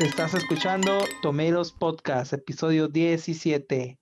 [0.00, 4.00] Estás escuchando Tomatoes Podcast, episodio 17.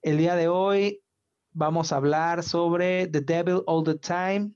[0.00, 1.02] El día de hoy
[1.52, 4.52] vamos a hablar sobre The Devil All the Time,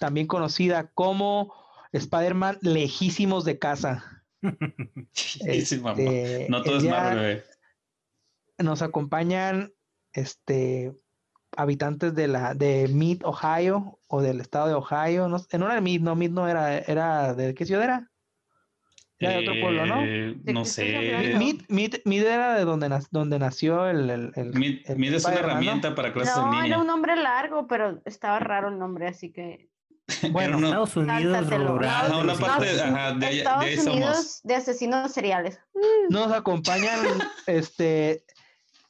[0.00, 1.52] también conocida como
[1.92, 4.24] Spider-Man Lejísimos de Casa.
[5.46, 7.44] Este, no todo es Marvel.
[8.58, 9.74] Nos acompañan
[10.14, 10.94] este
[11.54, 15.28] habitantes de la de Mid, Ohio o del estado de Ohio.
[15.28, 18.10] No, en una de Mid, no, Mid no era, era ¿de qué ciudad era?
[19.18, 20.02] Era de otro pueblo, ¿no?
[20.04, 21.36] Eh, no sé.
[21.38, 24.10] Mid, era de donde, donde nació el.
[24.10, 28.38] el, el Mid, es una herramienta para clases no, era un nombre largo, pero estaba
[28.40, 29.70] raro el nombre, así que.
[30.32, 32.10] Bueno, Estados Unidos rural.
[32.10, 35.60] No, una parte de, Estados Unidos de asesinos seriales.
[36.10, 36.98] Nos acompañan
[37.46, 38.24] este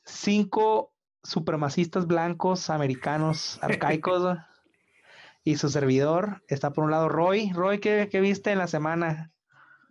[0.04, 4.38] cinco supremacistas blancos americanos arcaicos
[5.44, 7.52] y su servidor está por un lado Roy.
[7.52, 9.33] Roy, ¿qué, ¿qué, viste en la semana?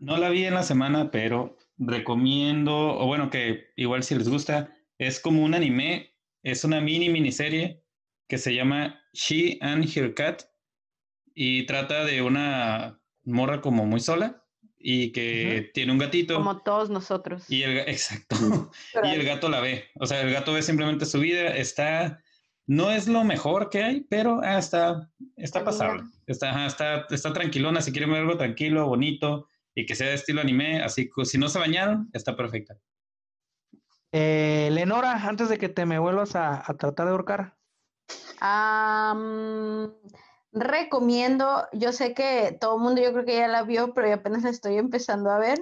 [0.04, 4.76] No la vi en la semana, pero recomiendo, o bueno, que igual si les gusta,
[4.98, 7.86] es como un anime, es una mini miniserie
[8.28, 10.44] que se llama She and Her Cat
[11.34, 14.44] y trata de una morra como muy sola
[14.78, 16.36] y que tiene un gatito.
[16.36, 17.50] Como todos nosotros.
[17.50, 18.36] Y el, exacto.
[19.06, 19.86] y el gato la ve.
[20.02, 21.56] O sea, el gato ve simplemente su vida.
[21.56, 22.22] Está,
[22.66, 26.04] no es lo mejor que hay, pero ah, está, está pasable.
[26.28, 27.81] Está, está, está tranquilona.
[27.81, 31.38] Si quieren ver algo tranquilo, bonito y que sea de estilo anime, así que si
[31.38, 32.77] no se bañaron, está perfecta.
[34.11, 37.57] Eh, Lenora, antes de que te me vuelvas a, tratar de ahorcar
[40.53, 44.16] recomiendo, yo sé que todo el mundo yo creo que ya la vio, pero yo
[44.16, 45.59] apenas la estoy empezando a ver.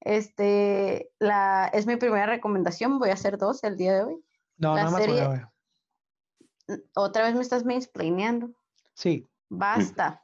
[0.00, 4.24] Este, la, es mi primera recomendación, voy a hacer dos el día de hoy.
[4.56, 5.46] No, la serie,
[6.94, 8.50] Otra vez me estás mansplaineando.
[8.94, 9.28] Sí.
[9.48, 10.22] Basta.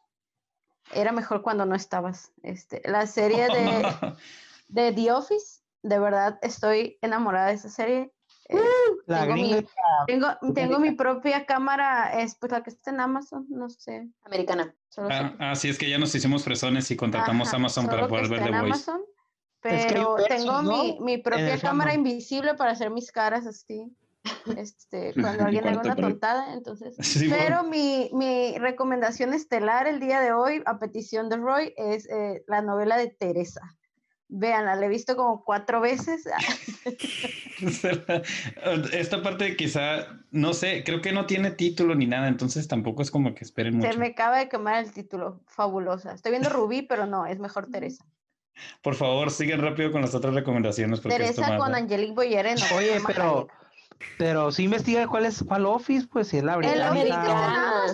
[0.95, 2.33] Era mejor cuando no estabas.
[2.43, 3.87] Este, la serie de,
[4.69, 8.13] de The Office, de verdad estoy enamorada de esa serie.
[8.49, 8.59] Eh,
[9.07, 9.67] la tengo, mi,
[10.07, 14.73] tengo, tengo, mi propia cámara, es pues la que está en Amazon, no sé, americana.
[14.99, 18.45] ah, ah, sí, es que ya nos hicimos fresones y contratamos Amazon para poder ver
[18.45, 18.65] The Voice.
[18.65, 19.01] Amazon,
[19.61, 23.93] pero tengo mi, mi, propia cámara invisible para hacer mis caras así.
[24.57, 26.97] Este, cuando alguien haga una tontada, entonces.
[27.31, 32.45] pero mi, mi, recomendación estelar el día de hoy, a petición de Roy, es eh,
[32.47, 33.61] la novela de Teresa.
[34.29, 36.25] Vean, la he visto como cuatro veces.
[38.93, 43.13] Esta parte quizá, no sé, creo que no tiene título ni nada, entonces tampoco es
[43.13, 43.93] como que esperen mucho.
[43.93, 46.13] Se me acaba de quemar el título, fabulosa.
[46.13, 48.05] Estoy viendo Rubí, pero no, es mejor Teresa.
[48.83, 51.01] Por favor, siguen rápido con las otras recomendaciones.
[51.03, 52.47] Teresa con Angelique Boyer.
[52.75, 53.49] Oye, pero,
[54.19, 56.77] pero si investiga cuál es cuál Office, pues si es la americana.
[56.77, 57.87] El americana.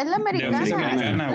[0.00, 1.28] Es la americana.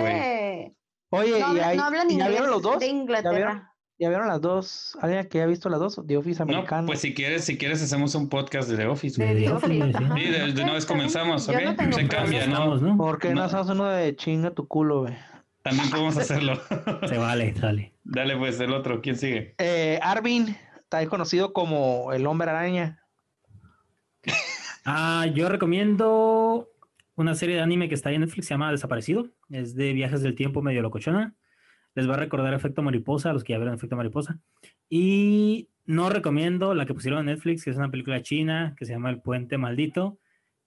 [1.10, 2.80] Oye, no, y, hay, no hablan inglés los dos?
[2.80, 3.70] de Inglaterra.
[4.00, 4.98] ¿Ya vieron las dos?
[5.00, 6.02] ¿Alguien que haya visto las dos?
[6.08, 6.82] The Office americano.
[6.82, 9.24] No, pues si quieres, si quieres hacemos un podcast de The Office.
[9.24, 9.94] De The Office.
[10.16, 11.56] Sí, de, una vez comenzamos, ¿ok?
[11.92, 12.78] Se cambia, ¿no?
[12.78, 12.98] ¿no?
[12.98, 15.14] ¿Por qué no haces uno de chinga tu culo, güey?
[15.62, 16.60] También podemos hacerlo.
[17.08, 17.94] Se vale, dale.
[18.04, 19.02] Dale, pues, el otro.
[19.02, 19.56] ¿Quién sigue?
[19.60, 23.03] Eh, Arvin, está conocido como el hombre araña.
[24.86, 26.70] Ah, yo recomiendo
[27.16, 29.30] una serie de anime que está en Netflix, se llama Desaparecido.
[29.50, 31.36] Es de viajes del tiempo medio locochona
[31.96, 34.40] les va a recordar Efecto Mariposa, a los que ya vieron Efecto Mariposa.
[34.90, 38.94] Y no recomiendo la que pusieron en Netflix, que es una película china que se
[38.94, 40.20] llama El Puente Maldito.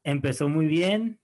[0.05, 1.21] Empezó muy bien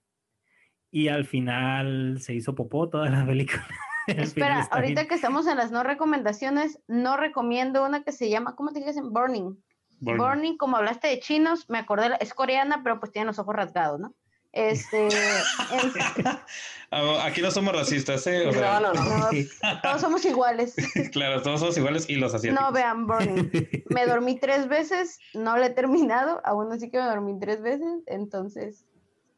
[0.91, 3.65] y al final se hizo popó toda la película.
[4.07, 8.73] Espera, ahorita que estamos en las no recomendaciones, no recomiendo una que se llama, ¿cómo
[8.73, 9.13] te dicen?
[9.13, 9.57] Burning.
[10.03, 10.21] Burning.
[10.21, 13.99] Burning, como hablaste de chinos, me acordé, es coreana, pero pues tiene los ojos rasgados,
[13.99, 14.13] ¿no?
[14.51, 15.09] Este,
[16.91, 18.51] ah, Aquí no somos racistas, ¿eh?
[18.53, 19.29] no, no, no,
[19.81, 20.75] Todos somos iguales.
[21.11, 22.63] claro, todos somos iguales y los asiáticos.
[22.63, 23.49] No, vean, Burning.
[23.89, 28.03] Me dormí tres veces, no lo he terminado, aún así que me dormí tres veces,
[28.05, 28.85] entonces,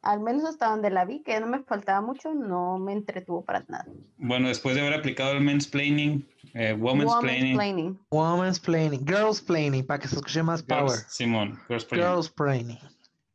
[0.06, 3.64] al menos hasta donde la vi, que no me faltaba mucho, no me entretuvo para
[3.66, 3.86] nada.
[4.18, 6.24] Bueno, después de haber aplicado el men's planning,
[6.54, 7.98] eh, woman's, planning.
[8.10, 9.04] Woman's planning.
[9.04, 10.96] Girls planning, para que se escuche más power.
[11.08, 12.08] Simón, girls planning.
[12.08, 12.78] Girls planning.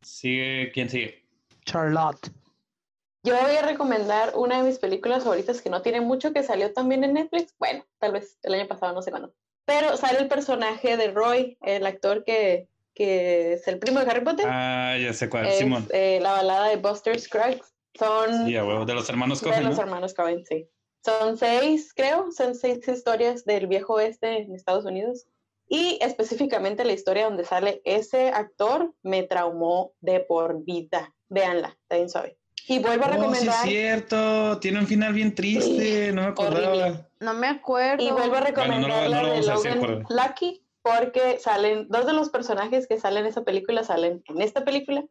[0.02, 1.26] Sigue, ¿quién sigue?
[1.66, 2.32] Charlotte.
[3.24, 6.72] Yo voy a recomendar una de mis películas favoritas que no tiene mucho, que salió
[6.74, 7.54] también en Netflix.
[7.60, 9.34] Bueno, tal vez el año pasado, no sé cuándo.
[9.66, 14.24] Pero sale el personaje de Roy, el actor que, que es el primo de Harry
[14.24, 14.46] Potter.
[14.48, 15.88] Ah, ya sé cuál, Simón.
[15.92, 17.74] Eh, la balada de Buster Scruggs.
[17.98, 18.46] Son.
[18.46, 19.64] Sí, huevo, de los hermanos Cohen.
[19.64, 20.70] De los hermanos Cohen, sí.
[21.04, 25.26] Son seis, creo, son seis historias del viejo oeste en Estados Unidos.
[25.68, 31.14] Y específicamente la historia donde sale ese actor me traumó de por vida.
[31.30, 32.38] Véanla, está bien suave.
[32.68, 33.42] Y vuelvo a recomendar.
[33.42, 34.60] Oh, sí, es cierto.
[34.60, 36.12] Tiene un final bien triste.
[36.12, 37.08] no me acordaba.
[37.20, 38.04] No me acuerdo.
[38.04, 43.00] Y vuelvo a recomendar la de Logan Lucky porque salen dos de los personajes que
[43.00, 45.06] salen en esa película salen en esta película.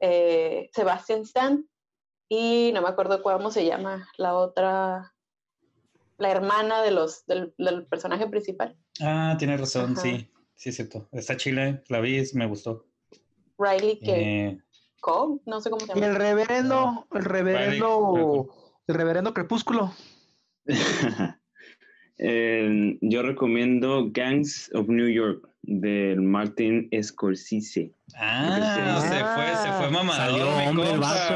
[0.00, 1.64] Eh, Sebastian Stan
[2.28, 5.14] y no me acuerdo cómo se llama la otra,
[6.18, 7.52] la hermana de los, del,
[7.88, 8.76] personaje principal.
[9.00, 11.08] Ah, tiene razón, sí, sí es cierto.
[11.12, 12.86] Está chile, la vi, me gustó.
[13.58, 14.58] Riley que eh,
[15.44, 16.00] no sé cómo se llama.
[16.00, 18.54] Y el reverendo, el reverendo,
[18.86, 19.92] el reverendo Crepúsculo.
[22.22, 27.92] yo recomiendo Gangs of New York del Martin Scorsese.
[28.14, 31.34] Ah, se fue, se fue mamador, hombre, el vato.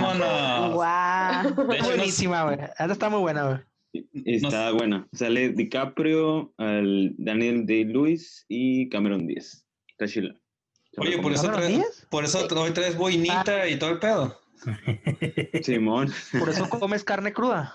[0.00, 0.74] Vámonos.
[0.74, 1.84] Wow.
[1.84, 2.58] Buenísima, güey.
[2.60, 3.58] Esta está muy buena, güey.
[4.24, 5.06] Está buena.
[5.12, 9.64] Sale DiCaprio, al Daniel Day-Lewis y Cameron Díaz.
[9.88, 10.34] Está chila.
[10.96, 13.68] Oye, por eso, traes, por eso hoy traes boinita ah.
[13.68, 14.40] y todo el pedo.
[15.62, 16.12] Simón.
[16.38, 17.74] Por eso comes carne cruda.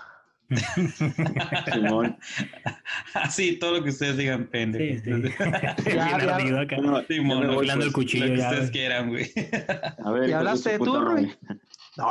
[1.72, 2.18] Simón.
[3.14, 5.00] Así, todo lo que ustedes digan, pendejo.
[5.04, 5.34] Sí, sí.
[5.94, 6.76] ya, ya, acá.
[6.78, 8.26] No, Simón, el cuchillo.
[8.26, 9.30] Lo que ustedes quieran, güey.
[10.04, 11.32] A ver, ¿Y hablaste tú, Roy?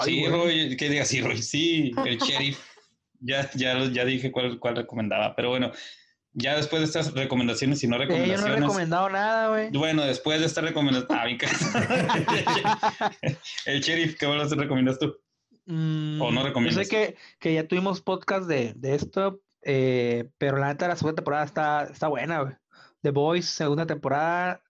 [0.03, 1.07] sí, Roy, ¿qué digas?
[1.07, 2.59] Sí, Roy, sí, el sheriff.
[3.21, 5.73] Ya, ya, ya dije cuál, cuál recomendaba, pero bueno,
[6.33, 8.41] ya después de estas recomendaciones y no recomendaciones.
[8.41, 9.69] yo no he recomendado nada, güey.
[9.71, 11.09] Bueno, después de esta recomendación.
[11.19, 13.11] Ah,
[13.65, 15.15] el sheriff, ¿qué más recomiendas tú?
[15.69, 16.75] Mm, ¿O no recomiendas?
[16.75, 20.95] Yo sé que, que ya tuvimos podcast de, de esto, eh, pero la neta la
[20.95, 22.55] segunda temporada está, está buena, güey.
[23.03, 24.63] The Boys, segunda temporada.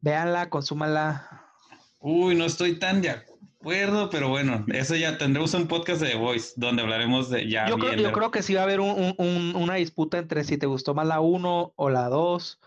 [0.00, 1.46] Véanla, consúmanla.
[2.00, 6.16] Uy, no estoy tan de acuerdo, pero bueno, eso ya tendremos un podcast de The
[6.16, 7.66] Voice donde hablaremos de ya.
[7.66, 10.58] Yo, creo, yo creo que sí va a haber un, un, una disputa entre si
[10.58, 12.60] te gustó más la 1 o la 2,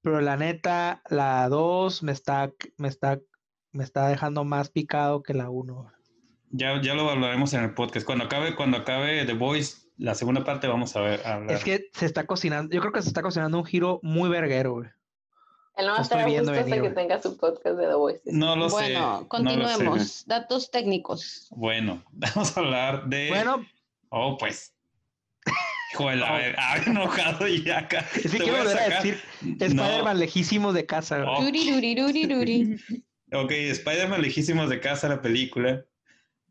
[0.00, 3.20] pero la neta, la 2 me está, me está,
[3.72, 5.92] me está dejando más picado que la 1.
[6.56, 8.06] Ya, ya lo hablaremos en el podcast.
[8.06, 11.20] Cuando acabe, cuando acabe The Voice, la segunda parte vamos a ver.
[11.48, 14.74] Es que se está cocinando, yo creo que se está cocinando un giro muy verguero,
[14.74, 14.88] güey.
[15.76, 18.20] Él no va a estar gusto hasta que tenga su podcast de The Voice.
[18.26, 18.76] No lo sé.
[18.76, 20.24] Bueno, continuemos.
[20.28, 21.48] Datos técnicos.
[21.50, 23.30] Bueno, vamos a hablar de.
[23.30, 23.66] Bueno.
[24.10, 24.76] Oh, pues.
[25.94, 28.06] Joder, a ver, ha enojado y acá.
[28.14, 31.24] Es que quiero volver a, decir Spider-Man lejísimos de casa.
[31.26, 31.42] Oh.
[31.42, 32.76] Duri, duri, duri, duri.
[33.32, 35.84] ok, Spider-Man lejísimos de casa, la película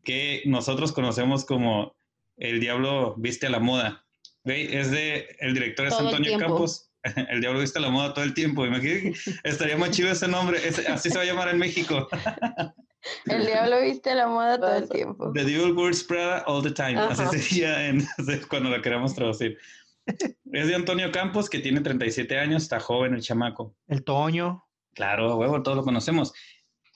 [0.04, 1.96] que nosotros conocemos como
[2.36, 4.04] El Diablo Viste a la Moda.
[4.44, 6.90] Es de, el director es Antonio Campos.
[7.28, 8.64] El Diablo Viste a la Moda todo el tiempo.
[8.64, 10.58] Imagínate, estaría muy chido ese nombre.
[10.88, 12.08] así se va a llamar en México.
[13.26, 15.32] El Diablo Viste a la Moda todo el tiempo.
[15.32, 16.98] The Devil Wears Prada All the Time.
[16.98, 17.92] Así sería
[18.48, 19.58] cuando lo queramos traducir.
[20.06, 23.74] Es de Antonio Campos, que tiene 37 años, está joven el chamaco.
[23.88, 24.64] El Toño.
[24.94, 26.32] Claro, huevo, todos lo conocemos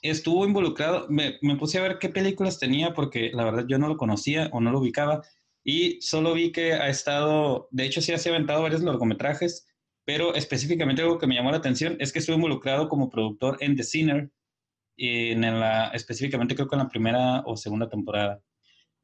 [0.02, 3.96] estuvo involucrado, me, puse a ver qué películas tenía porque la verdad yo no lo
[3.96, 5.22] conocía o no lo ubicaba
[5.64, 9.66] y solo vi que ha estado, de hecho sí ha aventado varios largometrajes,
[10.04, 13.76] pero específicamente algo que me llamó la atención es que estuvo involucrado como productor en
[13.76, 14.30] The Sinner,
[14.96, 18.42] en la, específicamente creo que en la primera o segunda temporada.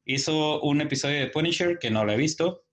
[0.05, 2.63] Hizo un episodio de Punisher que no lo he visto,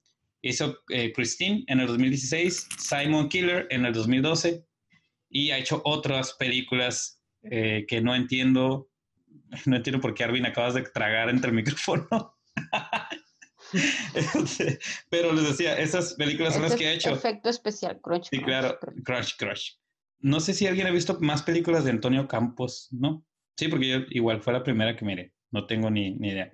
[0.43, 4.65] hizo eh, Christine en el 2016, Simon Killer en el 2012
[5.31, 8.91] y ha hecho otras películas eh, que no entiendo,
[9.67, 12.09] no entiendo por qué Arvin acabas de tragar entre el micrófono.
[14.15, 17.15] Este, pero les decía, esas películas son las que ha hecho.
[17.15, 18.29] Efecto especial, Crush.
[18.31, 18.79] Sí, claro.
[20.19, 23.25] No sé si alguien ha visto más películas de Antonio Campos, ¿no?
[23.57, 26.53] Sí, porque yo igual fue la primera que miré, no tengo ni, ni idea.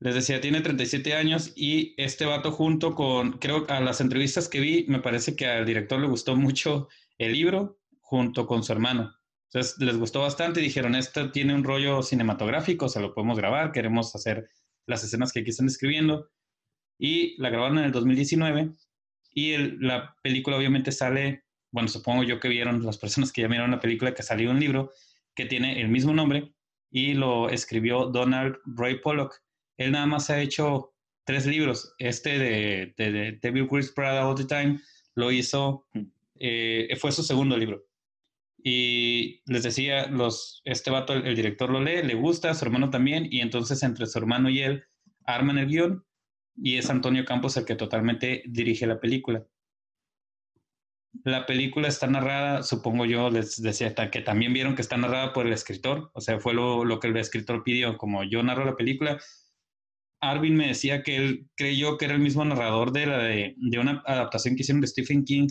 [0.00, 4.60] Les decía, tiene 37 años y este vato junto con, creo, a las entrevistas que
[4.60, 9.14] vi, me parece que al director le gustó mucho el libro junto con su hermano.
[9.52, 13.70] Entonces les gustó bastante y dijeron, esto tiene un rollo cinematográfico, se lo podemos grabar,
[13.70, 14.48] queremos hacer
[14.86, 16.30] las escenas que aquí están describiendo.
[16.98, 18.70] Y la grabaron en el 2019
[19.34, 23.70] y la película obviamente sale, bueno, supongo yo que vieron las personas que ya vieron
[23.70, 24.90] la película, que salió un libro
[25.34, 26.54] que tiene el mismo nombre
[26.90, 29.42] y lo escribió Donald Roy Pollock.
[29.76, 31.94] Él nada más ha hecho tres libros.
[31.98, 34.80] Este de, de, de Devil Prada All the Time
[35.14, 35.86] lo hizo,
[36.36, 37.87] eh, fue su segundo libro.
[38.62, 43.28] Y les decía, los, este vato, el, director lo lee, le gusta, su hermano también,
[43.30, 44.84] y entonces entre su hermano y él
[45.24, 46.04] arman el guion,
[46.56, 49.46] y es Antonio Campos el que totalmente dirige la película.
[51.24, 55.46] La película está narrada, supongo yo, les decía que también vieron que está narrada por
[55.46, 58.76] el escritor, o sea, fue lo, lo que el escritor pidió, como yo narro la
[58.76, 59.18] película.
[60.20, 63.78] Arvin me decía que él creyó que era el mismo narrador de, la de, de
[63.78, 65.46] una adaptación que hicieron de Stephen King,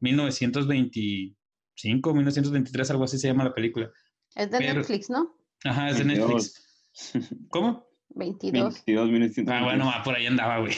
[0.00, 1.36] 1920
[1.84, 3.90] 1923, algo así se llama la película.
[4.34, 5.36] Es de Netflix, ¿no?
[5.64, 6.62] Ajá, es de Netflix.
[7.50, 7.86] ¿Cómo?
[8.10, 8.84] 22.
[8.86, 9.44] 22 minutos.
[9.48, 10.74] Ah, bueno, por ahí andaba, güey.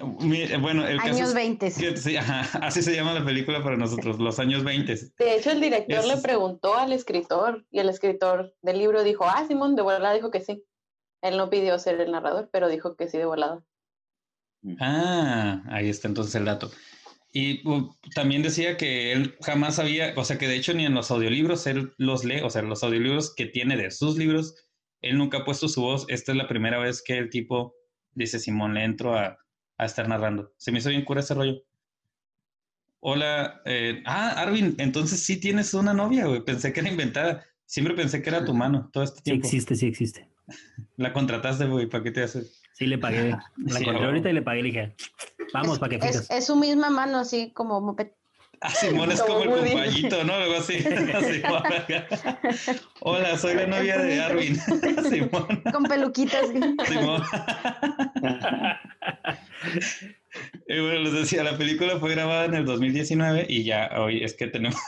[0.60, 1.70] bueno, el años caso 20.
[1.70, 4.94] sí, así se llama la película para nosotros, los años 20.
[5.18, 9.44] De hecho, el director le preguntó al escritor y el escritor del libro dijo, ah,
[9.46, 10.64] Simón, de volada dijo que sí.
[11.20, 13.62] Él no pidió ser el narrador, pero dijo que sí de volada.
[14.80, 16.70] Ah, ahí está entonces el dato.
[17.36, 20.94] Y uh, también decía que él jamás había, o sea, que de hecho ni en
[20.94, 24.54] los audiolibros él los lee, o sea, los audiolibros que tiene de sus libros,
[25.02, 26.06] él nunca ha puesto su voz.
[26.08, 27.74] Esta es la primera vez que el tipo
[28.12, 29.36] dice, Simón, le entro a,
[29.78, 30.52] a estar narrando.
[30.58, 31.60] Se me hizo bien cura ese rollo.
[33.00, 36.44] Hola, eh, ah, Arvin, entonces sí tienes una novia, güey.
[36.44, 37.44] Pensé que era inventada.
[37.66, 39.48] Siempre pensé que era tu mano todo este tiempo.
[39.48, 40.28] Sí existe, sí existe.
[40.96, 42.62] La contrataste, güey, ¿para qué te haces?
[42.74, 43.36] Sí, le pagué.
[43.56, 44.94] La encontré ahorita y le pagué le dije,
[45.54, 46.30] vamos, para que fijas.
[46.30, 48.08] Es, su misma mano, así como moped.
[48.60, 50.34] Ah, Simón es como el compañito, ¿no?
[50.34, 50.78] Algo así.
[53.00, 54.56] Hola, soy la novia de Arvin.
[55.10, 55.62] Simón.
[55.72, 56.48] Con peluquitas.
[56.48, 57.22] Simón.
[60.66, 64.34] y bueno, les decía, la película fue grabada en el 2019 y ya hoy es
[64.34, 64.80] que tenemos.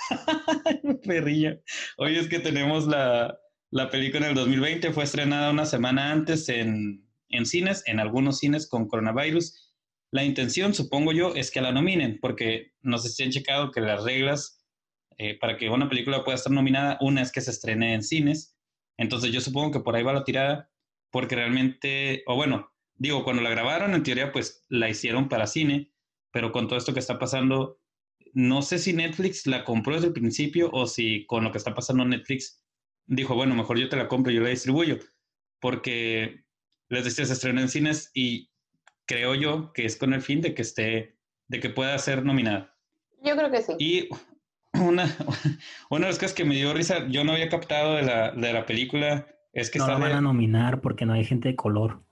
[1.04, 1.58] Perrilla.
[1.96, 3.38] Hoy es que tenemos la,
[3.70, 4.92] la película en el 2020.
[4.92, 9.65] Fue estrenada una semana antes en en cines, en algunos cines con coronavirus.
[10.10, 13.80] La intención, supongo yo, es que la nominen, porque no sé si han checado que
[13.80, 14.56] las reglas
[15.18, 18.56] eh, para que una película pueda estar nominada, una es que se estrene en cines.
[18.98, 20.70] Entonces yo supongo que por ahí va la tirada,
[21.10, 25.92] porque realmente, o bueno, digo, cuando la grabaron, en teoría, pues la hicieron para cine,
[26.32, 27.80] pero con todo esto que está pasando,
[28.32, 31.74] no sé si Netflix la compró desde el principio o si con lo que está
[31.74, 32.62] pasando Netflix
[33.06, 34.98] dijo, bueno, mejor yo te la compro yo la distribuyo,
[35.60, 36.44] porque
[36.88, 38.50] les decía, se estrenó en cines y
[39.06, 41.16] creo yo que es con el fin de que esté,
[41.48, 42.74] de que pueda ser nominada.
[43.22, 43.72] Yo creo que sí.
[43.78, 44.08] Y
[44.74, 45.04] una,
[45.90, 48.52] una de las cosas que me dio risa, yo no había captado de la, de
[48.52, 52.02] la película, es que no la van a nominar porque no hay gente de color.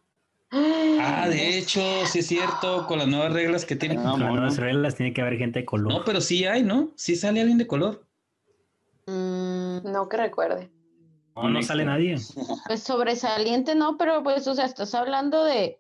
[0.51, 3.99] Ah, de hecho, sí es cierto, con las nuevas reglas que tienen.
[3.99, 5.93] con las nuevas reglas tiene que haber gente de color.
[5.93, 6.93] No, pero sí hay, ¿no?
[6.97, 8.07] Sí sale alguien de color.
[9.07, 10.71] Mm, no que recuerde.
[11.37, 12.17] No, no sale nadie.
[12.67, 15.79] Pues sobresaliente no, pero pues, o sea, estás hablando de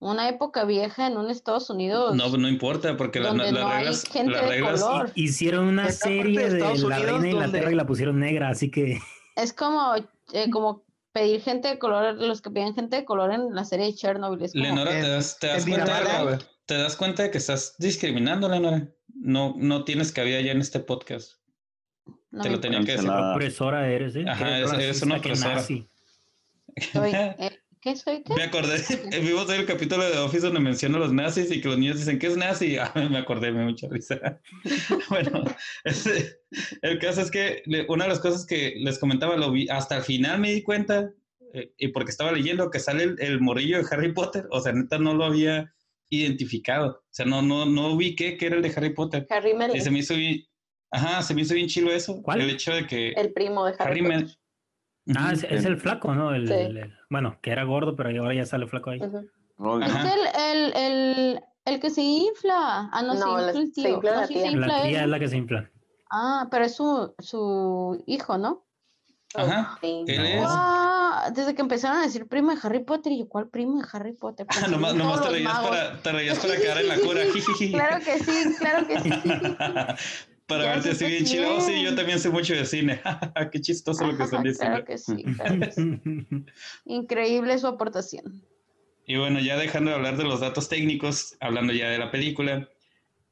[0.00, 2.14] una época vieja en un Estados Unidos.
[2.14, 4.84] No, no importa, porque las, reglas, las reglas
[5.14, 8.98] hicieron una serie de, la reina de Inglaterra y la pusieron negra, así que.
[9.36, 9.94] Es como,
[10.32, 13.86] eh, como pedir gente de color, los que piden gente de color en la serie
[13.86, 14.50] de Chernobyl.
[14.52, 18.88] Lenora, ¿te das, te das cuenta, ¿te das cuenta de que estás discriminando, Lenora?
[19.14, 21.34] No, no tienes cabida ya en este podcast.
[22.42, 23.08] Te lo tenía que decir.
[23.08, 24.24] Opresora eres, ¿eh?
[24.28, 25.62] Ajá, eres, una opresora.
[25.62, 25.86] Soy,
[27.14, 28.22] eh, ¿Qué soy?
[28.22, 28.32] Qué?
[28.34, 28.78] Me acordé,
[29.20, 32.18] vimos el capítulo de Office donde menciona a los nazis y que los niños dicen,
[32.18, 32.78] ¿qué es nazi?
[32.80, 34.40] Ah, me acordé, me mucha risa.
[35.10, 35.44] bueno,
[36.82, 40.02] el caso es que una de las cosas que les comentaba, lo vi, hasta el
[40.02, 41.12] final me di cuenta,
[41.52, 44.72] eh, y porque estaba leyendo que sale el, el, morrillo de Harry Potter, o sea,
[44.72, 45.74] neta no lo había
[46.08, 49.26] identificado, o sea, no, no, no ubiqué que era el de Harry Potter.
[49.28, 50.14] Harry Y se me hizo
[50.90, 52.22] Ajá, se me hizo bien chilo eso.
[52.22, 52.40] ¿Cuál?
[52.40, 53.08] El hecho de que.
[53.10, 54.28] El primo de Harry, Potter.
[55.16, 56.34] Ah, es, el flaco, ¿no?
[56.34, 59.00] El, bueno, que era gordo, pero ahora ya sale flaco ahí.
[59.00, 59.12] Es
[60.34, 62.88] el, el, el, que se infla.
[62.90, 64.50] Ah, no, no se infla Se infla la, tía.
[64.56, 65.70] la tía es la que se infla.
[66.10, 68.64] Ah, pero es su, su hijo, ¿no?
[69.34, 69.78] Ajá.
[69.82, 70.44] Él es.
[70.46, 73.88] Ah, desde que empezaron a decir primo de Harry Potter, y yo, ¿cuál primo de
[73.92, 74.46] Harry Potter?
[74.48, 77.22] Ah, nomás, nomás te, reías para, te reías para quedar en la cura.
[77.72, 79.10] claro que sí, claro que sí.
[80.46, 81.56] para verte así bien chido.
[81.56, 83.00] Oh, sí, yo también sé mucho de cine.
[83.52, 84.74] Qué chistoso lo que están diciendo.
[84.74, 85.24] Claro que sí,
[86.84, 88.42] Increíble su aportación.
[89.06, 92.68] Y bueno, ya dejando de hablar de los datos técnicos, hablando ya de la película,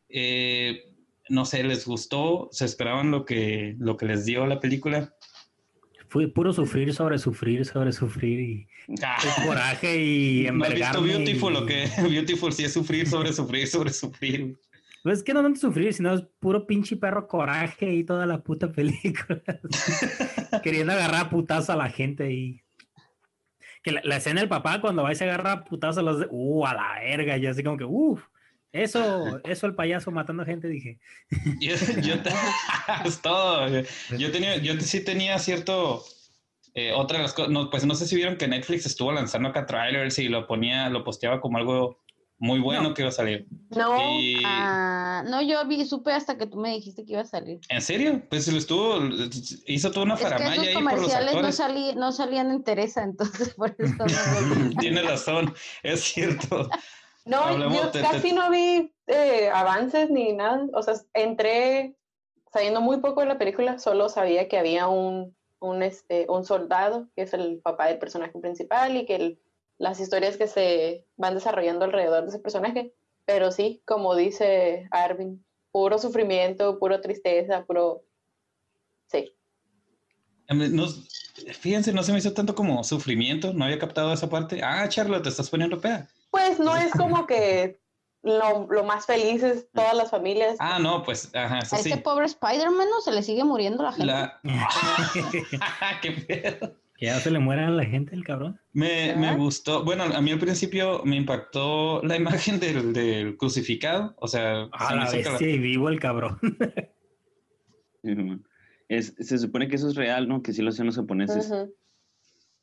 [0.09, 0.85] eh,
[1.29, 2.49] no sé, ¿les gustó?
[2.53, 5.15] ¿Se esperaban lo que, lo que les dio la película?
[6.09, 8.69] Fue puro sufrir sobre sufrir sobre sufrir y
[9.03, 9.17] ah.
[9.47, 13.91] coraje y ¿No has visto Beautiful lo que Beautiful sí es sufrir sobre sufrir sobre
[13.95, 14.59] sufrir?
[15.03, 18.43] Pues es que no tanto sufrir, sino es puro pinche perro coraje y toda la
[18.43, 19.43] puta película.
[20.63, 22.63] Queriendo agarrar putazo a la gente y.
[23.83, 26.27] Que la, escena del papá cuando va y se agarra putazo a los.
[26.31, 28.23] Uh, a la verga, y así como que, uff.
[28.71, 30.99] Eso, eso el payaso matando gente, dije.
[31.61, 32.15] Yo, yo
[33.05, 33.69] es todo.
[34.17, 36.05] Yo tenía, yo sí tenía cierto.
[36.75, 39.51] Eh, otra de las cosas, no, pues no sé si vieron que Netflix estuvo lanzando
[39.51, 42.02] acá trailers y lo ponía, lo posteaba como algo
[42.43, 43.47] muy bueno que iba a salir.
[43.71, 43.97] No,
[44.45, 47.61] ah, no, yo vi, supe hasta que tú me dijiste que iba a salir.
[47.69, 48.21] ¿En serio?
[48.29, 48.99] Pues lo estuvo,
[49.67, 51.41] hizo toda una faramaya ahí por los actores.
[51.41, 56.69] No, salí, no salían en Teresa, entonces por eso no Tiene razón, es cierto.
[57.25, 60.67] No, yo casi no vi eh, avances ni nada.
[60.75, 61.95] O sea, entré
[62.53, 65.33] sabiendo muy poco de la película, solo sabía que había un
[65.63, 69.39] un, este, un soldado, que es el papá del personaje principal, y que
[69.79, 72.95] las historias que se van desarrollando alrededor de ese personaje.
[73.25, 78.05] Pero sí, como dice Arvin, puro sufrimiento, puro tristeza, puro...
[79.07, 79.35] Sí.
[81.61, 84.61] fíjense, no se me hizo tanto como sufrimiento, no había captado esa parte.
[84.63, 86.09] Ah, Charlotte, te estás poniendo pea.
[86.31, 87.81] Pues no es como que
[88.23, 90.57] lo, lo, más felices todas las familias.
[90.59, 94.15] Ah, no, pues, ajá, A ese pobre Spider-Man no se le sigue muriendo la gente.
[96.03, 96.75] ¡Qué pedo!
[97.03, 98.61] Que ya se le muera a la gente el cabrón.
[98.73, 104.15] Me, me, gustó, bueno, a mí al principio me impactó la imagen del, del crucificado,
[104.21, 104.69] o sea...
[104.71, 106.39] Ah, la bestia y vivo el cabrón.
[108.89, 110.45] es, se supone que eso es real, ¿no?
[110.45, 111.53] Que sí lo hacen los japoneses.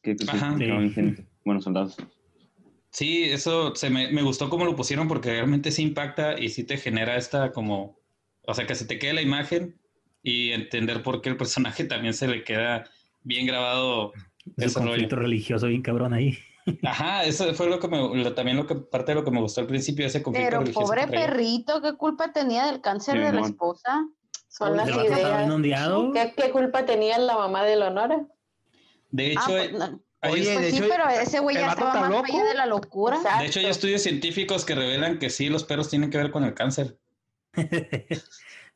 [0.02, 1.98] Que crucificaban gente, bueno, soldados.
[2.92, 6.64] Sí, eso se me, me, gustó cómo lo pusieron porque realmente sí impacta y sí
[6.64, 8.00] te genera esta como,
[8.44, 9.76] o sea, que se te quede la imagen
[10.24, 12.90] y entender por qué el personaje también se le queda
[13.24, 14.14] bien grabado.
[14.58, 16.38] El conflicto religioso bien cabrón ahí.
[16.84, 19.62] Ajá, eso fue lo que me, también lo que parte de lo que me gustó
[19.62, 24.06] al principio, ese conflicto Pero pobre perrito, ¿qué culpa tenía del cáncer de la esposa?
[24.48, 25.50] Son las ideas.
[26.14, 28.26] ¿Qué, ¿Qué, culpa tenía la mamá de Leonora?
[29.12, 32.44] De hecho, ah, pues, Oye, pues sí, pero ese güey ya estaba más loco?
[32.46, 33.20] de la locura.
[33.40, 36.44] De hecho, hay estudios científicos que revelan que sí, los perros tienen que ver con
[36.44, 37.00] el cáncer.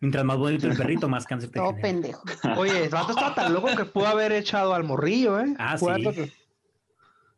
[0.03, 2.25] Mientras más bonito el perrito, más cáncer te Todo pendejo.
[2.57, 5.55] Oye, el vato estaba tan loco que pudo haber echado al morrillo, ¿eh?
[5.57, 5.86] Ah, sí.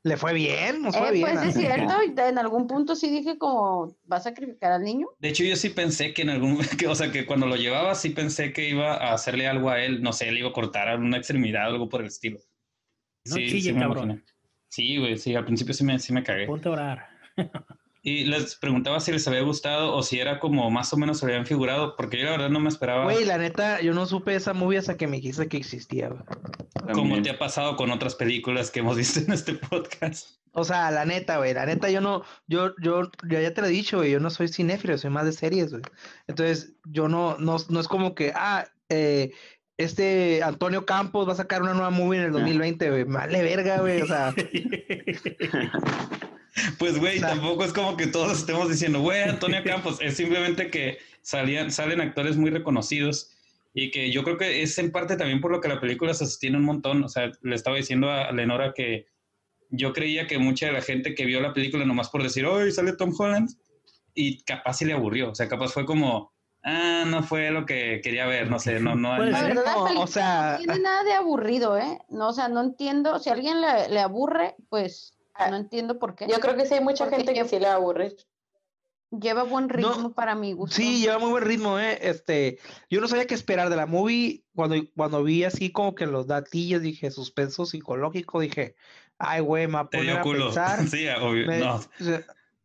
[0.02, 1.30] Le fue bien, nos fue eh, bien.
[1.32, 5.10] Pues es cierto, en algún punto sí dije como, ¿va a sacrificar al niño?
[5.20, 7.94] De hecho, yo sí pensé que en algún, que, o sea, que cuando lo llevaba
[7.94, 10.98] sí pensé que iba a hacerle algo a él, no sé, le iba a cortar
[10.98, 12.40] una extremidad o algo por el estilo.
[13.26, 14.24] No sí, chille, cabrón.
[14.70, 16.48] Sí, güey, sí, al principio sí me, sí me cagué.
[16.48, 17.08] Ponte a orar.
[18.06, 21.26] y les preguntaba si les había gustado o si era como más o menos se
[21.26, 23.04] habían figurado, porque yo la verdad no me esperaba.
[23.06, 26.22] Güey, la neta, yo no supe esa movie hasta que me dijiste que existía, güey.
[26.94, 30.38] Como te ha pasado con otras películas que hemos visto en este podcast.
[30.52, 33.68] O sea, la neta, güey, la neta, yo no, yo, yo, yo ya te lo
[33.68, 35.82] he dicho, güey, yo no soy cinéfilo, soy más de series, güey.
[36.28, 39.32] Entonces, yo no, no, no es como que, ah, eh,
[39.78, 43.04] este Antonio Campos va a sacar una nueva movie en el 2020, güey.
[43.06, 44.04] Vale verga, güey.
[44.04, 44.32] O sea.
[46.80, 49.98] pues, güey, tampoco es como que todos estemos diciendo, güey, Antonio Campos.
[50.02, 53.32] Es simplemente que salían, salen actores muy reconocidos
[53.74, 56.26] y que yo creo que es en parte también por lo que la película se
[56.26, 57.04] sostiene un montón.
[57.04, 59.08] O sea, le estaba diciendo a Lenora que
[59.70, 62.72] yo creía que mucha de la gente que vio la película nomás por decir, ¡ay,
[62.72, 63.50] sale Tom Holland!
[64.14, 65.32] Y capaz se le aburrió.
[65.32, 68.96] O sea, capaz fue como ah, no fue lo que quería ver, no sé, no,
[68.96, 69.18] no.
[69.18, 72.00] no, o sea, no tiene nada de aburrido, ¿eh?
[72.10, 75.15] No, o sea, no entiendo, si a alguien le, aburre, pues
[75.50, 76.28] no entiendo por qué.
[76.28, 78.16] Yo creo que sí hay mucha gente que sí le aburre.
[79.12, 80.76] Lleva buen ritmo para mi gusto.
[80.76, 82.00] Sí, lleva muy buen ritmo, ¿eh?
[82.02, 84.44] Este, yo no sabía qué esperar de la movie.
[84.54, 88.76] Cuando, cuando vi así como que los datillos, dije suspenso psicológico, dije,
[89.18, 90.88] ay, güey, me va a poner a pensar.
[90.88, 91.80] sí, obvio, me, no.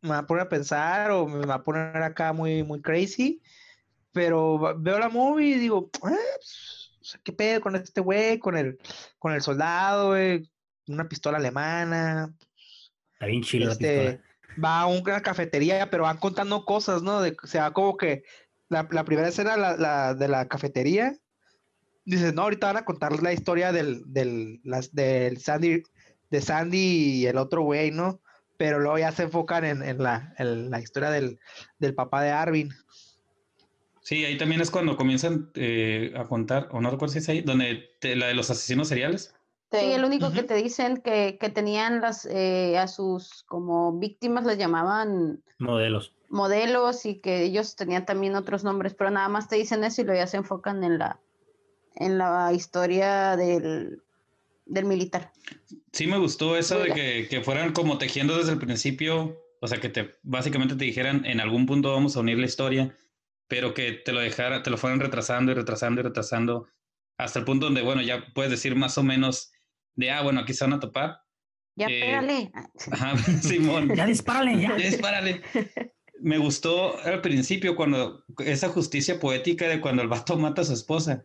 [0.01, 3.41] me va a poner a pensar o me va a poner acá muy, muy crazy
[4.13, 8.39] pero veo la movie y digo, ah, pues, ¿qué pedo con este güey?
[8.39, 8.79] Con el,
[9.19, 10.51] con el soldado, güey,
[10.89, 12.35] una pistola alemana.
[13.21, 14.19] Está bien chido este,
[14.65, 17.21] Va a una cafetería, pero van contando cosas, ¿no?
[17.21, 18.25] De, o sea, como que
[18.71, 21.15] la, primera escena la, de la cafetería,
[22.07, 25.83] dices, no, ahorita van a contar la historia del, del, las, del Sandy,
[26.31, 28.23] de Sandy y el otro güey, ¿no?
[28.57, 31.39] Pero luego ya se enfocan en, en, la, en la, historia del,
[31.79, 32.71] del papá de Arvin.
[34.01, 37.43] Sí, ahí también es cuando comienzan eh, a contar, o no recuerdo si es ahí,
[37.43, 39.35] donde la de los asesinos seriales.
[39.73, 44.45] Sí, el único que te dicen que, que tenían las, eh, a sus como víctimas
[44.45, 46.13] les llamaban modelos.
[46.29, 50.05] Modelos y que ellos tenían también otros nombres, pero nada más te dicen eso y
[50.05, 51.21] luego ya se enfocan en la,
[51.97, 54.03] en la historia del,
[54.67, 55.33] del militar.
[55.93, 59.79] Sí, me gustó eso de que, que, fueran como tejiendo desde el principio, o sea,
[59.79, 62.97] que te básicamente te dijeran en algún punto vamos a unir la historia
[63.51, 66.69] pero que te lo dejara, te lo fueran retrasando y retrasando y retrasando
[67.19, 69.51] hasta el punto donde, bueno, ya puedes decir más o menos
[69.95, 71.21] de, ah, bueno, aquí se van a topar.
[71.77, 72.53] Ya eh, pégale.
[72.93, 73.95] Ajá, Simón.
[73.95, 74.77] ya dispárale, ya.
[74.77, 75.43] Ya dispárale.
[76.21, 80.75] Me gustó al principio cuando esa justicia poética de cuando el vato mata a su
[80.75, 81.23] esposa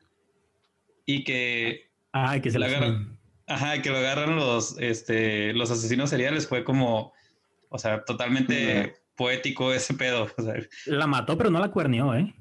[1.05, 1.91] y que...
[2.13, 3.19] Ah, que se la agarran.
[3.47, 7.13] Ajá, que lo agarran los, este, los asesinos seriales fue como,
[7.69, 10.29] o sea, totalmente poético ese pedo.
[10.85, 12.33] La mató, pero no la cuernió, ¿eh?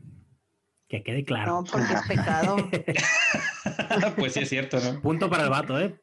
[0.88, 1.62] Que quede claro.
[1.62, 2.56] No, porque es pecado.
[4.16, 5.00] pues sí, es cierto, ¿no?
[5.00, 5.98] Punto para el vato, ¿eh?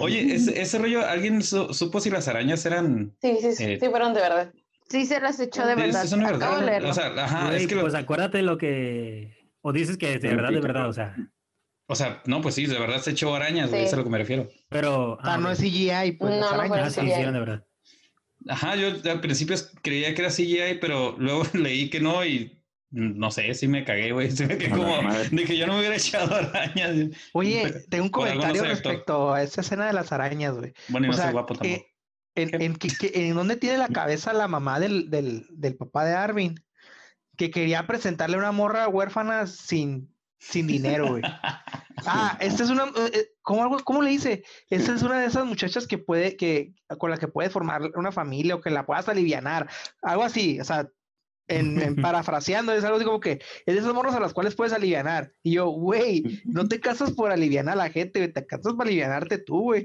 [0.00, 3.16] Oye, ese, rollo, ¿alguien supo si las arañas eran.
[3.20, 4.52] Sí, sí, sí, eh, sí fueron de verdad.
[4.88, 6.04] Sí, se las echó de verdad.
[6.04, 6.84] Eso no es verdad.
[6.84, 9.36] O sea, ajá, es que Pues acuérdate lo que.
[9.60, 11.16] O dices que es de verdad, de verdad, o sea.
[11.86, 14.04] O sea, no, pues sí, de verdad se echó arañas, güey, eso es a lo
[14.04, 14.48] que me refiero.
[14.68, 15.18] Pero.
[15.22, 16.34] Ah, no es CGI, pues.
[16.34, 16.98] No, las arañas.
[16.98, 17.64] Ah, sí, hicieron de verdad.
[18.46, 22.57] Ajá, yo al principio creía que era CGI, pero luego leí que no y
[22.90, 24.30] no sé, sí me cagué, güey.
[24.36, 27.16] Se me como de que yo no me hubiera echado arañas.
[27.32, 30.72] Oye, tengo un comentario respecto a esa escena de las arañas, güey.
[30.88, 31.86] Bueno, y no soy guapo tampoco.
[32.34, 32.76] en, en,
[33.14, 36.54] en, dónde tiene la cabeza la mamá del, del, del papá de Arvin?
[37.36, 41.22] Que quería presentarle una morra huérfana sin sin dinero, güey.
[42.06, 44.44] Ah, esta es una, eh, eh, ¿cómo, ¿cómo le dice?
[44.70, 48.12] Esta es una de esas muchachas que puede, que, con la que puede formar una
[48.12, 49.68] familia o que la puedas alivianar,
[50.00, 50.88] algo así, o sea,
[51.48, 54.72] en, parafraseando, es algo así como que es de esos morros a las cuales puedes
[54.72, 55.32] alivianar.
[55.42, 59.38] Y yo, güey, no te casas por aliviar a la gente, te casas para alivianarte
[59.38, 59.84] tú, güey.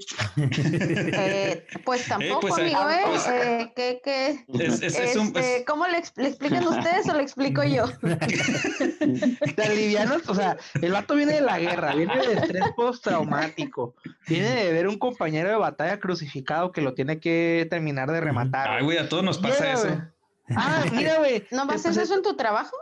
[1.16, 3.02] Eh, pues tampoco, pues, amigo, ¿eh?
[3.06, 4.46] Pues, eh ¿qué, qué?
[4.48, 7.86] Este, ¿Cómo le, explican ustedes o le explico yo?
[9.56, 13.96] te alivianas, o sea, el vato viene de la guerra, viene de estrés postraumático,
[14.28, 18.70] viene de ver un compañero de batalla crucificado que lo tiene que terminar de rematar.
[18.70, 20.02] Ay, güey, a todos nos pasa eso.
[20.50, 21.44] Ah, mira, güey.
[21.52, 22.76] ¿No vas a hacer eso en tu trabajo?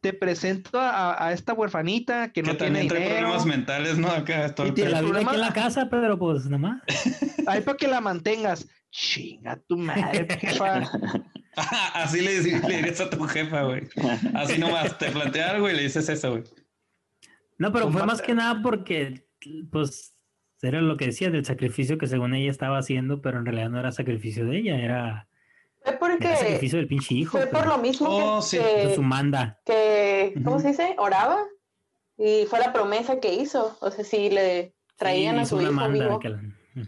[0.00, 3.04] Te, presento a, esta huerfanita que, no tiene dinero.
[3.06, 4.08] problemas mentales, ¿no?
[4.08, 6.82] Acá y tiene la aquí en la casa, pero pues nada más.
[7.48, 8.68] Ahí para que la mantengas.
[8.90, 10.88] Chinga tu madre, jefa.
[11.94, 13.88] Así le, dirías a tu jefa, güey.
[14.34, 16.44] Así nomás, te plantea algo y le dices eso, güey.
[17.58, 19.26] No, pero fue más que nada porque,
[19.72, 20.16] pues,
[20.62, 23.80] era lo que decía del sacrificio que según ella estaba haciendo, pero en realidad no
[23.80, 25.28] era sacrificio de ella, era
[25.86, 26.32] fue porque.
[26.32, 27.38] El sacrificio del pinche hijo.
[27.38, 29.60] Fue por lo mismo oh, que, que, su manda.
[29.64, 30.34] que.
[30.44, 30.94] ¿Cómo se dice?
[30.98, 31.38] Oraba.
[32.18, 33.76] Y fue la promesa que hizo.
[33.80, 36.20] O sea, si le traían a su hijo vivo.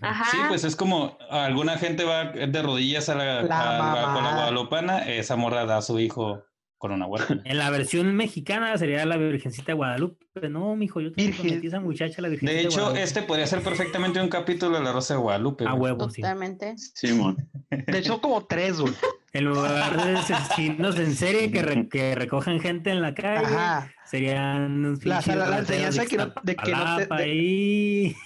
[0.02, 0.30] Ajá.
[0.30, 4.98] Sí, pues es como alguna gente va de rodillas a la, a, con la guadalupana,
[5.08, 6.44] esa morra da a su hijo
[6.78, 7.40] con una huerta.
[7.44, 10.48] En la versión mexicana sería la Virgencita de Guadalupe.
[10.48, 14.20] No, mijo, yo te prometí esa muchacha, la Virgencita de hecho, este podría ser perfectamente
[14.20, 15.66] un capítulo de la Rosa de Guadalupe.
[15.66, 16.78] A huevo, Totalmente.
[16.78, 17.08] sí.
[17.08, 17.48] Simón.
[17.70, 18.94] De hecho, como tres, güey.
[19.32, 23.92] En lugar de asesinos en serie que, que recogen gente en la calle, Ajá.
[24.06, 28.16] serían la, la, enseñanza de que no, de que no te,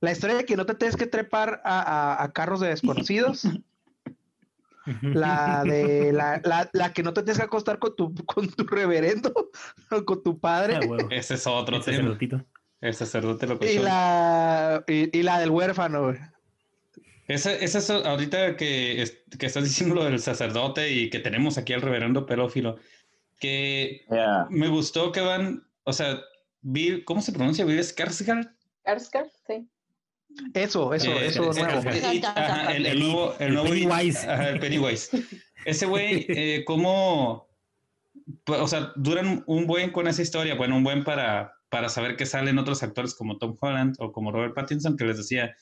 [0.00, 3.48] La historia de que no te tienes que trepar a, a, a carros de desconocidos.
[5.02, 8.64] La de la, la, la, que no te tienes que acostar con tu, con tu
[8.64, 9.32] reverendo
[9.90, 10.76] o con tu padre.
[10.76, 12.16] Ah, Ese es otro tema.
[12.80, 16.14] El sacerdote lo y la, y, y, la del huérfano.
[17.26, 19.04] Ese es ahorita que,
[19.38, 22.76] que estás diciendo lo del sacerdote y que tenemos aquí al reverendo pedófilo,
[23.40, 24.04] que
[24.50, 26.20] me gustó que van, o sea,
[27.04, 27.64] ¿cómo se pronuncia?
[27.64, 28.54] ¿Vives Skarsgård?
[28.84, 29.68] Skarsgård, sí.
[30.54, 31.90] Eso, eso, eh, eso eh, nuevo.
[32.70, 34.26] el, el, nuevo, el nuevo Pennywise.
[34.26, 35.10] el Pennywise.
[35.64, 37.48] Ese güey, eh, ¿cómo?
[38.44, 42.16] Pues, o sea, duran un buen con esa historia, bueno, un buen para, para saber
[42.16, 45.54] que salen otros actores como Tom Holland o como Robert Pattinson, que les decía,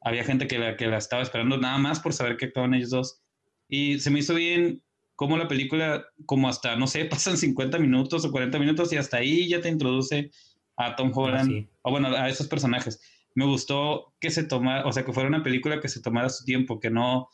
[0.00, 2.90] había gente que la, que la estaba esperando nada más por saber que actuaban ellos
[2.90, 3.22] dos.
[3.68, 4.82] Y se me hizo bien
[5.14, 9.18] cómo la película, como hasta, no sé, pasan 50 minutos o 40 minutos y hasta
[9.18, 10.30] ahí ya te introduce
[10.76, 13.00] a Tom ah, Holland, o bueno, a esos personajes
[13.36, 16.44] me gustó que se tomara, o sea, que fuera una película que se tomara su
[16.44, 17.28] tiempo, que no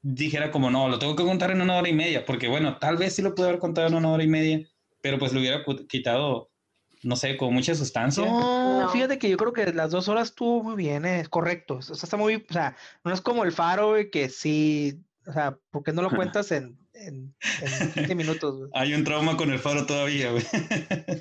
[0.00, 2.96] dijera como, no, lo tengo que contar en una hora y media, porque bueno, tal
[2.96, 4.66] vez sí lo pude haber contado en una hora y media,
[5.02, 6.50] pero pues le hubiera quitado,
[7.02, 8.24] no sé, con mucha sustancia.
[8.24, 11.74] No, fíjate que yo creo que las dos horas estuvo muy bien, es eh, correcto.
[11.74, 15.58] O sea, está muy, o sea, no es como el faro, que sí, o sea,
[15.70, 17.34] ¿por qué no lo cuentas en en,
[17.94, 20.44] 15 minutos, Hay un trauma con el faro todavía, güey.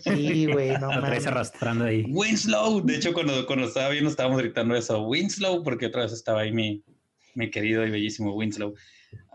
[0.03, 2.05] Sí, güey, no Lo traes arrastrando ahí.
[2.07, 2.85] Winslow.
[2.85, 5.01] De hecho, cuando, cuando estaba viendo, estábamos gritando eso.
[5.03, 6.83] Winslow, porque otra vez estaba ahí mi,
[7.35, 8.73] mi querido y bellísimo Winslow.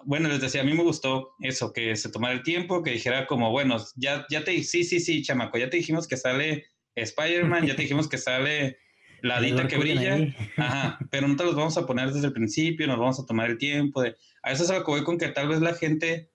[0.04, 3.26] Bueno, les decía, a mí me gustó eso, que se tomara el tiempo, que dijera
[3.26, 7.66] como, bueno, ya, ya te, sí, sí, sí, chamaco, ya te dijimos que sale Spider-Man,
[7.66, 8.78] ya te dijimos que sale
[9.22, 10.18] la dita que brilla,
[10.56, 13.50] ajá, pero no te los vamos a poner desde el principio, nos vamos a tomar
[13.50, 16.31] el tiempo de, a eso es lo que voy con que tal vez la gente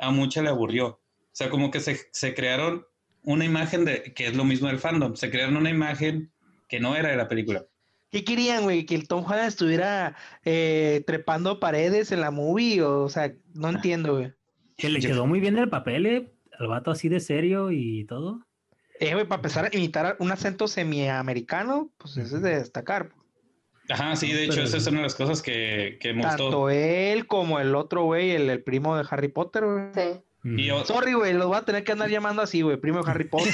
[0.00, 0.86] a mucha le aburrió.
[0.86, 1.00] O
[1.32, 2.84] sea, como que se, se, crearon
[3.22, 5.14] una imagen de que es lo mismo del fandom.
[5.14, 6.32] Se crearon una imagen
[6.68, 7.66] que no era de la película.
[8.10, 8.86] ¿Qué querían, güey?
[8.86, 12.82] ¿Que el Tom Holland estuviera eh, trepando paredes en la movie?
[12.82, 13.70] O, sea, no ah.
[13.70, 14.32] entiendo, güey.
[14.76, 16.32] Que le quedó muy bien el papel, ¿eh?
[16.58, 18.40] El vato así de serio y todo.
[18.98, 23.12] Eh, güey, para empezar a imitar un acento semiamericano, pues eso es de destacar.
[23.90, 27.26] Ajá, sí, de hecho, esa es una de las cosas que, que me Tanto él
[27.26, 29.94] como el otro güey, el, el, primo de Harry Potter, güey.
[29.94, 30.20] Sí.
[30.42, 32.78] Y Sorry, güey, los voy a tener que andar llamando así, güey.
[32.78, 33.52] Primo de Harry Potter,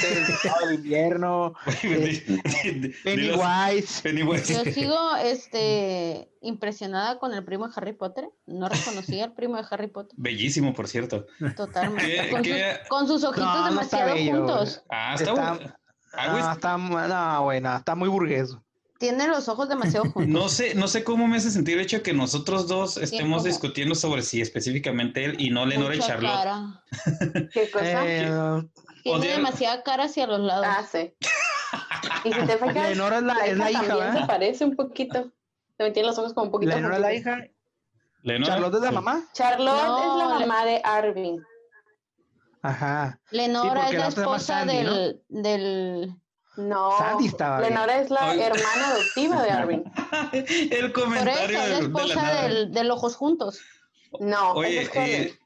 [0.63, 4.01] el de invierno, eh, Pennywise.
[4.01, 4.53] Pennywise.
[4.53, 8.29] Yo sigo este, impresionada con el primo de Harry Potter.
[8.45, 10.13] No reconocía al primo de Harry Potter.
[10.17, 11.25] Bellísimo, por cierto.
[11.57, 12.29] Totalmente.
[12.29, 12.55] Con, Sus,
[12.87, 14.83] con, sus, ojitos demasiado juntos.
[14.89, 15.59] Ah, está,
[16.13, 18.57] Ah, está, no, bueno, está muy burgués.
[18.99, 20.27] Tiene los ojos demasiado juntos.
[20.27, 23.43] No sé, no sé cómo me hace sentir el hecho de que nosotros dos estemos
[23.43, 26.79] discutiendo sobre si específicamente él y no Lenora y Charlotte.
[27.53, 28.07] ¿Qué cosa?
[28.07, 28.67] Eh,
[29.03, 30.65] Tiene demasiada cara hacia los lados.
[30.67, 31.13] Ah, sí.
[32.23, 34.21] y si te fijas, Lenora es la, es la hija, ¿verdad?
[34.21, 35.31] Se parece un poquito.
[35.77, 36.75] También tiene los ojos como un poquito.
[36.75, 37.47] Lenora es la hija.
[38.43, 39.23] ¿Charlotte es la mamá?
[39.33, 41.43] Charlotte es la mamá de Arvin.
[42.61, 43.19] Ajá.
[43.31, 46.13] Lenora es la esposa del, del
[46.57, 49.83] no, Sandy estaba Lenora es la hermana adoptiva de Arvin.
[50.71, 53.59] El comentario Por eso, es la esposa del, del, Ojos Juntos.
[54.19, 55.37] No, Oye, eh,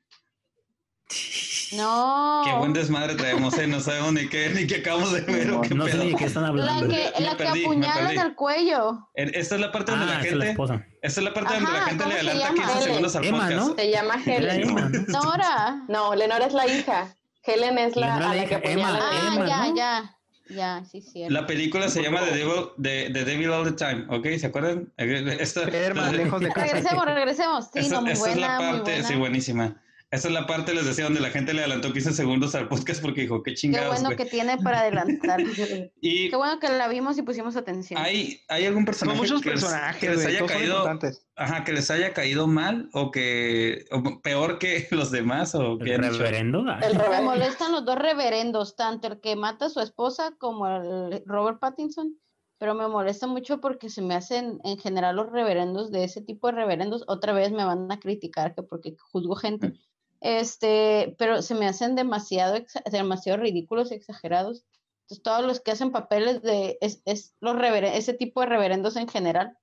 [1.74, 2.42] no.
[2.46, 3.68] Qué buen desmadre traemos, ¿eh?
[3.68, 5.48] No sabemos ni qué, ni qué acabamos de ver.
[5.48, 6.88] No, qué no sé ni qué están hablando.
[6.88, 9.10] La que, la que apuñala en el cuello.
[9.14, 10.52] Esta es la parte donde ah, la gente.
[10.52, 10.58] Es
[11.02, 13.68] esta es la parte donde la gente le adelanta 15 segundos al Emma, podcast.
[13.68, 13.76] ¿no?
[13.76, 14.76] Se llama Helen.
[15.08, 15.84] Nora.
[15.88, 17.16] No, Lenora es la hija.
[17.44, 19.00] Helen es la, a la que apuñala.
[19.02, 20.18] Ah, Emma, ya, ya.
[20.56, 21.26] Ya, sí, sí.
[21.30, 24.28] La película se llama The Devil, The, The Devil All the Time, ¿ok?
[24.40, 24.92] ¿Se acuerdan?
[24.98, 26.74] Esta, lejos de casa.
[26.74, 27.66] Regresemos, regresemos.
[27.74, 29.08] Sí, esta, no, muy esta buena, es la parte, muy buena.
[29.08, 29.82] sí, buenísima.
[30.12, 33.02] Esa es la parte, les decía, donde la gente le adelantó 15 segundos al podcast
[33.02, 33.96] porque dijo, qué chingados.
[33.96, 35.40] Qué bueno que tiene para adelantar.
[36.02, 37.98] y qué bueno que la vimos y pusimos atención.
[38.02, 41.00] ¿Hay, hay algún personaje muchos que, personajes, que les haya caído,
[41.38, 45.96] ajá, que les haya caído mal o que o peor que los demás o que
[45.96, 46.66] ¿El reverendo?
[46.82, 51.24] El Me molestan los dos reverendos, tanto el que mata a su esposa como el
[51.26, 52.18] Robert Pattinson
[52.62, 56.46] pero me molesta mucho porque se me hacen en general los reverendos de ese tipo
[56.46, 59.74] de reverendos, otra vez me van a criticar que porque juzgo gente,
[60.22, 62.58] este, pero se me hacen demasiado,
[62.92, 64.64] demasiado ridículos y exagerados.
[65.02, 69.08] Entonces, todos los que hacen papeles de es, es los ese tipo de reverendos en
[69.08, 69.58] general.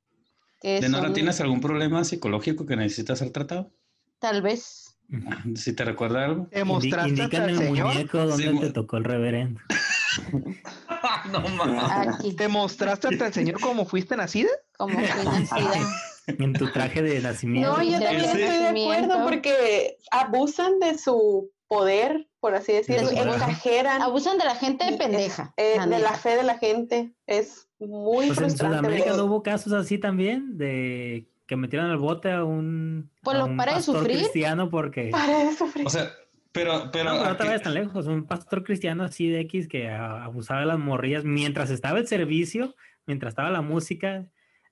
[0.61, 3.71] Que ¿De no tienes algún problema psicológico que necesitas ser tratado?
[4.19, 4.99] Tal vez.
[5.27, 6.49] Ah, si te recuerda algo.
[6.49, 9.61] ¿Te mostraste Indícame el muñeco donde te tocó el reverendo.
[11.33, 12.37] no mames.
[12.37, 14.51] ¿Te mostraste ante el Señor como fuiste nacida?
[14.77, 15.89] Como fui nacida.
[16.39, 17.77] en tu traje de nacimiento.
[17.77, 24.03] No, yo también estoy de acuerdo porque abusan de su poder, por así decirlo, exageran.
[24.03, 25.53] Abusan de la gente pendeja.
[25.57, 27.13] Eh, de la fe de la gente.
[27.27, 28.77] Es muy pues frustrante.
[28.77, 33.39] En Sudamérica no hubo casos así también de que metieron al bote a un, pues
[33.39, 34.19] a un para pastor de sufrir.
[34.19, 35.09] cristiano porque...
[35.11, 35.87] Para de sufrir.
[35.87, 36.11] O sea,
[36.53, 37.15] pero, pero.
[37.15, 38.07] No, no te vayas tan lejos.
[38.07, 42.75] Un pastor cristiano así de X que abusaba de las morrillas mientras estaba el servicio,
[43.07, 44.27] mientras estaba la música,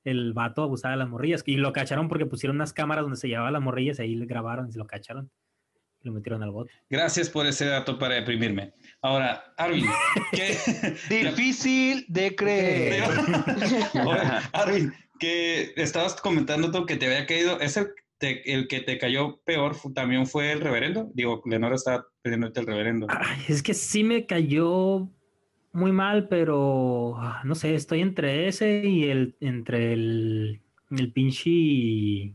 [0.06, 1.42] el vato abusaba de las morrillas.
[1.44, 4.26] Y lo cacharon porque pusieron unas cámaras donde se llevaba las morrillas y ahí le
[4.26, 5.30] grabaron y se lo cacharon.
[6.00, 6.72] Y lo metieron al bote.
[6.88, 8.72] Gracias por ese dato para deprimirme.
[9.02, 9.86] Ahora, Arvin,
[10.30, 10.56] ¿qué?
[11.10, 13.04] Difícil de creer.
[14.52, 17.60] Arvin, que estabas comentando tú que te había caído.
[17.60, 17.88] ¿Es el,
[18.20, 21.10] el que te cayó peor también fue el reverendo?
[21.14, 23.08] Digo, Leonora estaba pidiéndote el reverendo.
[23.10, 25.10] Ay, es que sí me cayó
[25.76, 32.34] muy mal, pero ah, no sé, estoy entre ese y el entre el, el pinche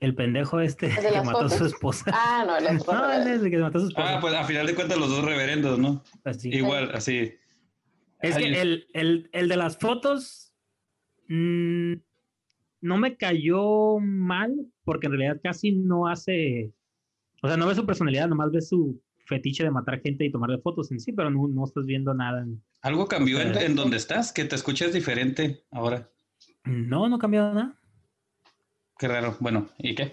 [0.00, 2.10] el pendejo este que mató a su esposa.
[2.14, 4.16] Ah, no, el no, el que mató a su esposa.
[4.16, 6.02] Ah, pues a final de cuentas los dos reverendos, ¿no?
[6.24, 6.48] Así.
[6.50, 7.34] Igual, así.
[8.20, 10.52] Es que el, el, el, de las fotos
[11.28, 11.94] mmm,
[12.80, 14.54] no me cayó mal,
[14.84, 16.72] porque en realidad casi no hace,
[17.42, 19.00] o sea, no ve su personalidad, nomás ve su
[19.32, 22.46] fetiche de matar gente y tomarle fotos en sí, pero no, no estás viendo nada.
[22.82, 24.32] ¿Algo cambió en, en, donde estás?
[24.32, 26.10] Que te escuchas diferente ahora.
[26.64, 27.74] No, no ha cambiado nada.
[28.98, 29.36] Qué raro.
[29.40, 30.12] Bueno, ¿y qué?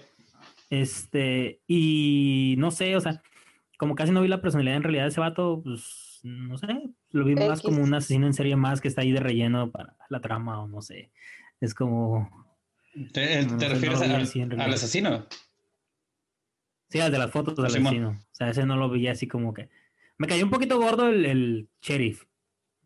[0.70, 3.22] Este, y no sé, o sea,
[3.78, 6.68] como casi no vi la personalidad en realidad de ese vato, pues no sé,
[7.10, 9.96] lo vi más como un asesino en serie más que está ahí de relleno para
[10.08, 11.12] la trama o no sé.
[11.60, 12.30] Es como...
[13.12, 14.10] ¿Te, te refieres al,
[14.60, 15.26] al asesino?
[16.90, 18.10] Sí, el de las fotos del asesino.
[18.10, 19.68] O sea, ese no lo veía así como que.
[20.18, 22.24] Me cayó un poquito gordo el, el sheriff.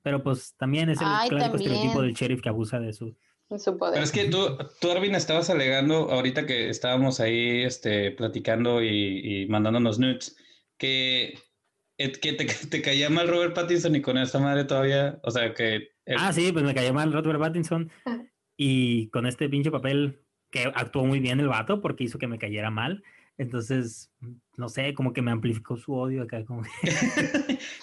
[0.02, 1.72] Pero pues también es el Ay, clásico también.
[1.72, 3.16] estereotipo del sheriff que abusa de su.
[3.56, 3.94] su poder.
[3.94, 9.42] Pero es que tú, tú, Arvin, estabas alegando ahorita que estábamos ahí este, platicando y,
[9.42, 10.36] y mandándonos nudes
[10.76, 11.38] que,
[11.98, 15.18] eh, que te, te, caía mal Robert Pattinson y con esta madre todavía.
[15.22, 15.92] O sea, que.
[16.04, 16.16] El...
[16.18, 17.90] Ah, sí, pues me cayó mal Robert Pattinson.
[18.56, 22.38] y con este pinche papel que actuó muy bien el vato porque hizo que me
[22.38, 23.02] cayera mal.
[23.36, 24.10] Entonces,
[24.56, 26.44] no sé, como que me amplificó su odio acá.
[26.44, 26.62] Como...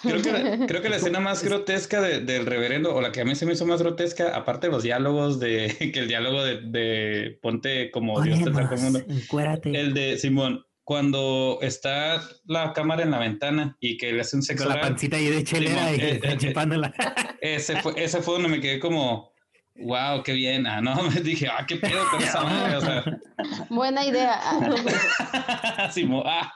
[0.02, 3.24] creo, que, creo que la escena más grotesca de, del reverendo, o la que a
[3.24, 6.60] mí se me hizo más grotesca, aparte de los diálogos de, que el diálogo de,
[6.62, 9.02] de ponte como Oye, Dios te sacó el mundo.
[9.08, 9.78] Encuérate.
[9.78, 14.64] El de Simón, cuando está la cámara en la ventana y que le hacen sexo.
[14.64, 16.94] Con la pancita ahí de chelera Simón, y eh, eh, chupándola.
[17.40, 19.31] Ese fue, ese fue donde me quedé como
[19.76, 20.66] Wow, qué bien.
[20.66, 22.76] Ah, no, me dije, ah, qué pedo con esa madre.
[22.76, 23.04] O sea.
[23.70, 24.40] Buena idea.
[25.92, 26.52] sí, ah,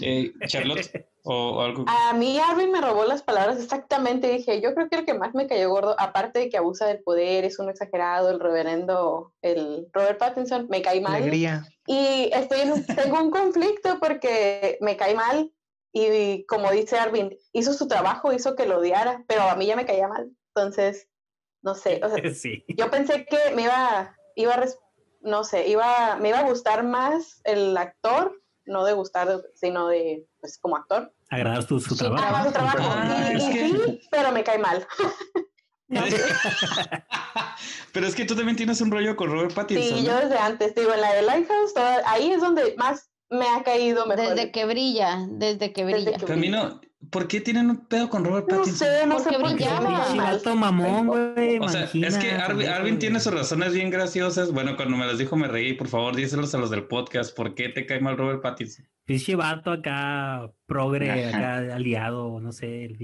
[0.00, 1.84] eh, Charlotte, O, algo.
[1.88, 4.30] A mí Arvin me robó las palabras exactamente.
[4.30, 7.02] Dije, yo creo que el que más me cayó gordo, aparte de que abusa del
[7.02, 11.16] poder, es un exagerado, el reverendo, el Robert Pattinson, me cae mal.
[11.16, 11.66] Alegría.
[11.86, 15.50] Y estoy en tengo un conflicto porque me cae mal
[15.92, 19.76] y como dice Arvin, hizo su trabajo, hizo que lo odiara, pero a mí ya
[19.76, 20.30] me caía mal.
[20.54, 21.08] Entonces,
[21.62, 22.22] no sé, o sea,
[22.76, 24.66] yo pensé que me iba, iba a,
[25.22, 30.26] no sé, iba, me iba a gustar más el actor, no de gustar, sino de,
[30.40, 31.12] pues, como actor.
[31.30, 32.52] Agradar su, su trabajo.
[32.52, 34.86] trabajo, ah, sí, pero me cae mal.
[37.92, 39.98] pero es que tú también tienes un rollo con Robert Pattinson.
[39.98, 41.74] Sí, yo desde antes, digo, en la de Lighthouse,
[42.06, 44.34] ahí es donde más me ha caído mejor.
[44.34, 46.18] Desde que brilla, desde que brilla.
[46.18, 46.80] Camino,
[47.12, 48.88] ¿por qué tienen un pedo con Robert Pattinson?
[49.08, 50.54] No sé, no sé por qué.
[50.54, 51.58] mamón, güey.
[51.58, 54.50] O sea, es que Arvin, tiene sus razones bien graciosas.
[54.50, 55.74] Bueno, cuando me las dijo me reí.
[55.74, 57.36] Por favor, díselos a los del podcast.
[57.36, 58.88] ¿Por qué te cae mal Robert Pattinson?
[59.04, 62.86] Pinche vato acá, progre, acá aliado, no sé.
[62.86, 62.98] El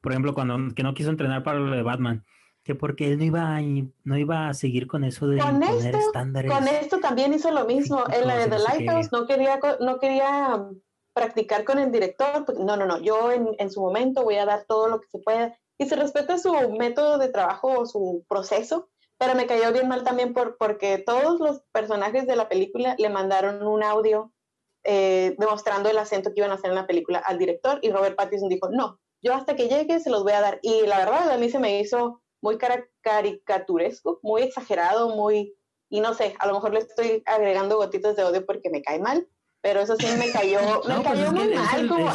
[0.00, 2.24] Por ejemplo, cuando que no quiso entrenar para lo de Batman
[2.62, 3.62] que porque él no iba a,
[4.04, 6.52] no iba a seguir con eso de con esto, estándares.
[6.52, 8.04] Con esto también hizo lo mismo.
[8.12, 10.68] En la de The Lighthouse no quería, no quería
[11.20, 12.58] practicar con el director.
[12.58, 12.98] No, no, no.
[12.98, 15.54] Yo en, en, su momento voy a dar todo lo que se pueda.
[15.78, 20.02] Y se respeta su método de trabajo o su proceso, pero me cayó bien mal
[20.02, 24.32] también por, porque todos los personajes de la película le mandaron un audio
[24.82, 28.16] eh, demostrando el acento que iban a hacer en la película al director y Robert
[28.16, 30.58] Pattinson dijo, no, yo hasta que llegue se los voy a dar.
[30.62, 32.56] Y la verdad a mí se me hizo muy
[33.02, 35.54] caricaturesco, muy exagerado, muy,
[35.90, 38.98] y no sé, a lo mejor le estoy agregando gotitas de odio porque me cae
[38.98, 39.28] mal,
[39.60, 42.12] pero eso sí me cayó, me pues cayó muy mal, como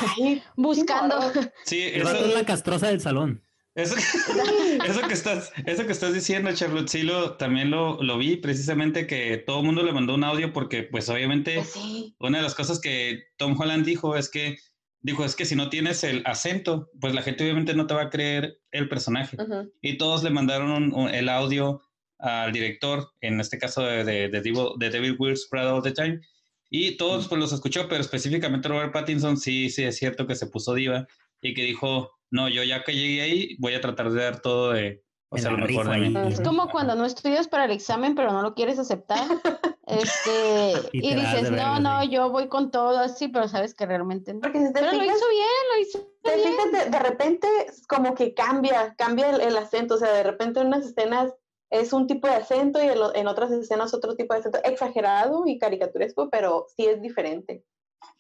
[0.55, 1.19] buscando.
[1.65, 3.41] Sí, eso es la castrosa del salón.
[3.75, 3.95] Eso,
[4.85, 9.05] eso, que estás, eso que estás diciendo, Charlotte, sí lo, también lo, lo vi, precisamente
[9.05, 12.55] que todo el mundo le mandó un audio porque, pues obviamente, pues una de las
[12.55, 14.57] cosas que Tom Holland dijo es que
[15.01, 18.03] dijo, es que si no tienes el acento, pues la gente obviamente no te va
[18.03, 19.37] a creer el personaje.
[19.81, 21.81] Y todos le mandaron el audio
[22.17, 25.91] al director, en este caso de, de, de, Devil, de Devil Wears Prada All the
[25.91, 26.21] Time,
[26.69, 30.47] y todos pues los escuchó, pero específicamente Robert Pattinson sí, sí es cierto que se
[30.47, 31.07] puso diva
[31.41, 34.71] y que dijo, no, yo ya que llegué ahí voy a tratar de dar todo
[34.71, 36.13] de, o sea, lo mejor de mí.
[36.27, 39.19] Es como cuando no estudias para el examen, pero no lo quieres aceptar.
[39.87, 44.39] Este, y dices, no, no, yo voy con todo así, pero sabes que realmente no.
[44.39, 47.47] Porque si te pero fijas, lo hizo bien, lo hizo te Fijas, de, repente
[47.87, 51.35] como que cambia, cambia el, acento, o sea, de repente en unas escenas
[51.69, 55.57] es un tipo de acento y en, otras escenas otro tipo de acento, exagerado y
[55.57, 57.63] caricaturesco, pero sí es diferente.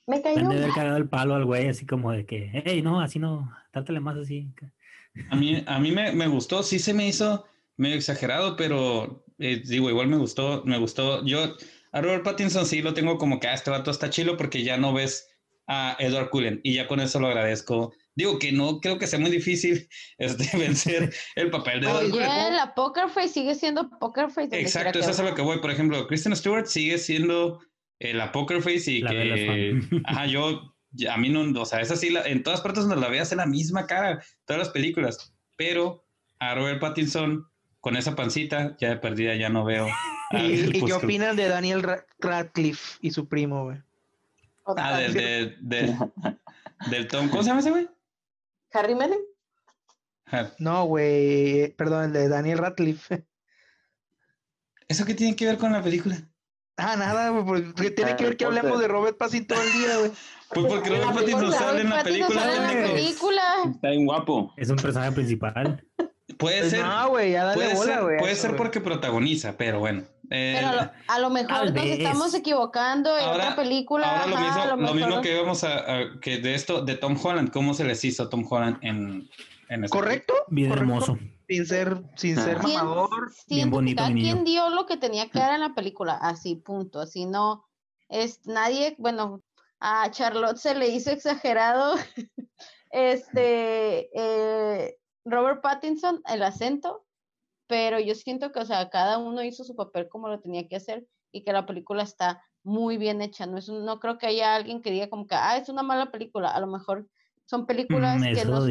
[0.07, 0.47] Me cayó.
[0.49, 3.51] de haber cagado el palo al güey, así como de que, hey, no, así no,
[3.71, 4.51] trátale más así.
[5.29, 7.45] A mí, a mí me, me gustó, sí se me hizo
[7.77, 11.23] medio exagerado, pero eh, digo, igual me gustó, me gustó.
[11.25, 11.55] Yo
[11.91, 14.77] a Robert Pattinson sí lo tengo como que ah, este vato está chilo porque ya
[14.77, 15.29] no ves
[15.67, 17.93] a Edward Cullen y ya con eso lo agradezco.
[18.15, 22.55] Digo que no creo que sea muy difícil este, vencer el papel de Cullen.
[22.55, 24.49] la Poker Face sigue siendo Poker Face.
[24.59, 25.59] Exacto, eso es a lo que voy.
[25.59, 27.59] Por ejemplo, Kristen Stewart sigue siendo
[27.99, 30.73] eh, la Poker Face y que, ajá, yo,
[31.09, 33.45] a mí no, o sea, es así, en todas partes donde la veas es la
[33.45, 36.05] misma cara, todas las películas, pero
[36.39, 37.47] a Robert Pattinson
[37.79, 39.87] con esa pancita, ya de perdida ya no veo.
[40.31, 41.83] ¿Y, qué opinan de Daniel
[42.19, 43.77] Radcliffe y su primo, güey?
[44.65, 45.13] Ah, del,
[45.61, 45.95] de,
[46.89, 47.29] del Tom.
[47.29, 47.87] ¿Cómo se llama ese güey?
[48.75, 49.19] Harry Mellon.
[50.59, 51.73] No, güey.
[51.75, 53.25] Perdón, el de Daniel Radcliffe.
[54.87, 56.17] ¿Eso qué tiene que ver con la película?
[56.77, 59.97] Ah, nada, güey, porque tiene que ver que hablemos de Robert Pattinson todo el día,
[59.97, 60.11] güey.
[60.53, 62.39] Pues porque Robert Pattinson sale en la película.
[62.39, 63.43] Sale en la película.
[63.65, 64.53] Está bien guapo.
[64.55, 65.83] Es un personaje principal.
[66.37, 66.83] Puede pues ser.
[66.83, 68.17] No, güey, ya dale puede bola, ser, güey.
[68.17, 70.03] Puede ser porque protagoniza, pero bueno.
[70.31, 74.23] Eh, pero a lo, mejor nos estamos equivocando en otra película.
[74.23, 75.85] Ahora lo, mismo, lo, mismo, que vamos a,
[76.19, 79.29] que de esto, de Tom Holland, ¿cómo se les hizo a Tom Holland en,
[79.69, 80.33] en ¿Correcto?
[80.47, 81.19] Bien hermoso.
[81.47, 83.31] Sin ser, sin ser mamador.
[83.47, 84.03] Bien bonito.
[84.07, 86.13] ¿Quién dio lo que tenía que dar en la película?
[86.15, 87.01] Así, punto.
[87.01, 87.67] Así no.
[88.09, 89.43] Es nadie, bueno,
[89.79, 91.95] a Charlotte se le hizo exagerado.
[92.91, 94.09] este.
[94.13, 97.05] Eh, Robert Pattinson, el acento,
[97.67, 100.75] pero yo siento que, o sea, cada uno hizo su papel como lo tenía que
[100.75, 103.45] hacer y que la película está muy bien hecha.
[103.45, 106.11] No, es no creo que haya alguien que diga como que, ah, es una mala
[106.11, 106.49] película.
[106.49, 107.07] A lo mejor
[107.45, 108.65] son películas mm, que, no,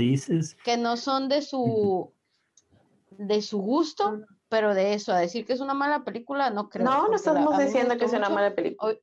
[0.65, 2.13] que no son de su,
[3.11, 6.85] de su gusto, pero de eso, a decir que es una mala película, no creo.
[6.85, 8.97] No, no estamos diciendo que es una mala película.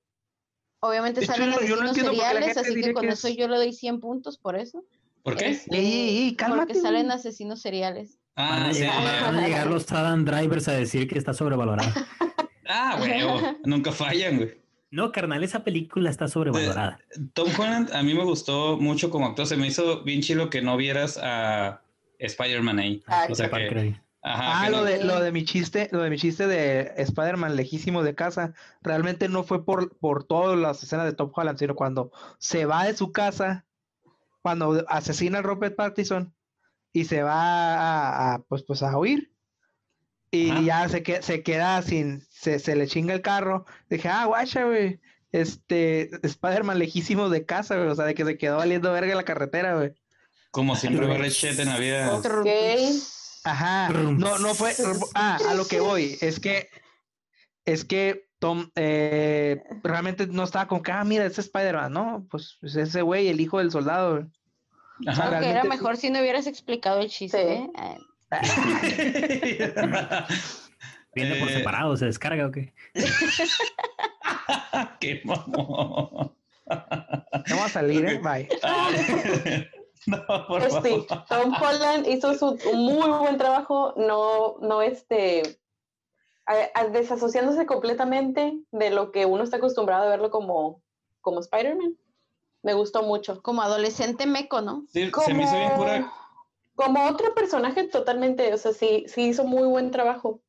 [0.79, 4.85] obviamente salen asesinos seriales, así que con eso yo le doy 100 puntos por eso.
[5.23, 5.55] ¿Por qué?
[5.55, 8.17] Sí, Porque salen asesinos seriales.
[8.35, 11.91] Ah, van, a llegar, van a llegar los Adam Drivers a decir que está sobrevalorado.
[12.67, 13.21] ah, güey,
[13.65, 14.61] nunca fallan, güey.
[14.91, 16.99] No, carnal, esa película está sobrevalorada.
[17.33, 19.47] Tom Holland a mí me gustó mucho como actor.
[19.47, 21.81] Se me hizo bien chilo que no vieras a
[22.19, 23.03] Spider-Man ahí.
[23.07, 26.45] Ah, o sea que, ah, lo de, lo de mi chiste, lo de mi chiste
[26.45, 31.31] de Spider-Man lejísimo de casa, realmente no fue por, por todas las escenas de Tom
[31.33, 33.65] Holland, sino cuando se va de su casa,
[34.41, 36.33] cuando asesina a Robert Pattinson
[36.93, 39.31] y se va a, pues, pues a huir.
[40.33, 43.65] Y ya se, que, se queda sin, se, se, le chinga el carro.
[43.89, 45.01] Dije, ah, guacha, güey.
[45.33, 47.89] Este, Spider-Man lejísimo de casa, güey.
[47.89, 49.93] O sea, de que se quedó valiendo verga en la carretera, güey.
[50.51, 52.15] Como siempre vale shit en la vida.
[52.15, 52.47] Ok.
[53.43, 53.89] Ajá.
[53.89, 54.73] No, no fue.
[55.15, 56.17] Ah, a lo que voy.
[56.21, 56.69] Es que.
[57.65, 62.25] Es que Tom eh, realmente no estaba con que, ah, mira, ese Spider-Man, ¿no?
[62.31, 64.25] Pues, pues ese güey, el hijo del soldado.
[65.05, 65.47] Ajá.
[65.47, 67.53] era mejor si no hubieras explicado el chiste.
[67.53, 67.69] ¿eh?
[71.13, 71.53] Viene por eh.
[71.53, 72.73] separado, se descarga o qué.
[74.99, 76.33] qué mamón.
[76.65, 78.19] Vamos a salir, ¿eh?
[78.23, 78.49] Bye.
[80.07, 80.17] No,
[80.47, 85.59] por este, Tom Holland hizo su, un muy buen trabajo, no, no este,
[86.91, 90.81] desasociándose completamente de lo que uno está acostumbrado a verlo como,
[91.21, 91.97] como Spider-Man.
[92.63, 93.41] Me gustó mucho.
[93.41, 94.85] Como adolescente meco, ¿no?
[94.91, 96.13] Sí, se me hizo bien pura.
[96.75, 100.41] Como otro personaje totalmente, o sea, sí, sí hizo muy buen trabajo.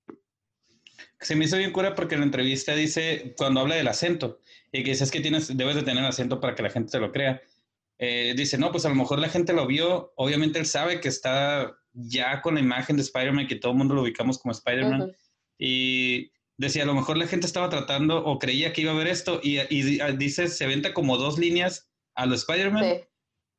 [1.20, 4.40] Se me hizo bien cura porque en la entrevista dice, cuando habla del acento,
[4.72, 7.00] y que dice, es que tienes, debes de tener acento para que la gente te
[7.00, 7.42] lo crea.
[7.98, 11.09] Eh, dice, no, pues a lo mejor la gente lo vio, obviamente él sabe que
[11.09, 15.14] está ya con la imagen de Spider-Man, que todo el mundo lo ubicamos como Spider-Man,
[15.64, 19.06] y decía, a lo mejor la gente estaba tratando o creía que iba a ver
[19.06, 19.58] esto, y,
[20.16, 22.84] dice, se venta como dos líneas a los Spider-Man,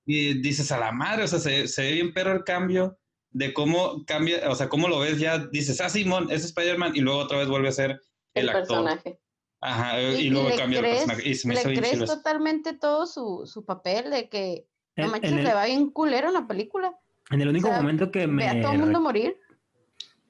[0.06, 2.98] y dices, a la madre, o sea, se, se, ve bien pero el cambio
[3.32, 7.00] de cómo cambia, o sea, cómo lo ves ya, dices, ah, Simón, es Spider-Man, y
[7.00, 8.02] luego otra vez vuelve a ser
[8.34, 8.68] el, actor.
[8.68, 9.20] personaje.
[9.62, 11.30] Ajá, y, luego cambia el personaje.
[11.30, 15.54] Y se me le crees totalmente todo su, su, papel de que, no manches, le
[15.54, 16.94] va bien culero en la película.
[17.32, 18.44] En el único momento que me...
[18.44, 19.38] Ve a todo el mundo morir.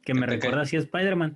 [0.04, 1.36] Que me recuerda así a Spider-Man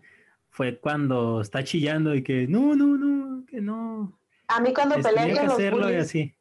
[0.57, 4.19] fue cuando está chillando y que, no, no, no, que no.
[4.47, 6.35] A mí cuando este, peleé con hacerlo y así.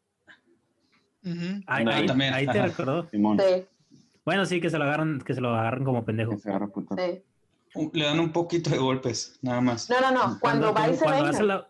[1.66, 3.06] ahí, ahí, te recordó.
[3.10, 3.18] Sí.
[4.24, 6.34] Bueno, sí, que se lo agarran, que se lo agarran como pendejo.
[6.38, 6.48] Sí.
[7.92, 9.90] Le dan un poquito de golpes, nada más.
[9.90, 10.40] No, no, no.
[10.40, 11.68] Cuando, va y se venga.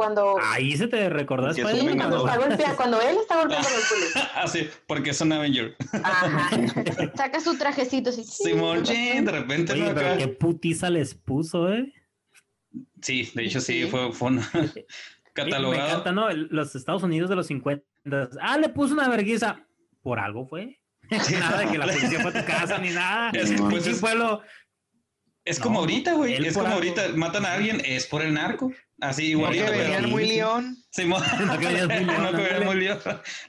[0.00, 0.38] Cuando...
[0.40, 4.28] Ahí se te recordó sí, cuando, está cuando él está golpeando los culos.
[4.34, 5.76] ah, sí, porque es un Avenger.
[6.02, 6.48] Ajá.
[7.14, 8.24] Saca su trajecito así.
[8.24, 9.74] Simón, de repente.
[9.74, 11.92] Oye, pero qué putiza les puso, ¿eh?
[13.02, 14.50] Sí, de hecho sí, fue, fue una
[15.34, 15.86] catalogado.
[15.86, 16.32] Me encanta, ¿no?
[16.32, 17.84] Los Estados Unidos de los 50.
[18.40, 19.66] Ah, le puso una vergüenza.
[20.00, 20.80] Por algo fue.
[21.10, 23.32] nada de que la policía fue a tu casa ni nada.
[23.34, 24.40] Es, pues es, pueblo,
[25.44, 26.34] es como ahorita, güey.
[26.34, 28.72] Es como ahorita matan a alguien, es por el narco.
[29.00, 29.64] Así igualito.
[29.64, 30.76] No que venían muy león.
[30.90, 32.98] Sí, no que venían muy león.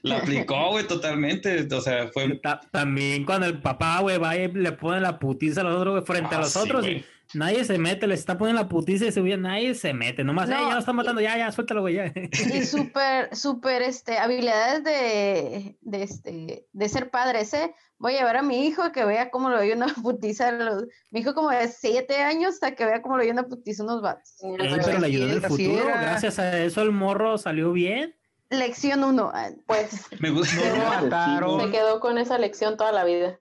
[0.04, 1.68] Lo aplicó, güey, totalmente.
[1.74, 2.40] O sea, fue.
[2.72, 6.06] También cuando el papá, güey, va y le pone la putiza a los otros, güey,
[6.06, 6.88] frente a ah, los otros.
[6.88, 7.04] Y
[7.34, 10.68] Nadie se mete, le está poniendo la putiza y se nadie se mete, nomás, no,
[10.68, 12.14] ya lo están matando, ya, ya, suéltalo, güey, ya.
[12.16, 18.38] Y súper, súper, este, habilidades de, de, este, de ser padre, ese, voy a llevar
[18.38, 21.52] a mi hijo a que vea cómo lo oye una putiza, los, mi hijo como
[21.52, 24.34] de siete años, a que vea cómo lo oye una putiza unos vatos.
[24.42, 28.16] pero le ayudó en el futuro, gracias a eso el morro salió bien.
[28.50, 30.08] Lección uno, ah, pues.
[30.20, 30.62] Me gustó.
[30.62, 33.40] Se quedó con esa lección toda la vida.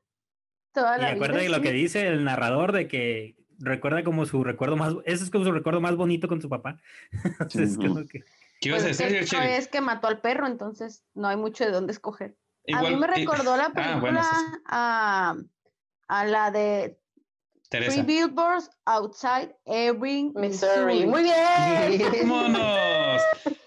[0.73, 4.43] Toda la y acuérdate de lo que dice el narrador de que recuerda como su
[4.43, 6.81] recuerdo más, ese es como su recuerdo más bonito con su papá.
[7.55, 8.25] es que...
[8.61, 11.65] ¿Qué ibas a pues decir, es, es que mató al perro, entonces no hay mucho
[11.65, 12.37] de dónde escoger.
[12.75, 14.27] a mí me recordó la ah, película
[14.67, 15.37] a,
[16.09, 16.99] a, la de
[17.71, 21.07] Three Billboards Outside Ebbing, Missouri.
[21.07, 22.29] Muy bien.
[22.29, 23.23] ¡Vámonos!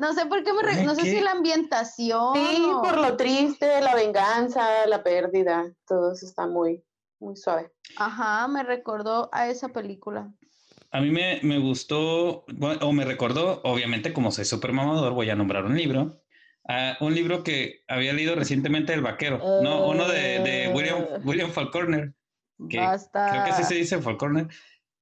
[0.00, 2.34] No sé por qué me no sé si la ambientación.
[2.34, 6.82] Sí, por lo triste, la venganza, la pérdida, todo eso está muy,
[7.18, 7.70] muy suave.
[7.96, 10.32] Ajá, me recordó a esa película.
[10.92, 12.44] A mí me, me gustó,
[12.80, 16.20] o me recordó, obviamente como soy súper mamador, voy a nombrar un libro.
[17.00, 19.88] un libro que había leído recientemente El Vaquero, ¿no?
[19.88, 21.20] Uno de, de William, eh.
[21.24, 22.14] William Falconer.
[22.68, 24.48] Que Creo que así se dice Falconer.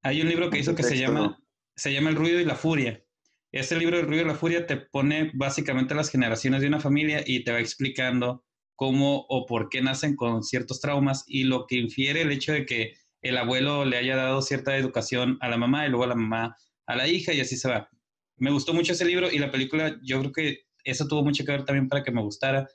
[0.03, 1.39] Hay un libro que hizo que se llama,
[1.75, 3.03] se llama El ruido y la furia.
[3.51, 7.23] Este libro El ruido y la furia te pone básicamente las generaciones de una familia
[7.25, 8.45] y te va explicando
[8.79, 12.65] cómo o por qué nacen con ciertos traumas y lo que infiere el hecho de
[12.65, 16.15] que el abuelo le haya dado cierta educación a la mamá y luego a la
[16.15, 16.55] mamá
[16.87, 17.89] a la hija y así se va.
[18.37, 21.51] Me gustó mucho ese libro y la película, yo creo que eso tuvo mucho que
[21.51, 22.69] ver también para que me gustara.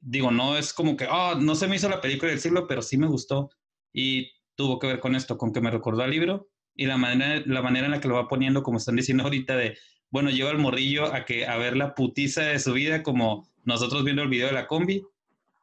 [0.00, 2.80] Digo, no es como que, oh, no se me hizo la película del siglo, pero
[2.80, 3.50] sí me gustó
[3.92, 7.42] y tuvo que ver con esto, con que me recordó al libro y la manera,
[7.46, 9.76] la manera en la que lo va poniendo, como están diciendo ahorita, de
[10.08, 14.04] bueno, lleva al morrillo a, que, a ver la putiza de su vida como nosotros
[14.04, 15.02] viendo el video de la combi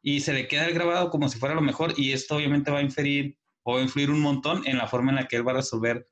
[0.08, 2.78] y se le queda el grabado como si fuera lo mejor y esto obviamente va
[2.78, 5.56] a inferir o influir un montón en la forma en la que él va a
[5.56, 6.08] resolver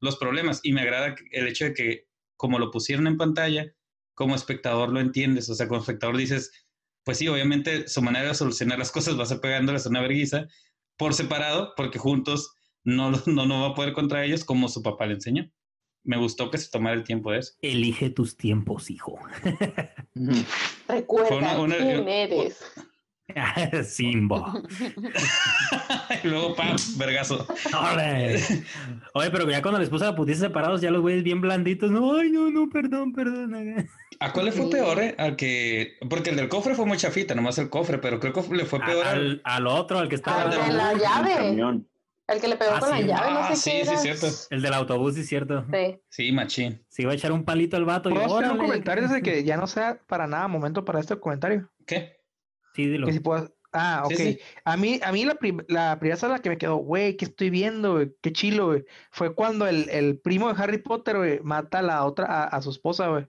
[0.00, 3.74] los problemas y me agrada el hecho de que como lo pusieron en pantalla,
[4.12, 6.52] como espectador lo entiendes, o sea, como espectador dices,
[7.04, 10.46] pues sí, obviamente su manera de solucionar las cosas va a ser pegándoles una vergüenza
[10.98, 15.06] por separado, porque juntos no, no, no va a poder contra ellos como su papá
[15.06, 15.50] le enseñó
[16.04, 17.52] me gustó que se tomara el tiempo de eso.
[17.60, 19.18] Elige tus tiempos, hijo.
[20.88, 22.72] Recuerda quién eres.
[23.84, 24.54] Simba.
[26.24, 27.46] y luego, pam, vergazo.
[29.14, 31.90] Oye, pero ya cuando les puse la putiza separados, ya los güeyes bien blanditos.
[31.90, 33.88] No, ay, no, no, perdón, perdón.
[34.20, 35.14] ¿A cuál le fue peor, eh?
[35.18, 35.96] Al que.
[36.08, 38.80] Porque el del cofre fue muy chafita, nomás el cofre, pero creo que le fue
[38.80, 40.42] peor al, al, otro, al que estaba.
[40.42, 41.82] Al de la llave.
[42.28, 44.02] El que le pegó ah, con la llave, no sé ah, sí, qué Sí, sí,
[44.02, 44.26] cierto.
[44.50, 45.64] El del autobús, sí, cierto.
[45.72, 45.98] Sí.
[46.10, 46.84] Sí, machín.
[46.88, 48.10] Se iba a echar un palito al vato.
[48.10, 51.70] ¿Puedo hacer un comentario de que ya no sea para nada momento para este comentario?
[51.86, 52.17] ¿Qué?
[52.78, 53.08] Sí, dilo.
[53.08, 53.52] Que si puedo...
[53.72, 54.38] Ah, ok.
[54.64, 57.94] A mí, a mí la, la primera sala que me quedó, güey, ¿qué estoy viendo,
[57.94, 58.12] güey?
[58.22, 58.84] Qué chilo, güey.
[59.10, 62.62] Fue cuando el, el primo de Harry Potter, güey, mata a la otra, a, a
[62.62, 63.26] su esposa, güey.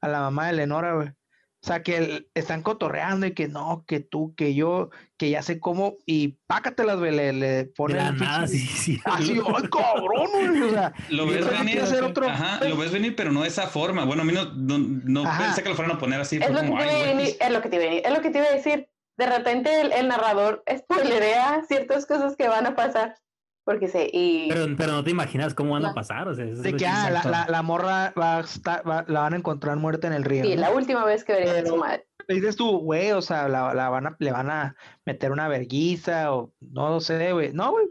[0.00, 1.08] A la mamá de Lenora, güey.
[1.08, 5.60] O sea, que están cotorreando y que no, que tú, que yo, que ya sé
[5.60, 8.18] cómo, y pácatelas, güey, le, le ponen.
[8.18, 9.00] nada, sí, sí.
[9.04, 10.28] Así, ¡ay, cabrón!
[10.32, 11.80] Güey, o sea, lo ves venir.
[11.80, 12.28] Hacer otro...
[12.28, 14.04] Ajá, lo ves venir, pero no de esa forma.
[14.04, 16.36] Bueno, a mí no, no, pensé que lo fueran a poner así.
[16.42, 18.30] Es, lo, como, que venir, es lo que te iba a venir, es lo que
[18.30, 18.88] te iba a decir.
[19.16, 23.16] De repente el, el narrador spoilerea ciertas cosas que van a pasar.
[23.64, 24.48] Porque sé, y...
[24.48, 27.22] Pero, pero no te imaginas cómo van a pasar, o sea, de que ah, la,
[27.22, 30.42] la, la, morra va a estar, va, la van a encontrar muerta en el río.
[30.42, 32.08] Sí, la última vez que vería a su madre.
[32.26, 36.34] Dices tú, güey, o sea, la, la, van a, le van a meter una verguiza
[36.34, 37.52] o no lo sé, güey.
[37.52, 37.86] No, güey.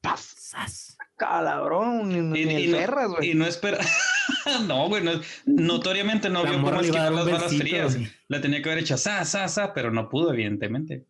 [0.00, 0.96] ¡Paz!
[1.22, 3.30] Calabrón, ni, y, ni no, güey.
[3.30, 3.78] Y no espera.
[4.66, 5.12] no, güey, no,
[5.46, 7.96] notoriamente no vio cómo esquivar las balas frías.
[8.26, 11.06] La tenía que haber hecho sa, sa, sa, pero no pudo, evidentemente.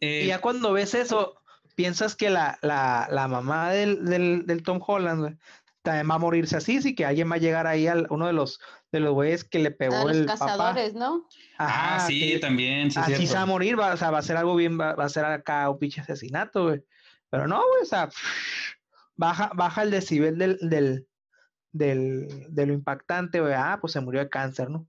[0.00, 1.42] Eh, y ya cuando ves eso,
[1.74, 5.38] piensas que la, la, la mamá del, del, del, Tom Holland
[5.82, 8.32] también va a morirse así, sí que alguien va a llegar ahí a uno de
[8.32, 8.60] los
[8.92, 11.26] de los güeyes que le pegó a los el cazadores, ¿no?
[11.58, 12.92] ah, sí, también.
[12.92, 14.92] Sí, así se va a morir, va, o sea, va a ser algo bien, va,
[14.92, 16.82] a ser acá un pinche asesinato, güey.
[17.28, 18.08] Pero no, güey, o sea,
[19.16, 21.06] baja, baja el decibel del, del,
[21.72, 23.54] del, de lo impactante, güey.
[23.54, 24.86] Ah, pues se murió de cáncer, ¿no?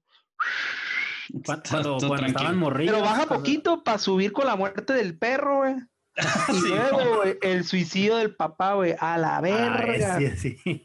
[1.46, 2.96] Cuando, estaban morridos.
[2.96, 5.76] Pero baja poquito para subir con la muerte del perro, güey.
[6.50, 10.20] y luego, el suicidio del papá, güey, a la verga.
[10.36, 10.84] sí, sí.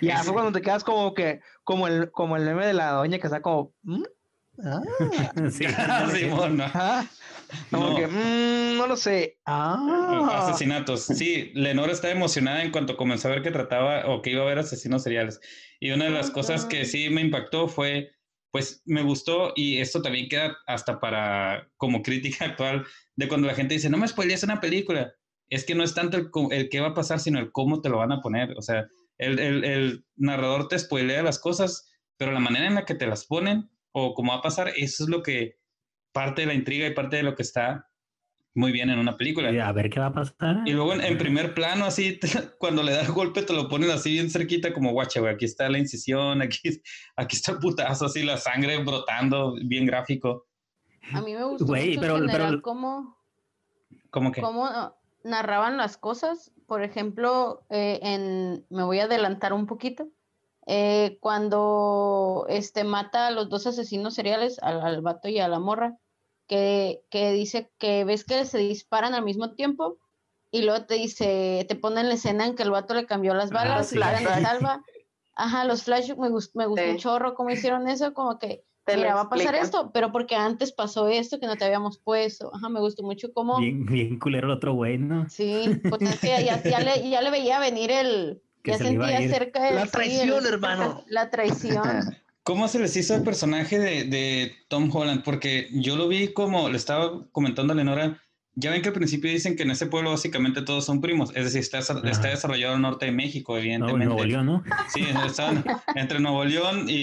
[0.00, 3.18] Y eso cuando te quedas como que, como el, como el meme de la doña
[3.18, 4.02] que está como, ¿Mm?
[4.64, 4.80] ah,
[5.50, 5.66] sí,
[7.70, 9.38] como que, mm, no lo sé.
[9.46, 10.48] Ah.
[10.48, 11.04] Asesinatos.
[11.04, 14.44] Sí, Lenora estaba emocionada en cuanto comenzó a ver que trataba o que iba a
[14.44, 15.40] haber asesinos seriales.
[15.80, 18.10] Y una de las cosas que sí me impactó fue,
[18.50, 22.86] pues me gustó y esto también queda hasta para como crítica actual
[23.16, 25.12] de cuando la gente dice, no me spoilees una película.
[25.50, 27.88] Es que no es tanto el, el qué va a pasar, sino el cómo te
[27.88, 28.54] lo van a poner.
[28.58, 28.86] O sea,
[29.16, 33.06] el, el, el, narrador te spoilea las cosas, pero la manera en la que te
[33.06, 35.56] las ponen o cómo va a pasar, eso es lo que
[36.12, 37.88] parte de la intriga y parte de lo que está
[38.54, 39.48] muy bien en una película.
[39.66, 40.62] a ver qué va a pasar.
[40.66, 42.18] Y luego en, primer plano, así,
[42.58, 45.44] cuando le da el golpe, te lo ponen así bien cerquita, como guacha, güey, aquí
[45.44, 46.82] está la incisión, aquí,
[47.16, 50.46] aquí está el putazo, así la sangre brotando, bien gráfico.
[51.12, 53.16] A mí me gusta mucho pero, pero, cómo,
[54.10, 54.40] ¿Cómo que?
[54.40, 54.68] Cómo
[55.24, 56.50] narraban las cosas.
[56.66, 60.08] Por ejemplo, eh, en, me voy a adelantar un poquito.
[60.70, 65.58] Eh, cuando este, mata a los dos asesinos seriales, al, al vato y a la
[65.58, 65.96] morra,
[66.46, 69.98] que, que, dice que ves que se disparan al mismo tiempo
[70.50, 73.32] y luego te dice, te pone en la escena en que el vato le cambió
[73.32, 74.82] las balas, la salva.
[75.34, 78.64] Ajá, los flash me, gustó, me gustó un chorro cómo hicieron eso, como que
[78.96, 82.50] mira, va a pasar esto, pero porque antes pasó esto que no te habíamos puesto.
[82.54, 83.58] Ajá, me gustó mucho cómo...
[83.58, 85.28] Bien, bien culero el otro güey, ¿no?
[85.28, 88.42] Sí, pues es que ya, le, ya le veía venir el...
[88.68, 89.74] ya sentía cerca de...
[89.74, 91.04] La traición, hermano.
[91.08, 91.82] La traición.
[92.42, 95.22] ¿Cómo se les hizo el personaje de, de, Tom Holland?
[95.22, 98.22] Porque yo lo vi como, le estaba comentando a Lenora,
[98.60, 101.44] ya ven que al principio dicen que en ese pueblo básicamente todos son primos, es
[101.44, 104.06] decir, está, está desarrollado en el norte de México, evidentemente.
[104.06, 104.64] Nuevo León, ¿no?
[104.92, 105.62] Sí, están
[105.94, 106.94] entre Nuevo León y,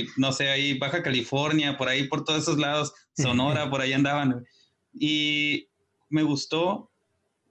[0.00, 3.92] y, no sé, ahí Baja California, por ahí, por todos esos lados, Sonora, por ahí
[3.92, 4.44] andaban.
[4.92, 5.68] Y
[6.08, 6.90] me gustó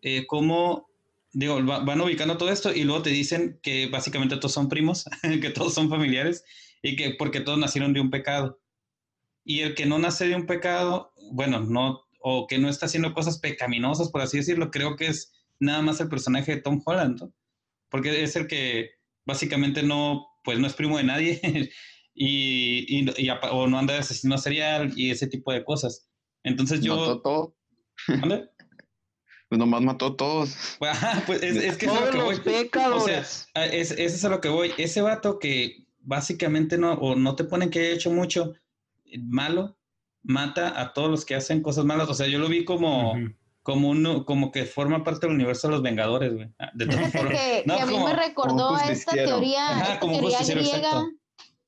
[0.01, 0.89] eh, cómo,
[1.33, 5.05] digo, van ubicando todo esto y luego te dicen que básicamente todos son primos,
[5.41, 6.43] que todos son familiares
[6.81, 8.59] y que porque todos nacieron de un pecado.
[9.43, 13.13] Y el que no nace de un pecado, bueno, no o que no está haciendo
[13.13, 17.19] cosas pecaminosas, por así decirlo, creo que es nada más el personaje de Tom Holland,
[17.19, 17.33] ¿no?
[17.91, 18.91] porque es el que
[19.25, 21.39] básicamente no, pues no es primo de nadie
[22.15, 26.09] y, y, o no anda de asesino serial y ese tipo de cosas.
[26.43, 26.95] Entonces yo...
[26.95, 27.55] Mató todo.
[29.51, 30.55] Pues nomás mató a todos.
[31.27, 32.35] pues es, es que es a lo que voy.
[32.93, 34.71] O sea, es, eso es a lo que voy.
[34.77, 38.53] Ese vato que básicamente no, o no te ponen que haya hecho mucho
[39.19, 39.75] malo,
[40.23, 42.07] mata a todos los que hacen cosas malas.
[42.07, 43.13] O sea, yo lo vi como,
[43.61, 46.49] como uno, como que forma parte del universo de los Vengadores, güey.
[46.57, 46.95] Ah, de que,
[47.69, 51.09] a mí me recordó a esta teoría, esta teoría griega.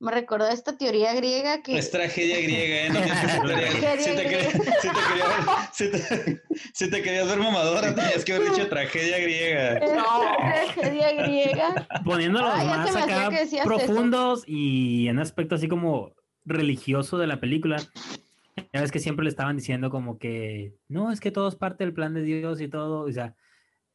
[0.04, 1.78] Me recordó esta teoría griega que...
[1.78, 2.90] Es tragedia griega, ¿eh?
[2.90, 3.00] No,
[3.98, 4.52] si, te querías,
[5.72, 6.42] si, te
[6.74, 9.80] si, te querías ver mamadora, tenías que haber dicho tragedia griega.
[9.94, 10.74] No.
[10.74, 11.88] Tragedia griega.
[12.04, 13.30] Poniéndolos más acá
[13.64, 16.12] profundos y en aspecto así como
[16.44, 17.76] religioso de la película.
[18.74, 21.82] Ya ves que siempre le estaban diciendo como que, no, es que todo es parte
[21.82, 23.34] del plan de Dios y todo, o sea,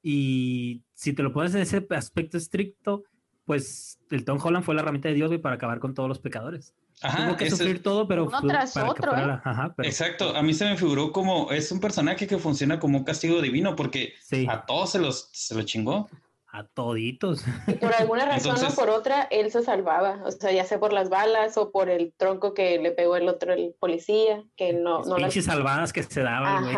[0.02, 3.04] y si te lo pones en ese aspecto estricto,
[3.50, 6.76] pues el Tom Holland fue la herramienta de Dios para acabar con todos los pecadores.
[7.02, 9.12] Ajá, Tuvo que sufrir todo, pero uno tras otro.
[9.18, 9.40] ¿eh?
[9.80, 13.42] Exacto, a mí se me figuró como es un personaje que funciona como un castigo
[13.42, 14.14] divino porque
[14.48, 16.08] a todos se los se lo chingó.
[16.52, 17.44] A toditos.
[17.66, 20.22] Y por alguna razón o por otra, él se salvaba.
[20.26, 23.28] O sea, ya sea por las balas o por el tronco que le pegó el
[23.28, 25.04] otro, el policía, que no...
[25.06, 26.76] no pinches salvadas que se daban, güey.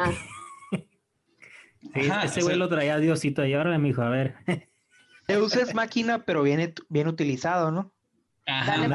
[1.95, 3.45] sí, ese güey lo traía a Diosito.
[3.45, 4.35] Y ahora, mijo, a ver.
[5.31, 7.93] Zeus es máquina, pero bien, bien utilizado, ¿no?
[8.47, 8.87] Ajá,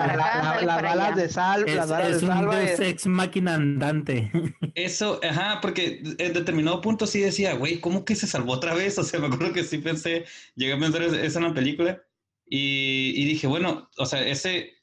[0.62, 2.62] las balas de sal, las balas de salva.
[2.62, 4.30] Es ex máquina andante.
[4.74, 8.98] Eso, ajá, porque en determinado punto sí decía, güey, ¿cómo que se salvó otra vez?
[8.98, 10.24] O sea, me acuerdo que sí pensé,
[10.56, 12.02] llegué a pensar eso en la película
[12.48, 14.74] y, y, dije, bueno, o sea, ese,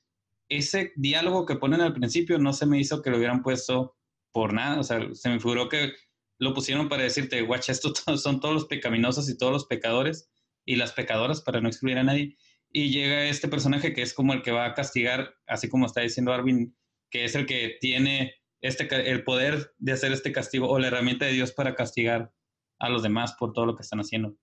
[0.49, 3.95] ese diálogo que ponen al principio no se me hizo que lo hubieran puesto
[4.31, 5.93] por nada, o sea, se me figuró que
[6.39, 10.29] lo pusieron para decirte, guacha, estos son todos los pecaminosos y todos los pecadores
[10.65, 12.37] y las pecadoras para no excluir a nadie.
[12.71, 16.01] Y llega este personaje que es como el que va a castigar, así como está
[16.01, 16.75] diciendo Arvin,
[17.11, 21.25] que es el que tiene este, el poder de hacer este castigo o la herramienta
[21.25, 22.31] de Dios para castigar
[22.79, 24.35] a los demás por todo lo que están haciendo.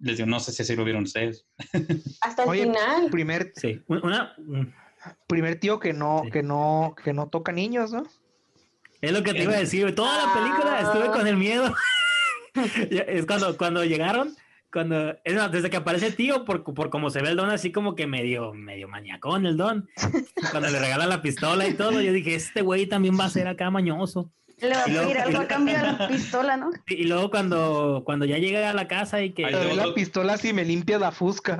[0.00, 1.46] Les digo, no sé si así lo vieron ustedes.
[2.20, 3.10] Hasta el final.
[3.10, 4.34] Primer, sí, una,
[5.26, 8.02] primer tío que no, que no, que no toca niños, ¿no?
[9.00, 11.72] Es lo que te iba a decir, toda la película estuve con el miedo.
[12.90, 14.36] es cuando, cuando llegaron
[14.72, 17.94] cuando, es desde que aparece tío, por, por como se ve el don así como
[17.94, 19.88] que medio, medio maniacón el don.
[20.50, 23.48] Cuando le regala la pistola y todo, yo dije, este güey también va a ser
[23.48, 24.30] acá mañoso.
[24.60, 26.70] Le va a pedir algo a cambio de la pistola, ¿no?
[26.88, 29.46] Y, luego cuando, cuando ya llega a la casa y que...
[29.46, 31.56] Ay, la pistola si me limpia la fusca.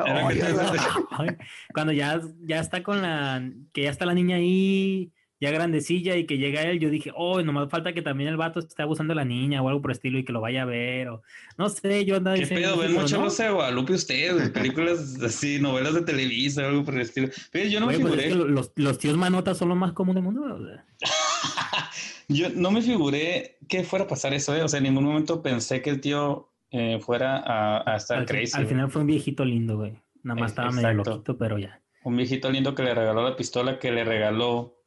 [1.73, 3.49] cuando ya, ya está con la...
[3.73, 7.41] que ya está la niña ahí ya grandecilla y que llega él, yo dije, oh,
[7.43, 9.97] nomás falta que también el vato esté abusando de la niña o algo por el
[9.97, 11.23] estilo y que lo vaya a ver, o
[11.57, 12.79] no sé, yo andaba ¿Qué pedo?
[12.79, 14.53] ¿Ven mucho Rosa de Guadalupe usted?
[14.53, 17.29] Películas así, novelas de Televisa, algo por el estilo.
[17.51, 18.35] Pero yo no me pues figuré.
[18.35, 20.59] los, los, tíos manotas son lo más común del mundo.
[22.29, 24.63] yo no me figuré que fuera a pasar eso, ¿eh?
[24.63, 28.27] O sea, en ningún momento pensé que el tío eh, fuera a, a estar al,
[28.27, 28.57] crazy.
[28.57, 29.95] Al final fue un viejito lindo, güey.
[30.23, 31.81] Nada más estaba medio loquito, pero ya.
[32.05, 34.78] Un viejito lindo que le regaló la pistola que le regaló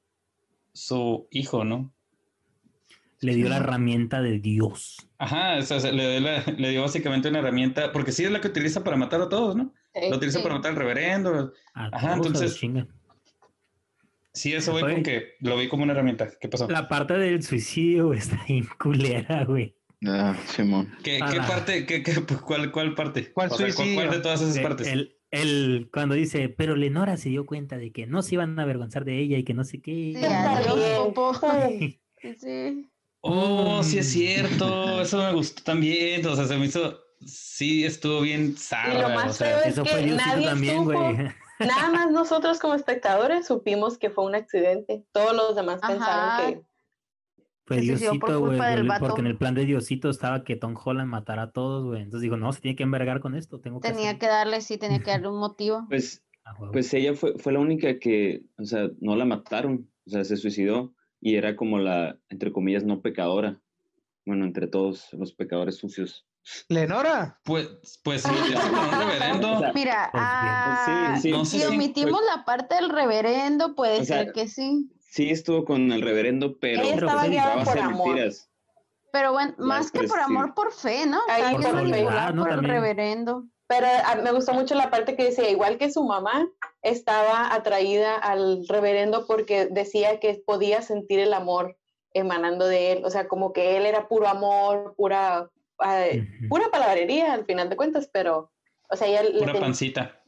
[0.74, 1.93] su hijo, ¿no?
[3.19, 5.07] Le dio la herramienta de Dios.
[5.19, 8.97] Ajá, o sea, le, dio básicamente una herramienta, porque sí es la que utiliza para
[8.97, 9.74] matar a todos, ¿no?
[10.09, 11.53] lo utiliza para matar al reverendo.
[11.74, 12.59] Ajá, entonces.
[14.34, 16.30] Sí, eso voy con que lo vi como una herramienta.
[16.39, 16.67] ¿Qué pasó?
[16.69, 19.76] La parte del suicidio está inculera, güey.
[20.07, 20.91] Ah, Simón.
[21.03, 21.86] ¿Qué, ¿Qué, parte?
[21.86, 23.32] Qué, qué, cuál, ¿Cuál parte?
[23.34, 23.95] ¿Cuál suicidio?
[23.95, 24.88] ¿cuál, de todas esas partes?
[24.88, 28.64] El, el, cuando dice, pero Lenora se dio cuenta de que no se iban a
[28.64, 30.14] avergonzar de ella y que no sé qué.
[32.22, 32.88] Sí, sí.
[33.22, 38.22] Oh, sí es cierto, eso me gustó también, o sea, se me hizo, sí estuvo
[38.22, 39.28] bien zarra.
[39.28, 40.98] o sea, eso fue nadie también, güey.
[41.60, 46.62] Nada más nosotros como espectadores supimos que fue un accidente, todos los demás pensaron que
[47.72, 48.59] fue Diosito, güey,
[48.99, 52.01] porque en el plan de Diosito estaba que Tom Holland matara a todos, güey.
[52.01, 53.59] Entonces dijo, no, se tiene que envergar con esto.
[53.59, 55.86] Tengo que tenía que darle, sí, tenía que darle un motivo.
[55.89, 56.24] Pues,
[56.72, 60.38] pues ella fue, fue la única que, o sea, no la mataron, o sea, se
[60.38, 63.61] suicidó y era como la, entre comillas, no pecadora.
[64.26, 66.28] Bueno, entre todos los pecadores sucios.
[66.69, 67.39] ¿Lenora?
[67.43, 69.61] Pues, pues sí, un reverendo.
[69.76, 71.59] Mira, pues ah, sí, sí.
[71.59, 76.01] si omitimos pues la parte del reverendo, puede ser que sí sí estuvo con el
[76.01, 78.07] reverendo, pero estaba guiado por amor.
[78.07, 78.49] Mentiras.
[79.12, 81.20] Pero bueno, más que por amor, por fe, ¿no?
[81.28, 83.43] Ahí por, por, el reverendo.
[83.68, 86.47] Pero ah, me gustó mucho la parte que decía, igual que su mamá,
[86.82, 91.78] estaba atraída al reverendo porque decía que podía sentir el amor
[92.14, 93.05] emanando de él.
[93.05, 95.49] O sea, como que él era puro amor, pura,
[96.49, 98.49] pura palabrería al final de cuentas, pero,
[98.89, 100.22] o sea, ella Pura pancita.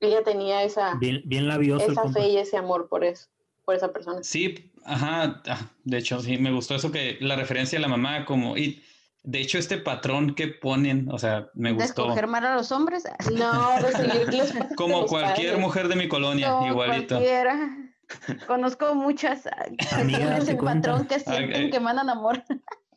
[0.00, 3.28] ella tenía esa, bien, bien labioso esa fe y ese amor por eso,
[3.68, 4.22] por esa persona.
[4.22, 8.24] Sí, ajá, ah, de hecho, sí, me gustó eso que la referencia a la mamá
[8.24, 8.82] como, y
[9.24, 12.04] de hecho este patrón que ponen, o sea, me gustó.
[12.04, 13.04] ¿De escoger mal a los hombres?
[13.34, 14.64] No, de.
[14.76, 17.16] Como cualquier mujer de mi colonia, igualito.
[17.16, 17.76] Cualquiera.
[18.46, 19.46] Conozco muchas
[19.92, 22.42] amigas el patrón que sienten eh, que mandan amor.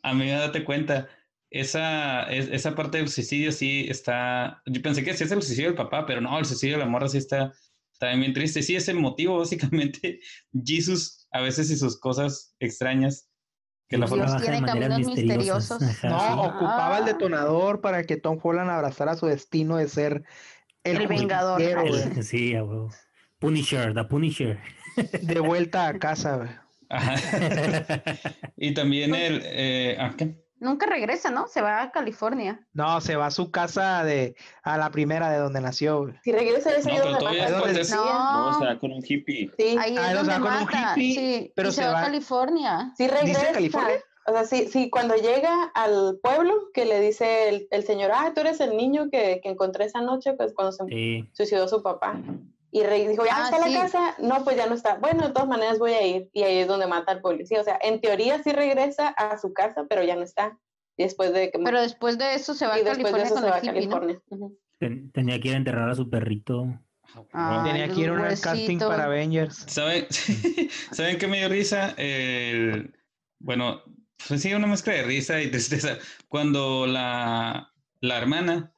[0.03, 1.09] Amiga, date cuenta
[1.49, 4.63] esa, esa parte del suicidio sí está.
[4.67, 6.89] Yo pensé que sí es el suicidio del papá, pero no, el suicidio de la
[6.89, 7.51] morra sí está,
[8.07, 8.61] bien triste.
[8.63, 10.19] Sí, es el motivo, básicamente.
[10.65, 13.27] Jesus, a veces y sus cosas extrañas.
[13.87, 15.81] Que la Dios tiene caminos misteriosos.
[16.03, 20.23] no, ocupaba el detonador para que Tom Holland abrazara su destino de ser
[20.85, 21.61] el, vengador.
[22.23, 22.55] sí,
[23.39, 24.59] Punisher, the Punisher.
[25.21, 26.65] De vuelta a casa,
[28.57, 29.41] y también el.
[29.45, 30.35] Eh, ¿ah, ¿qué?
[30.61, 31.47] Nunca regresa, ¿no?
[31.47, 32.67] Se va a California.
[32.73, 36.13] No, se va a su casa de a la primera de donde nació.
[36.23, 38.51] Si regresa ese no, pero todavía donde no.
[38.51, 39.51] no, se va con un hippie.
[39.57, 41.53] Sí, ahí es donde con un hippie, sí.
[41.55, 42.93] pero se, va a California.
[42.95, 43.39] Sí regresa.
[43.39, 44.03] ¿Dice California?
[44.27, 48.31] O sea, sí, sí, cuando llega al pueblo, que le dice el, el señor, ah,
[48.35, 52.21] tú eres el niño que, que encontré esa noche, pues cuando se suicidó su papá.
[52.73, 54.15] Y Rey dijo, ¿ya ah, está la casa?
[54.19, 54.95] No, pues ya no está.
[54.95, 56.29] Bueno, de todas maneras voy a ir.
[56.31, 57.59] Y ahí es donde mata al policía.
[57.59, 60.57] O sea, en teoría sí regresa a su casa, pero ya no está.
[60.95, 61.59] Y después de que...
[61.59, 64.21] Pero después de eso se va a California con el California.
[65.13, 66.79] Tenía que ir a enterrar a su perrito.
[67.33, 69.65] Tenía que ir a un casting para Avengers.
[69.67, 70.07] ¿Saben,
[70.91, 71.93] ¿Saben qué me dio risa?
[73.39, 73.81] bueno,
[74.29, 75.97] pues sí, una mezcla de risa y tristeza.
[76.29, 77.69] Cuando la,
[77.99, 78.71] la hermana,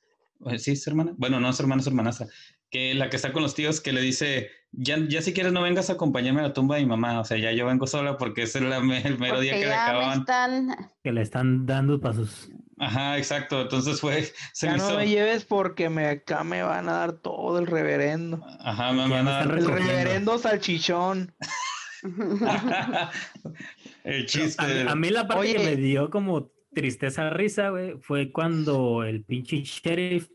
[0.57, 1.13] ¿sí es hermana?
[1.15, 2.27] Bueno, no es hermana, es hermanastra
[2.73, 5.61] que la que está con los tíos que le dice, ya, ya si quieres no
[5.61, 8.17] vengas a acompañarme a la tumba de mi mamá, o sea, ya yo vengo sola
[8.17, 10.25] porque es el, el mero día que le acaban.
[11.03, 12.49] Que le están dando pasos.
[12.79, 14.33] Ajá, exacto, entonces fue...
[14.53, 18.43] Se ya no me lleves porque me, acá me van a dar todo el reverendo.
[18.61, 19.55] Ajá, me van a dar...
[19.55, 21.31] El reverendo salchichón.
[24.03, 24.89] el chiste.
[24.89, 29.61] A, mí la parte que me dio como tristeza, risa, güey, fue cuando el pinche
[29.61, 30.27] sheriff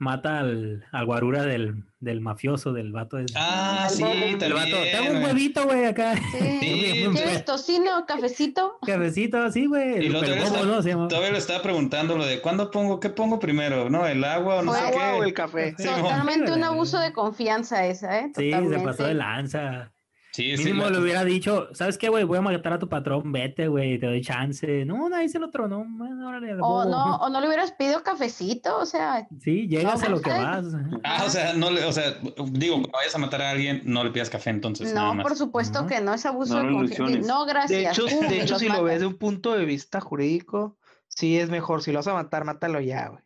[0.00, 3.18] mata al, al guarura del, del, mafioso, del vato.
[3.18, 3.34] Ese.
[3.36, 4.76] Ah, sí, el vato.
[4.90, 6.16] Tengo un huevito, güey, acá.
[6.16, 7.06] Sí.
[7.12, 8.78] ¿Quieres tocino, cafecito?
[8.84, 10.06] Cafecito, sí, güey.
[10.06, 13.90] Y lo todavía le estaba preguntando lo de ¿cuándo pongo, qué pongo primero?
[13.90, 14.06] ¿No?
[14.06, 15.18] ¿El agua o no sé qué?
[15.18, 15.72] o el café?
[15.76, 18.32] Totalmente un abuso de confianza esa, ¿eh?
[18.34, 18.74] Totalmente.
[18.74, 19.92] Sí, se pasó de lanza.
[20.32, 22.22] Sí, Mínimo le hubiera dicho, ¿sabes qué, güey?
[22.22, 24.84] Voy a matar a tu patrón, vete, güey, te doy chance.
[24.84, 25.80] No, nadie se lo tronó.
[25.80, 29.26] o, no, o no le hubieras pedido cafecito, o sea.
[29.40, 30.66] Sí, llegas a lo que vas.
[31.02, 32.14] Ah, o sea, no le, o sea,
[32.52, 34.94] digo, cuando vayas a matar a alguien, no le pidas café entonces.
[34.94, 37.26] No, por supuesto que no, es abuso de confianza.
[37.26, 37.96] No, gracias.
[37.96, 40.78] De hecho, de hecho si lo ves de un punto de vista jurídico,
[41.08, 41.82] sí es mejor.
[41.82, 43.22] Si lo vas a matar, mátalo ya, güey.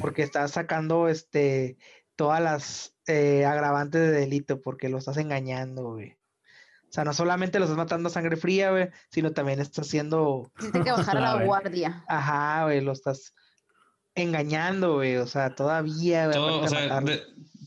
[0.00, 1.76] Porque estás sacando este
[2.16, 6.16] todas las eh, agravantes de delito porque lo estás engañando, güey.
[6.96, 10.50] O sea, no solamente lo estás matando a sangre fría, güey, sino también estás haciendo...
[10.58, 12.02] Tienes que bajar la guardia.
[12.08, 13.34] Ajá, güey, lo estás
[14.14, 15.16] engañando, güey.
[15.16, 16.38] O sea, todavía, güey.
[16.38, 17.02] o sea,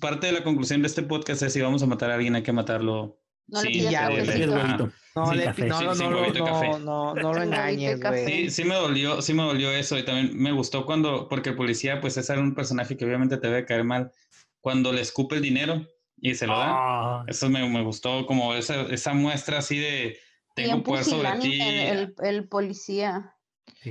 [0.02, 2.42] parte de la conclusión de este podcast es si vamos a matar a alguien, hay
[2.42, 3.20] que matarlo.
[3.46, 4.26] No le pidas ya, güey.
[4.26, 8.26] No, le, no, no, no, no, no, lo engañes, güey.
[8.26, 11.56] Sí, sí me dolió, sí me dolió eso y también me gustó cuando, porque el
[11.56, 14.12] policía, pues es un personaje que obviamente te debe caer mal,
[14.60, 15.86] cuando le escupe el dinero
[16.22, 17.24] y se lo da.
[17.28, 20.18] Eso me, me, gustó, como esa, esa muestra así de
[20.56, 21.62] tengo poder sobre ti.
[21.62, 23.36] El, el, policía.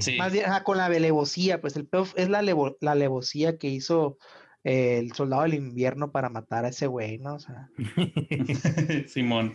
[0.01, 0.17] Sí.
[0.17, 4.19] Más bien con la alevosía, pues el es la, la alevosía que hizo
[4.65, 7.37] eh, el soldado del invierno para matar a ese güey, ¿no?
[7.37, 7.71] O sea.
[9.07, 9.55] Simón.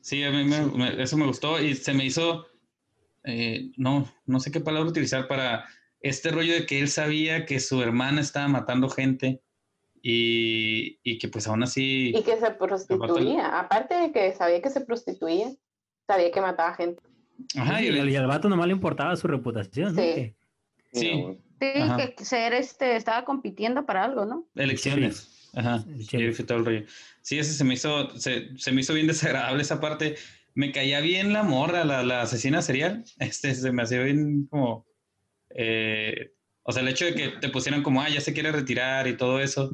[0.00, 2.46] Sí, a mí me, eso me gustó y se me hizo,
[3.24, 5.66] eh, no, no sé qué palabra utilizar para
[6.00, 9.42] este rollo de que él sabía que su hermana estaba matando gente
[10.02, 12.12] y, y, que pues aún así...
[12.14, 15.52] Y que se prostituía, aparte de que sabía que se prostituía,
[16.06, 17.02] sabía que mataba gente.
[17.56, 20.34] Ajá, y, el, vato nomás le importaba su reputación, sí.
[20.92, 21.38] Sí.
[21.60, 24.48] Sí, que ser este, estaba compitiendo para algo, ¿no?
[24.54, 25.50] Elecciones.
[25.54, 25.84] Ajá.
[27.22, 30.16] Sí, ese se me hizo, se, se, me hizo bien desagradable esa parte.
[30.54, 33.04] Me caía bien la morra, la, la asesina serial.
[33.18, 34.86] Este, se me hacía bien como...
[35.50, 36.32] Eh,
[36.62, 39.16] o sea, el hecho de que te pusieran como, ah, ya se quiere retirar y
[39.16, 39.72] todo eso,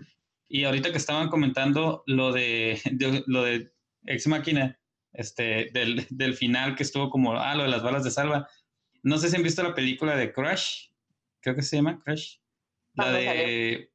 [0.48, 2.80] y ahorita que estaban comentando lo de,
[3.26, 3.72] lo de
[4.06, 4.78] Ex Máquina,
[5.12, 8.48] este, del, del, final que estuvo como, ah, lo de las balas de salva.
[9.02, 10.88] No sé si han visto la película de Crash,
[11.40, 12.36] creo que se llama Crash.
[12.94, 13.90] La de,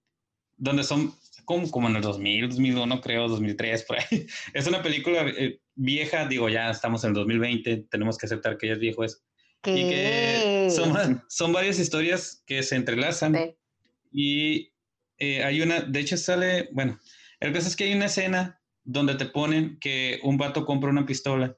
[0.58, 1.14] donde son
[1.46, 4.28] como, como en el 2000, 2001 creo, 2003, por ahí.
[4.54, 8.68] Es una película eh, vieja, digo, ya estamos en el 2020, tenemos que aceptar que
[8.68, 9.18] ya es viejo eso.
[9.66, 13.56] Y que son, son varias historias que se entrelazan.
[14.12, 14.71] Y
[15.22, 17.00] eh, hay una, de hecho sale, bueno,
[17.40, 21.06] El caso es que hay una escena donde te ponen que un vato compra una
[21.06, 21.56] pistola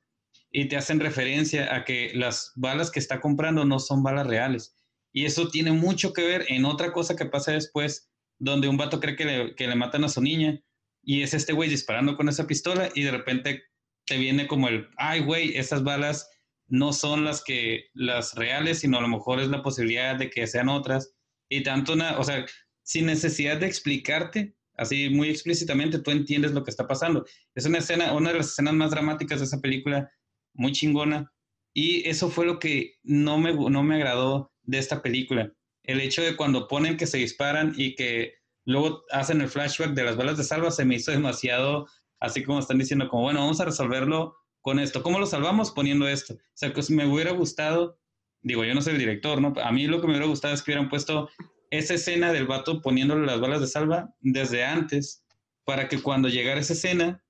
[0.52, 4.76] y te hacen referencia a que las balas que está comprando no son balas reales.
[5.14, 9.00] Y eso tiene mucho que ver en otra cosa que pasa después, donde un vato
[9.00, 10.60] cree que le, que le matan a su niña
[11.02, 13.64] y es este güey disparando con esa pistola y de repente
[14.06, 16.30] te viene como el, ay güey, esas balas
[16.68, 20.48] no son las que las reales, sino a lo mejor es la posibilidad de que
[20.48, 21.14] sean otras.
[21.48, 22.46] Y tanto, una, o sea,
[22.84, 27.26] sin necesidad de explicarte, así muy explícitamente, tú entiendes lo que está pasando.
[27.56, 30.12] Es una escena, una de las escenas más dramáticas de esa película,
[30.54, 31.32] muy chingona.
[31.74, 35.52] Y eso fue lo que no me, no me agradó de esta película.
[35.84, 40.04] El hecho de cuando ponen que se disparan y que luego hacen el flashback de
[40.04, 41.88] las balas de salva se me hizo demasiado,
[42.20, 45.04] así como están diciendo, como bueno, vamos a resolverlo con esto.
[45.04, 45.72] ¿Cómo lo salvamos?
[45.72, 46.36] Poniendo esto.
[46.36, 48.00] O sea, que me hubiera gustado,
[48.42, 49.54] digo, yo no soy el director, ¿no?
[49.62, 51.30] A mí lo que me hubiera gustado es que hubieran puesto
[51.78, 55.24] esa escena del vato poniéndole las balas de salva desde antes,
[55.66, 57.24] para que cuando llegara esa escena,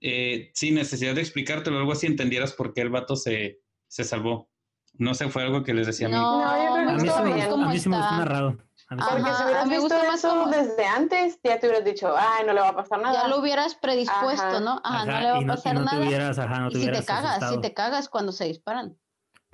[0.00, 4.02] eh, sin necesidad de explicártelo o algo así, entendieras por qué el vato se, se
[4.02, 4.50] salvó.
[4.94, 6.16] No sé, fue algo que les decía a mí.
[6.16, 8.56] No, yo creo que a mí, sí me gustó narrado.
[8.88, 12.68] Porque si hubieras visto eso desde antes, ya te hubieras dicho, ay, no le va
[12.68, 13.22] a pasar nada.
[13.22, 14.80] Ya lo hubieras predispuesto, ¿no?
[14.82, 16.30] Ajá, no le va a pasar nada.
[16.30, 18.96] ajá, no y si te cagas, si te cagas cuando se disparan.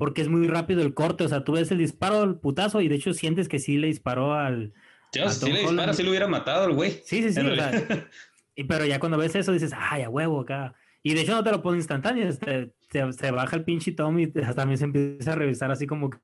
[0.02, 2.88] Porque es muy rápido el corte, o sea, tú ves el disparo, el putazo, y
[2.88, 4.72] de hecho sientes que sí le disparó al.
[5.12, 6.90] Dios, si le dispara, sí lo hubiera matado el güey.
[7.04, 7.38] Sí, sí, sí.
[7.38, 7.70] O sea,
[8.56, 10.74] y, pero ya cuando ves eso dices, ay, a huevo acá.
[11.04, 14.26] Y de hecho no te lo pone instantáneo, este, se, baja el pinche Tom y
[14.56, 16.18] también se empieza a revisar así como que...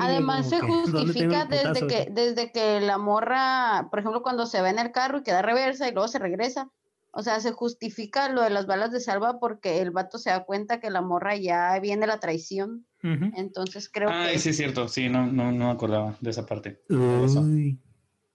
[0.00, 4.78] Además se justifica desde que, desde que la morra, por ejemplo, cuando se va en
[4.78, 6.70] el carro y queda reversa y luego se regresa.
[7.12, 10.44] O sea, se justifica lo de las balas de salva porque el vato se da
[10.44, 12.86] cuenta que la morra ya viene la traición.
[13.02, 14.14] Entonces creo que...
[14.14, 16.82] Ah, sí es cierto, sí, no, no, no me acordaba de esa parte.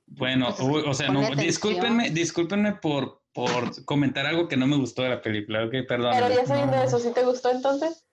[0.08, 5.10] Bueno, o sea, no, discúlpenme, discúlpenme por, por comentar algo que no me gustó de
[5.10, 6.14] la película, ok, perdón.
[6.16, 8.06] Pero ya sabiendo eso, ¿sí te gustó entonces?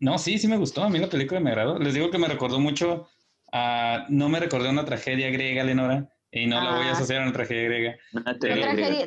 [0.00, 1.78] No, sí, sí me gustó, a mí la película me agradó.
[1.78, 3.08] Les digo que me recordó mucho
[3.52, 6.92] a, no me recordé una tragedia griega, Lenora, y no la voy a ah.
[6.92, 7.96] asociar a una tragedia griega.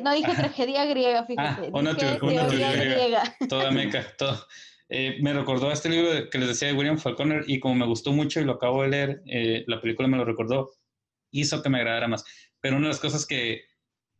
[0.02, 1.66] no dije tragedia griega, fíjate.
[1.66, 3.36] Ah, una, teoría griega.
[3.48, 4.46] Toda meca, todo.
[4.88, 7.84] Eh, me recordó a este libro que les decía de William Falconer y como me
[7.84, 10.70] gustó mucho y lo acabo de leer, eh, la película me lo recordó,
[11.30, 12.24] hizo que me agradara más.
[12.60, 13.64] Pero una de las cosas que,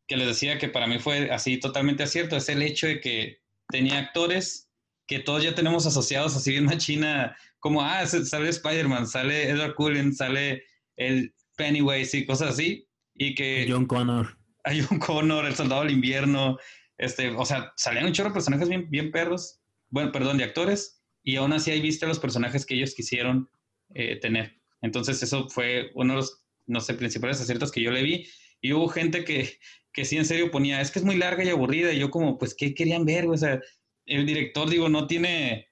[0.06, 3.40] que les decía que para mí fue así totalmente acierto, es el hecho de que
[3.70, 4.70] tenía actores
[5.06, 10.14] que todos ya tenemos asociados así bien machina, como, ah, sale Spider-Man, sale Edward Cullen,
[10.14, 10.64] sale
[10.96, 12.87] el Pennywise y cosas así,
[13.18, 13.66] y que...
[13.68, 14.38] John Connor.
[14.64, 16.56] A John Connor, el Soldado del Invierno,
[16.96, 19.60] este, o sea, salían un chorro de personajes bien, bien perros,
[19.90, 23.50] bueno, perdón, de actores, y aún así ahí viste los personajes que ellos quisieron
[23.94, 24.56] eh, tener.
[24.80, 28.28] Entonces eso fue uno de los, no sé, principales aciertos que yo le vi,
[28.60, 29.58] y hubo gente que,
[29.92, 32.38] que sí en serio ponía, es que es muy larga y aburrida, y yo como,
[32.38, 33.26] pues, ¿qué querían ver?
[33.26, 33.60] O sea,
[34.06, 35.68] el director, digo, no tiene,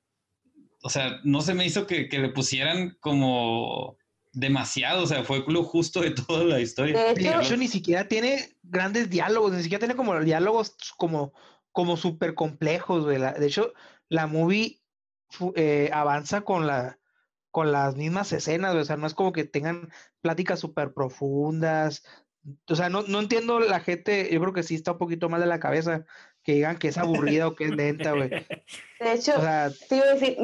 [0.82, 3.96] o sea, no se me hizo que, que le pusieran como
[4.36, 7.14] demasiado, o sea, fue lo justo de toda la historia.
[7.14, 11.32] De hecho, ni siquiera tiene grandes diálogos, ni siquiera tiene como diálogos como,
[11.72, 13.18] como súper complejos, güey.
[13.18, 13.72] de hecho,
[14.08, 14.80] la movie
[15.56, 16.98] eh, avanza con la
[17.50, 19.88] con las mismas escenas, o sea, no es como que tengan
[20.20, 22.04] pláticas súper profundas,
[22.68, 25.40] o sea, no, no entiendo la gente, yo creo que sí está un poquito mal
[25.40, 26.04] de la cabeza
[26.42, 28.28] que digan que es aburrida o que es lenta, güey.
[28.28, 29.32] De hecho,
[29.88, 30.36] te iba a decir,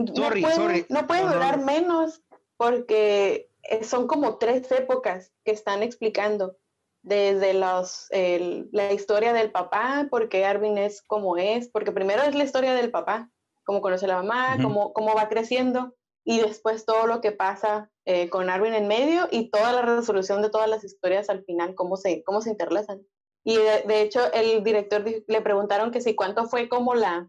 [0.88, 2.22] no puede, durar menos
[2.56, 3.51] porque
[3.82, 6.56] son como tres épocas que están explicando.
[7.04, 12.44] Desde los, la historia del papá, porque Arvin es como es, porque primero es la
[12.44, 13.28] historia del papá,
[13.64, 17.90] cómo conoce a la mamá, cómo, cómo va creciendo, y después todo lo que pasa
[18.04, 21.74] eh, con Arvin en medio y toda la resolución de todas las historias al final,
[21.74, 23.02] cómo se, cómo se interlazan.
[23.44, 27.28] Y de, hecho el director le preguntaron que si cuánto fue como la,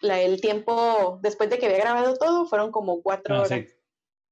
[0.00, 3.60] la, el tiempo después de que había grabado todo, fueron como cuatro ah, horas,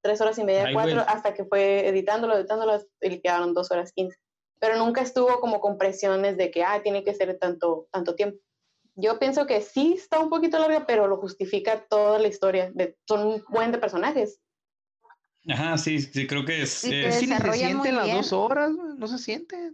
[0.03, 3.93] tres horas y media, cuatro, hasta que fue editándolo, editándolo y le quedaron dos horas
[3.93, 4.17] quince.
[4.61, 8.39] Pero nunca estuvo como con presiones de que, ah, tiene que ser tanto, tanto tiempo
[9.01, 12.73] yo pienso que sí está un poquito larga, pero lo justifica toda la historia.
[12.75, 14.41] De, son un buen de personajes.
[15.47, 16.71] Ajá, sí, sí, creo que es.
[16.71, 19.73] Sí, se sienten las dos horas, no se siente.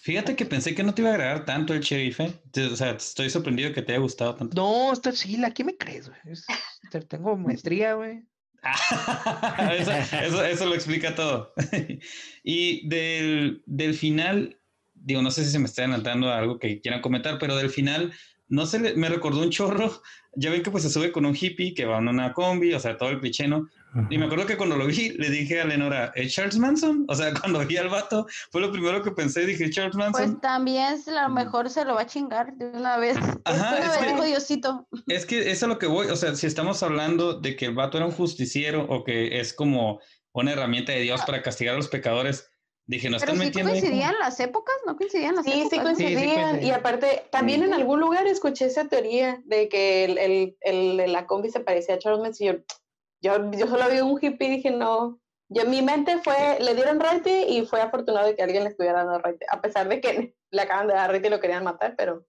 [0.00, 2.32] Fíjate que pensé que no te iba a agradar tanto el sheriff, ¿eh?
[2.72, 4.56] O sea, estoy sorprendido que te haya gustado tanto.
[4.56, 7.04] No, esto sí, ¿a quién me crees, güey?
[7.08, 8.24] tengo maestría, güey.
[10.22, 11.52] eso, eso, lo explica todo.
[12.44, 14.58] y del, del final,
[14.94, 18.12] digo, no sé si se me está adelantando algo que quieran comentar, pero del final
[18.48, 19.92] no sé, me recordó un chorro.
[20.38, 22.78] Ya ven que pues se sube con un hippie que va en una combi, o
[22.78, 23.48] sea, todo el cliché.
[24.10, 27.04] Y me acuerdo que cuando lo vi, le dije a Lenora, ¿es Charles Manson?
[27.08, 30.32] O sea, cuando vi al vato, fue lo primero que pensé, dije, Charles Manson.
[30.32, 33.16] Pues también a lo mejor se lo va a chingar de una vez.
[33.44, 34.86] Ajá, es, que, Diosito.
[35.06, 37.66] Es que eso es a lo que voy, o sea, si estamos hablando de que
[37.66, 40.00] el vato era un justiciero o que es como
[40.32, 42.50] una herramienta de Dios para castigar a los pecadores,
[42.88, 44.76] Dije, no están Pero sí coincidían las épocas?
[44.86, 45.70] ¿No coincidían las épocas?
[45.70, 46.62] Sí, coincidían.
[46.62, 51.50] Y aparte, también en algún lugar escuché esa teoría de que el, el, la combi
[51.50, 52.64] se parecía a Charles Manson.
[53.26, 55.20] Yo, yo, solo vi un hippie y dije, no.
[55.48, 59.04] Yo, mi mente fue, le dieron raite y fue afortunado de que alguien le estuviera
[59.04, 59.46] dando raite.
[59.50, 62.26] A pesar de que le acaban de dar raite y lo querían matar, pero...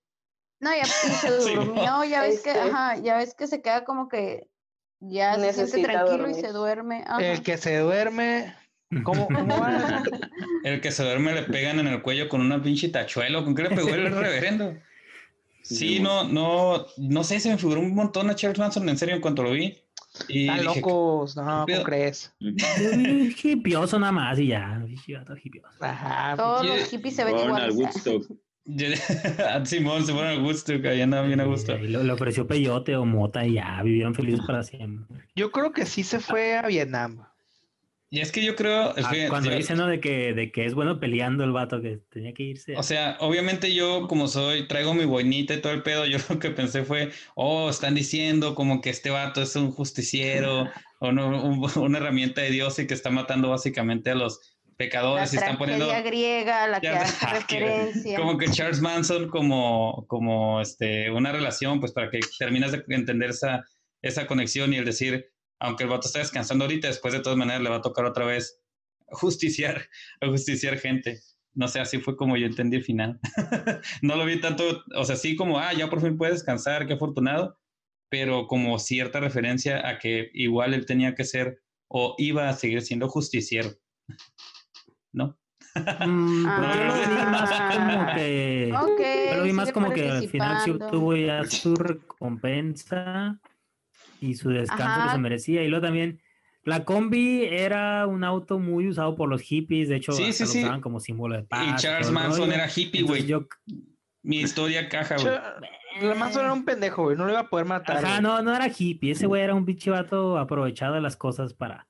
[0.59, 4.07] No, ya se durmió, ya ves que, este ajá, ya ves que se queda como
[4.09, 4.49] que
[4.99, 7.05] ya se siente tranquilo y se duerme.
[7.19, 8.55] El que se duerme
[9.03, 10.03] ¿Cómo, va?
[10.63, 13.43] El que se duerme le pegan en el cuello con una pinche tachuelo.
[13.43, 14.75] ¿Con qué le pegó el reverendo?
[15.61, 19.15] Sí, no, no, no sé, se me figuró un montón a Charles Manson, en serio,
[19.15, 19.77] en cuanto lo vi.
[20.27, 22.33] Y Están locos, no, ¿cómo crees?
[22.39, 24.83] Hipioso nada más y ya,
[25.79, 26.35] Ajá.
[26.35, 27.71] Todos los hippies se ven igual.
[29.65, 31.77] Simón se fueron al Woodstock, ahí andaban bien a gusto.
[31.77, 35.25] Y le ofreció peyote o mota y ya, vivieron felices para siempre.
[35.35, 37.25] Yo creo que sí se fue a Vietnam.
[38.09, 38.93] Y es que yo creo.
[38.95, 39.87] Ah, cuando dicen ¿no?
[39.87, 42.75] de que, de que es bueno peleando el vato, que tenía que irse.
[42.77, 46.39] O sea, obviamente yo, como soy, traigo mi boinita y todo el pedo, yo lo
[46.39, 51.09] que pensé fue, oh, están diciendo como que este vato es un justiciero o
[51.81, 54.39] una herramienta de Dios y que está matando básicamente a los
[54.77, 55.87] pecadores la y están poniendo.
[56.05, 58.17] griega, la que hace referencia.
[58.17, 63.31] Como que Charles Manson, como, como este, una relación, pues para que termines de entender
[63.31, 63.65] esa,
[64.01, 65.29] esa conexión y el decir
[65.59, 68.25] aunque el vato está descansando ahorita, después de todas maneras le va a tocar otra
[68.25, 68.61] vez
[69.07, 69.87] justiciar,
[70.21, 71.19] justiciar gente.
[71.53, 73.19] No sé, así fue como yo entendí el final.
[74.01, 76.93] no lo vi tanto, o sea, sí como, ah, ya por fin puede descansar, qué
[76.93, 77.57] afortunado,
[78.09, 82.81] pero como cierta referencia a que igual él tenía que ser o iba a seguir
[82.81, 83.69] siendo justiciero.
[85.13, 85.39] ¿No?
[85.75, 89.35] Mm, pues yo lo vi más como que.
[89.35, 93.39] lo vi más como que al final sí tuvo ya su recompensa
[94.19, 95.63] y su descanso que se merecía.
[95.63, 96.21] Y luego también,
[96.63, 100.81] la combi era un auto muy usado por los hippies, de hecho, sí, lo usaban
[100.81, 101.65] como símbolo de paz.
[101.67, 103.25] Y Charles Manson era hippie, güey.
[104.23, 106.15] Mi historia caja, güey.
[106.15, 107.97] Manson era un pendejo, güey, no lo iba a poder matar.
[107.97, 111.53] Ajá, no, no era hippie, ese güey era un pinche vato aprovechado de las cosas
[111.53, 111.87] para...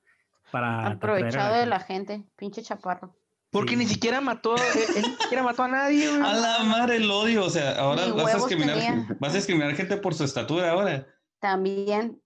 [0.50, 3.14] para aprovechado de la gente, pinche chaparro.
[3.50, 4.62] Porque ni siquiera mató, él,
[4.96, 6.20] ni siquiera mató a nadie, güey.
[6.20, 9.96] A la madre el odio, o sea, ahora vas a discriminar, vas a discriminar gente
[9.96, 11.06] por su estatura ahora.
[11.40, 12.20] También.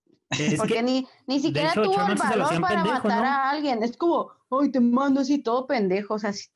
[0.56, 3.82] porque ni, ni siquiera tuvo el valor para matar a alguien.
[3.82, 6.14] Es como, hoy te mando así todo pendejo.
[6.14, 6.48] O sea, si,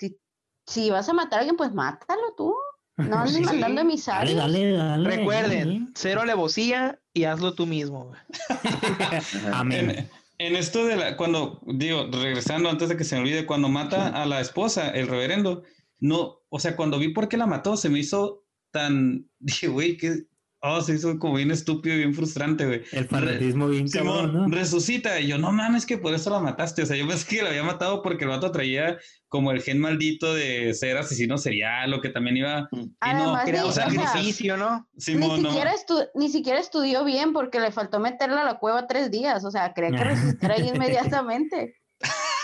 [0.66, 2.54] si vas a matar a alguien, pues mátalo tú.
[2.96, 4.36] No andes mandando emisarios.
[4.36, 8.12] Dale, dale, Recuerden, cero alevosía y hazlo tú mismo.
[9.52, 10.08] Amén.
[10.38, 14.08] En, esto de la, cuando, digo, regresando antes de que se me olvide, cuando mata
[14.08, 15.62] a la esposa, el reverendo,
[15.98, 19.96] no, o sea, cuando vi por qué la mató, se me hizo tan, dije, güey,
[19.96, 20.26] que
[20.62, 22.82] Oh, se hizo como bien estúpido y bien frustrante, güey.
[22.92, 24.48] El fanatismo bien cabrón, ¿no?
[24.48, 25.20] Resucita.
[25.20, 26.82] Y yo, no mames, que por eso la mataste.
[26.82, 28.98] O sea, yo pensé que la había matado porque el vato traía
[29.28, 32.68] como el gen maldito de ser asesino serial o que también iba.
[32.72, 34.88] Y no, sacrificio, ¿no?
[34.94, 35.74] ni, siquiera
[36.14, 39.44] ni siquiera estudió bien porque le faltó meterla a la cueva tres días.
[39.44, 41.76] O sea, cree que resucitara ahí inmediatamente.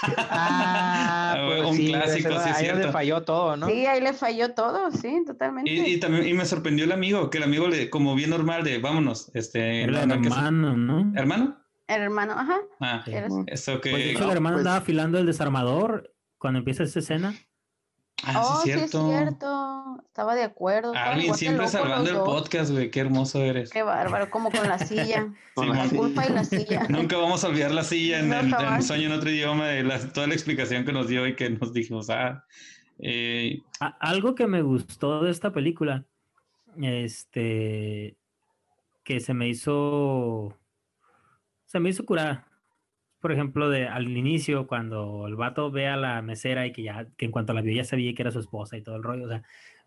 [0.05, 3.69] Ah, pues un clásico, sí, ahí le falló todo, ¿no?
[3.69, 5.71] Sí, ahí le falló todo, sí, totalmente.
[5.71, 8.79] Y, también y me sorprendió el amigo, que el amigo le, como bien normal de
[8.79, 11.13] vámonos, este, el hermano, ¿no?
[11.19, 11.59] ¿Hermano?
[11.87, 12.61] El hermano, ajá.
[12.81, 13.05] Ah,
[13.47, 13.91] eso que.
[13.91, 17.35] Pues de hecho, el hermano pues andaba afilando el desarmador cuando empieza esta escena.
[18.25, 19.97] Ah, oh, sí, es cierto.
[20.07, 20.93] Estaba de acuerdo.
[20.95, 22.91] Alguien siempre salvando el podcast, güey.
[22.91, 23.71] Qué hermoso eres.
[23.71, 25.33] Qué bárbaro, como con la silla.
[25.55, 26.87] con la culpa y la silla.
[26.89, 30.35] Nunca vamos a olvidar la silla en, el, sueño en otro idioma, de toda la
[30.35, 32.45] explicación que nos dio y que nos dijimos, ah.
[32.99, 33.61] Eh,
[33.99, 36.05] algo que me gustó de esta película,
[36.81, 38.17] este,
[39.03, 40.57] que se me hizo,
[41.67, 42.52] se me hizo curar
[43.23, 47.07] por ejemplo, de al inicio, cuando el vato ve a la mesera y que ya,
[47.17, 49.27] que en cuanto la vio ya sabía que era su esposa y todo el rollo,
[49.27, 49.45] o sea,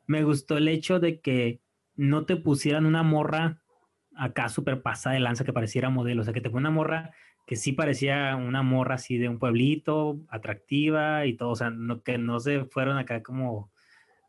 [0.07, 1.61] me gustó el hecho de que
[1.95, 3.61] no te pusieran una morra
[4.15, 7.11] acá súper pasada de lanza que pareciera modelo, o sea, que te fue una morra
[7.45, 12.01] que sí parecía una morra así de un pueblito, atractiva y todo, o sea, no,
[12.03, 13.69] que no se fueron acá como,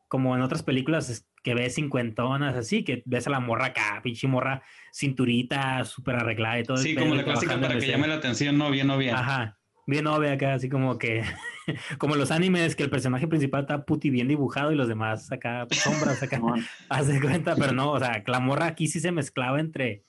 [0.09, 4.27] como en otras películas que ves cincuentonas así, que ves a la morra acá, pinche
[4.27, 6.77] morra, cinturita, súper arreglada y todo.
[6.77, 9.15] Sí, como la clásica para que llame la atención, no bien, no bien.
[9.15, 9.57] Ajá.
[9.87, 11.23] bien obvia acá, así como que,
[11.99, 15.69] como los animes, que el personaje principal está puti bien dibujado y los demás acá,
[15.71, 16.41] sombras acá,
[16.89, 20.03] hace cuenta, pero no, o sea, la morra aquí sí se mezclaba entre,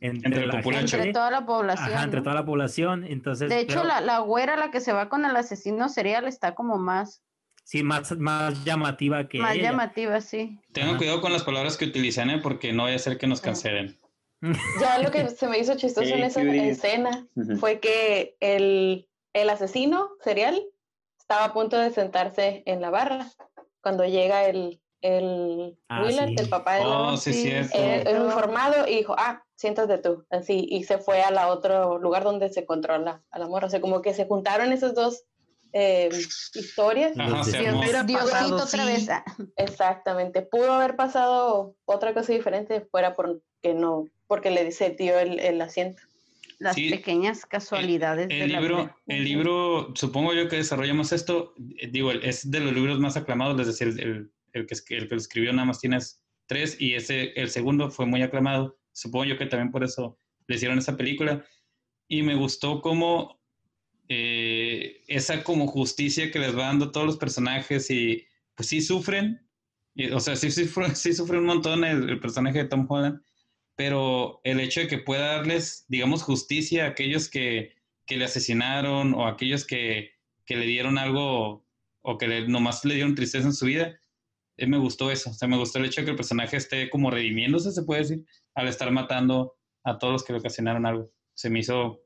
[0.00, 1.92] entre, toda la población.
[1.92, 3.48] Ajá, entre toda la población, entonces.
[3.48, 6.78] De hecho, la, la güera, la que se va con el asesino serial, está como
[6.78, 7.22] más
[7.64, 9.38] Sí, más, más llamativa que.
[9.38, 10.58] Más llamativa, sí.
[10.72, 12.40] Tengan cuidado con las palabras que utilizan, ¿eh?
[12.42, 13.96] porque no vaya a ser que nos cancelen.
[14.80, 20.08] Ya lo que se me hizo chistoso en esa escena fue que el, el, asesino
[20.24, 20.62] serial
[21.18, 23.30] estaba a punto de sentarse en la barra
[23.82, 29.14] cuando llega el, el ah, el papá de oh, sí, el, el, informado, y dijo,
[29.18, 33.46] ah, siéntate tú, así, y se fue al otro lugar donde se controla a la
[33.46, 33.66] morra.
[33.66, 35.24] O sea, como que se juntaron esos dos
[35.72, 36.08] eh,
[36.54, 37.14] historias.
[37.14, 39.08] Diosito otra vez.
[39.56, 40.42] Exactamente.
[40.42, 45.60] Pudo haber pasado otra cosa diferente fuera porque no, porque le dice tío el, el
[45.60, 46.02] asiento.
[46.58, 48.28] Las pequeñas casualidades.
[48.30, 53.00] El, libro, el libro, supongo yo que desarrollamos esto, eh, digo, es de los libros
[53.00, 56.76] más aclamados, es decir, el, el, que, el que lo escribió nada más tienes tres
[56.78, 58.76] y ese, el segundo fue muy aclamado.
[58.92, 60.18] Supongo yo que también por eso
[60.48, 61.46] le hicieron esa película.
[62.08, 63.39] Y me gustó cómo
[64.12, 69.48] eh, esa como justicia que les va dando todos los personajes y pues sí sufren,
[70.12, 73.22] o sea, sí, sí, sí sufre un montón el, personaje de Tom Holland,
[73.76, 79.14] pero el hecho de que pueda darles, digamos, justicia a aquellos que, que le asesinaron
[79.14, 80.10] o a aquellos que,
[80.44, 81.64] que, le dieron algo
[82.02, 83.96] o que le, nomás le dieron tristeza en su vida,
[84.56, 86.90] eh, me gustó eso, o sea, me gustó el hecho de que el personaje esté
[86.90, 89.54] como redimiéndose, se puede decir, al estar matando
[89.84, 91.12] a todos los que le ocasionaron algo.
[91.34, 92.02] Se me hizo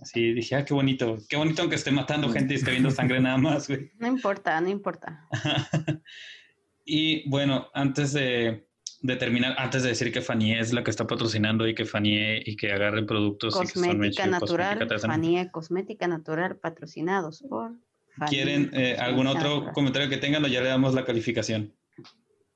[0.00, 3.20] Así dije, ah, qué bonito, qué bonito aunque esté matando gente y esté viendo sangre
[3.20, 3.90] nada más, güey.
[3.98, 5.26] No importa, no importa.
[6.86, 8.66] y bueno, antes de,
[9.02, 12.38] de, terminar, antes de decir que Fanny es la que está patrocinando y que Fanny
[12.46, 17.72] y que agarren productos cosmética natural, Fanny cosmética natural patrocinados por
[18.28, 21.74] ¿Quieren eh, algún otro comentario que tengan o ya le damos la calificación?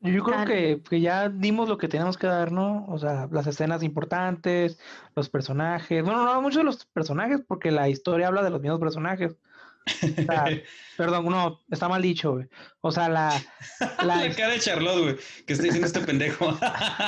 [0.04, 2.84] Yo creo que, que, ya dimos lo que teníamos que dar, ¿no?
[2.88, 4.78] O sea, las escenas importantes,
[5.16, 6.04] los personajes.
[6.04, 9.34] Bueno, no muchos de los personajes, porque la historia habla de los mismos personajes.
[10.96, 12.46] perdón, no, está mal dicho, güey.
[12.80, 13.32] O sea, la.
[14.02, 16.56] La, cara de Charlotte, güey, que está diciendo este pendejo.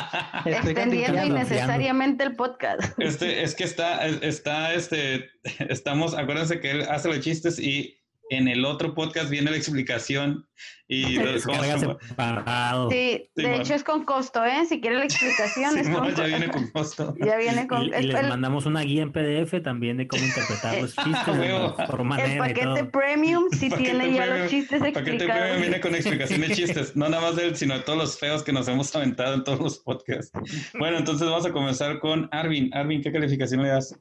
[0.44, 2.98] Extendiendo innecesariamente el podcast.
[2.98, 5.30] Este, es que está, está, este,
[5.68, 7.95] estamos, acuérdense que él hace los chistes y
[8.30, 10.46] en el otro podcast viene la explicación
[10.88, 14.64] y los, Sí, de hecho es con costo, ¿eh?
[14.68, 17.14] Si quiere la explicación es con ya viene con costo.
[17.24, 20.80] Ya viene con y, y les mandamos una guía en PDF también de cómo interpretar
[20.80, 24.96] los chistes El paquete premium sí tiene ya los chistes explicados.
[24.96, 27.80] El paquete premium viene con explicación de chistes, no nada más de él, sino de
[27.80, 30.30] todos los feos que nos hemos aventado en todos los podcasts.
[30.78, 32.72] Bueno, entonces vamos a comenzar con Arvin.
[32.72, 33.98] Arvin, ¿qué calificación le das?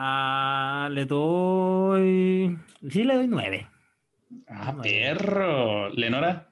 [0.00, 2.56] Ah, le doy.
[2.88, 3.68] Sí, le doy nueve.
[4.46, 5.88] Ah, perro.
[5.90, 6.48] ¿Lenora?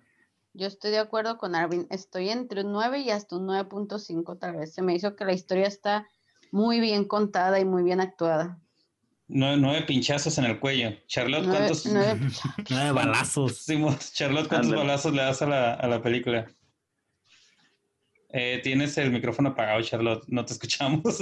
[0.53, 1.87] Yo estoy de acuerdo con Arvin.
[1.91, 4.75] Estoy entre un 9 y hasta un 9.5 tal vez.
[4.75, 6.09] Se me hizo que la historia está
[6.51, 8.59] muy bien contada y muy bien actuada.
[9.29, 10.97] Nueve, pinchazos en el cuello.
[11.07, 11.87] Charlotte, ¿cuántos?
[11.87, 12.19] Nueve,
[12.93, 13.65] balazos.
[14.13, 16.47] Charlotte, ¿cuántos balazos le das a la, a la película?
[18.39, 20.23] Eh, tienes el micrófono apagado, Charlotte.
[20.29, 21.21] No te escuchamos.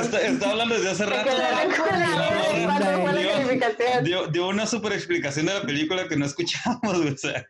[0.00, 1.28] está, está, hablando desde hace rato.
[4.04, 6.80] Dio, dio, una super explicación de la película que no escuchamos.
[6.86, 7.44] O sea,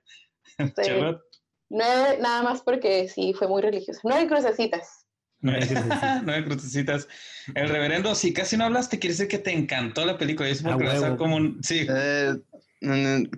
[0.82, 1.20] Charlotte.
[1.68, 4.00] Nueve, nada más porque sí, fue muy religioso.
[4.26, 5.06] Crucecitas.
[5.40, 6.22] Nueve crucecitas.
[6.24, 7.08] Nueve crucecitas.
[7.54, 10.48] El reverendo, si casi no hablaste, quiere decir que te encantó la película.
[10.48, 11.62] Es porque a como un...
[11.62, 11.86] Sí.
[11.86, 12.34] Eh,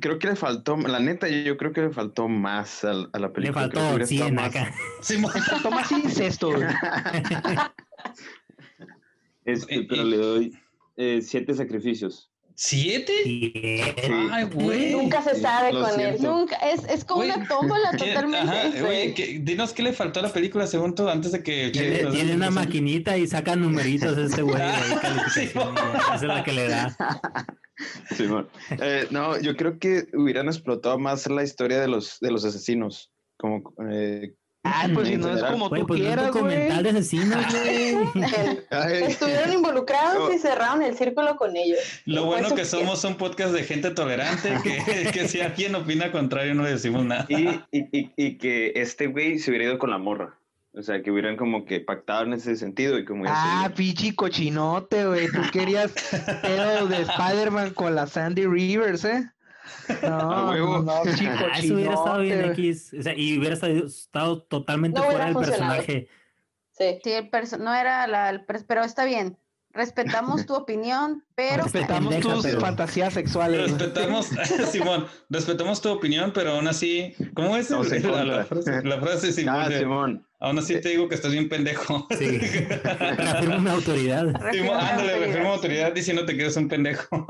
[0.00, 3.66] Creo que le faltó, la neta, yo creo que le faltó más a, la película.
[3.66, 4.74] Le faltó 100 acá.
[5.00, 6.52] Sí, le faltó más incesto.
[9.44, 10.58] este, pero le doy
[10.96, 12.27] eh, siete sacrificios.
[12.60, 13.12] ¿Siete?
[14.32, 14.90] Ay, güey.
[14.90, 16.16] Nunca se sabe con él.
[16.20, 16.56] Nunca.
[16.56, 18.36] Es, es como una tómbola totalmente.
[18.36, 19.12] Ajá, güey,
[19.42, 21.70] dinos qué le faltó a la película según tú antes de que.
[21.70, 24.56] Tiene, tiene una maquinita y saca numeritos ese güey.
[25.32, 26.96] sí, esa es la que le da.
[28.16, 28.24] Sí,
[28.80, 33.12] eh, no, yo creo que hubieran explotado más la historia de los, de los asesinos.
[33.36, 34.34] Como, eh,
[34.70, 37.38] Ah, pues si no es como tú pues quieras, documental de asesinos,
[38.70, 41.78] Estuvieron involucrados y cerraron el círculo con ellos.
[42.04, 46.54] Lo bueno que somos un podcast de gente tolerante, que, que si alguien opina contrario
[46.54, 47.26] no le decimos nada.
[47.28, 50.38] Y, y, y, que este güey se hubiera ido con la morra.
[50.74, 55.06] O sea, que hubieran como que pactado en ese sentido y como Ah, pichi cochinote,
[55.06, 55.26] güey.
[55.28, 55.92] Tú querías
[56.44, 59.28] el de Spider-Man con la Sandy Rivers, ¿eh?
[60.02, 62.94] No, no, no, chico, ah, Eso hubiera estado bien X.
[62.98, 66.08] O sea, y hubiera estado, totalmente fuera del personaje.
[66.78, 69.36] Sí, sí el perso no era la, el pero está bien.
[69.72, 73.72] respetamos tu opinión, pero respetamos tus fantasías sexuales.
[73.72, 74.26] Respetamos,
[74.70, 77.82] Simón, respetamos tu opinión, pero aún así, ¿cómo es la,
[78.44, 78.82] frase?
[78.84, 79.54] La frase, Simón.
[79.56, 80.24] Ah, Simón.
[80.40, 82.06] Aún así te digo que estás bien pendejo.
[82.16, 82.38] Sí.
[82.38, 84.52] Reafirma una autoridad.
[84.52, 87.26] Simón, ándale, reafirma autoridad diciéndote que eres un pendejo.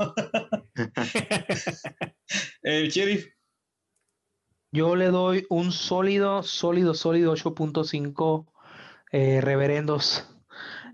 [2.61, 3.27] El sheriff.
[4.71, 8.45] Yo le doy un sólido, sólido, sólido 8.5
[9.11, 10.27] eh, reverendos.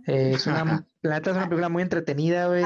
[0.07, 2.63] Eh, es una, la es una película muy entretenida, güey.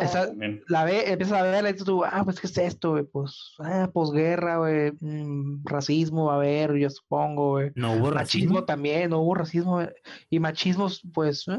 [0.00, 0.30] O sea,
[0.68, 3.04] la ve, empiezas a verla y tú, ah, pues, ¿qué es esto, güey?
[3.04, 7.72] Pues, ah, posguerra, güey, mm, racismo va a haber, yo supongo, güey.
[7.74, 9.80] No hubo machismo también, no hubo racismo,
[10.30, 11.58] y machismos, pues, eh,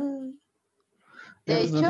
[1.45, 1.81] de hecho,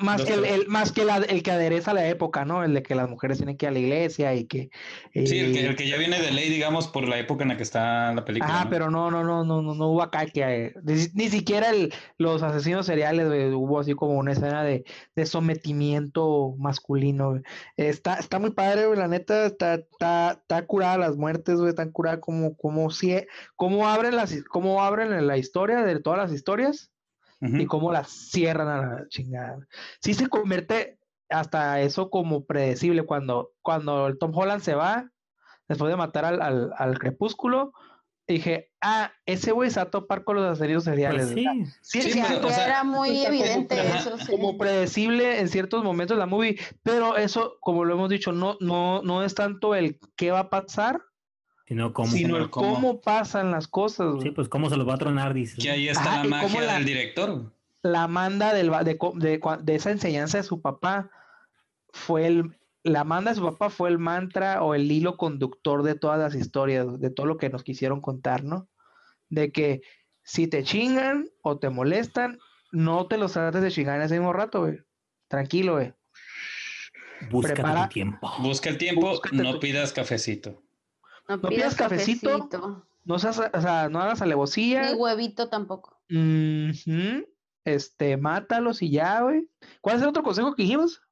[0.00, 2.64] más que, el, más que el que adereza la época, ¿no?
[2.64, 4.70] El de que las mujeres tienen que ir a la iglesia y que...
[5.12, 8.12] sí, el que, ya viene de ley, digamos, por la época en la que está
[8.14, 8.62] la película.
[8.62, 10.42] Ah, pero no, no, no, no, no, no hubo acá que...
[10.42, 10.74] Eh,
[11.14, 14.84] ni, siquiera el, los asesinos seriales, hubo así como una escena de,
[15.14, 17.40] de sometimiento masculino,
[17.76, 21.90] Está, está muy padre, güey, la neta, está, está, está curada las muertes, güey, están
[21.90, 23.16] curadas como, como, si,
[23.56, 26.90] como abren las, como abren la historia de todas las historias
[27.40, 29.58] y cómo la cierran a la chingada.
[30.00, 30.98] Sí se convierte
[31.28, 35.10] hasta eso como predecible cuando, cuando el Tom Holland se va,
[35.68, 37.72] después de matar al, al, al crepúsculo,
[38.28, 41.32] dije, ah, ese güey se va a topar con los asesinos seriales.
[41.32, 44.16] Pues sí, sí, sí, era muy evidente eso.
[44.30, 49.02] Como predecible en ciertos momentos la movie, pero eso, como lo hemos dicho, no, no,
[49.02, 51.00] no es tanto el qué va a pasar,
[51.68, 54.22] Sino cómo, el cómo, pasan las cosas.
[54.22, 55.60] Sí, pues cómo se los va a tronar, dice.
[55.60, 57.52] Que ahí está la magia del director.
[57.82, 61.10] La manda del, de, de, esa enseñanza de su papá
[61.90, 65.94] fue el, la manda de su papá fue el mantra o el hilo conductor de
[65.94, 68.66] todas las historias, de todo lo que nos quisieron contar, ¿no?
[69.28, 69.82] De que
[70.22, 72.38] si te chingan o te molestan,
[72.72, 74.78] no te los trates de chingar en ese mismo rato, güey.
[75.28, 75.92] Tranquilo, güey.
[77.30, 78.32] Busca el tiempo.
[78.38, 80.62] Busca el tiempo, no pidas cafecito.
[81.28, 82.48] No, pidas, cafecito,
[83.04, 84.92] No, seas, o sea, no hagas alevosía.
[84.92, 86.00] Ni huevito tampoco.
[87.64, 89.48] Este, mátalos y ya, güey.
[89.82, 91.02] ¿Cuál es el otro consejo que dijimos?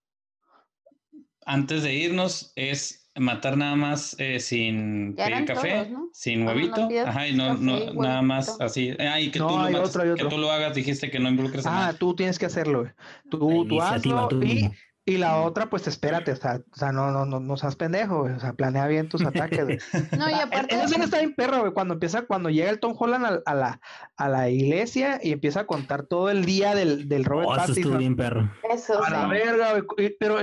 [1.44, 6.88] Antes de irnos es matar nada más eh, sin pedir café, sin huevito.
[7.04, 8.96] Ajá, y no, no nada más así.
[8.98, 11.92] Ah, y que, tú, lo que tú lo hagas, dijiste que no involucres a Ah,
[11.92, 12.92] tú tienes que hacerlo, güey.
[13.30, 14.70] Tú, tú hazlo y
[15.08, 18.22] y la otra, pues espérate, o sea, o sea no, no, no, no seas pendejo,
[18.22, 19.84] o sea, planea bien tus ataques.
[20.18, 20.74] no, y aparte.
[20.74, 23.80] Esa escena está bien perro, güey, cuando empieza, cuando llega el Tom Holland a, la,
[24.16, 27.92] a la iglesia y empieza a contar todo el día del, del Robert oh, Pattinson.
[27.92, 28.50] Eso bien perro.
[28.68, 30.16] Eso, A la verga, güey.
[30.18, 30.38] Pero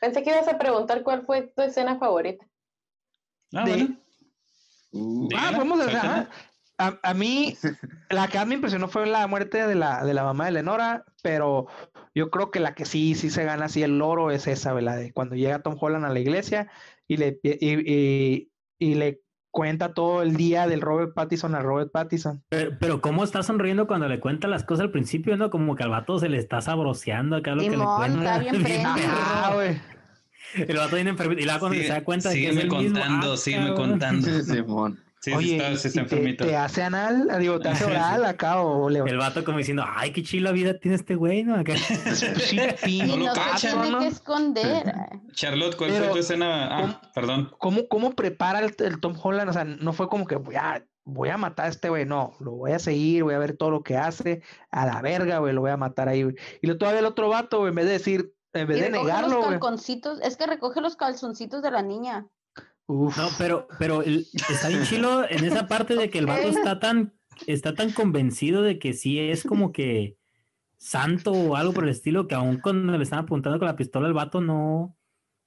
[0.00, 2.46] pensé, que ibas a preguntar cuál fue tu escena favorita.
[3.52, 3.98] Ah, bueno.
[5.36, 6.00] ah, podemos decir,
[6.80, 7.56] a, a, mí,
[8.10, 11.04] la que más me impresionó fue la muerte de la, de la mamá de Lenora,
[11.22, 11.66] pero
[12.14, 14.96] yo creo que la que sí, sí se gana así el oro es esa, ¿verdad?
[14.96, 16.68] De cuando llega Tom Holland a la iglesia
[17.06, 18.48] y le, y,
[18.78, 19.20] y, le
[19.50, 22.42] cuenta todo el día del Robert Pattinson a Robert Pattinson.
[22.48, 25.50] Pero, pero, cómo está sonriendo cuando le cuenta las cosas al principio, ¿no?
[25.50, 28.38] Como que al vato se le está sabroseando acá lo que le cuenta.
[28.38, 29.52] Bien bien ah.
[30.54, 33.36] El vato viene enfermo y luego cuando se da cuenta de que es el contando,
[33.36, 34.42] sígueme ah, contando.
[34.42, 34.98] Simón.
[35.20, 36.46] Sí, Oye, está, sí está enfermito.
[36.46, 38.88] Te, hace anal, digo, te hace oral acá o.
[38.88, 41.56] El vato como diciendo, ay, qué chila vida tiene este güey, ¿no?
[41.56, 41.74] Acá.
[42.82, 44.94] sí, no lo cachan, tiene que esconder.
[45.32, 46.68] Charlotte, ¿cuál fue tu escena?
[46.70, 47.50] Ah, perdón.
[47.58, 49.50] ¿Cómo, cómo prepara el, Tom Holland?
[49.50, 52.32] O sea, no fue como que voy a, voy a matar a este güey, no,
[52.40, 55.52] lo voy a seguir, voy a ver todo lo que hace, a la verga, güey,
[55.52, 56.36] lo voy a matar ahí, güey.
[56.62, 59.36] Y lo todavía el otro vato, güey, en vez de decir, en vez de negarlo,
[59.36, 62.26] los calzoncitos, es que recoge los calzoncitos de la niña.
[62.90, 67.14] No, pero, pero está bien chilo en esa parte de que el vato está tan,
[67.46, 70.16] está tan convencido de que sí es como que
[70.76, 74.08] santo o algo por el estilo, que aún cuando le están apuntando con la pistola
[74.08, 74.96] el vato no,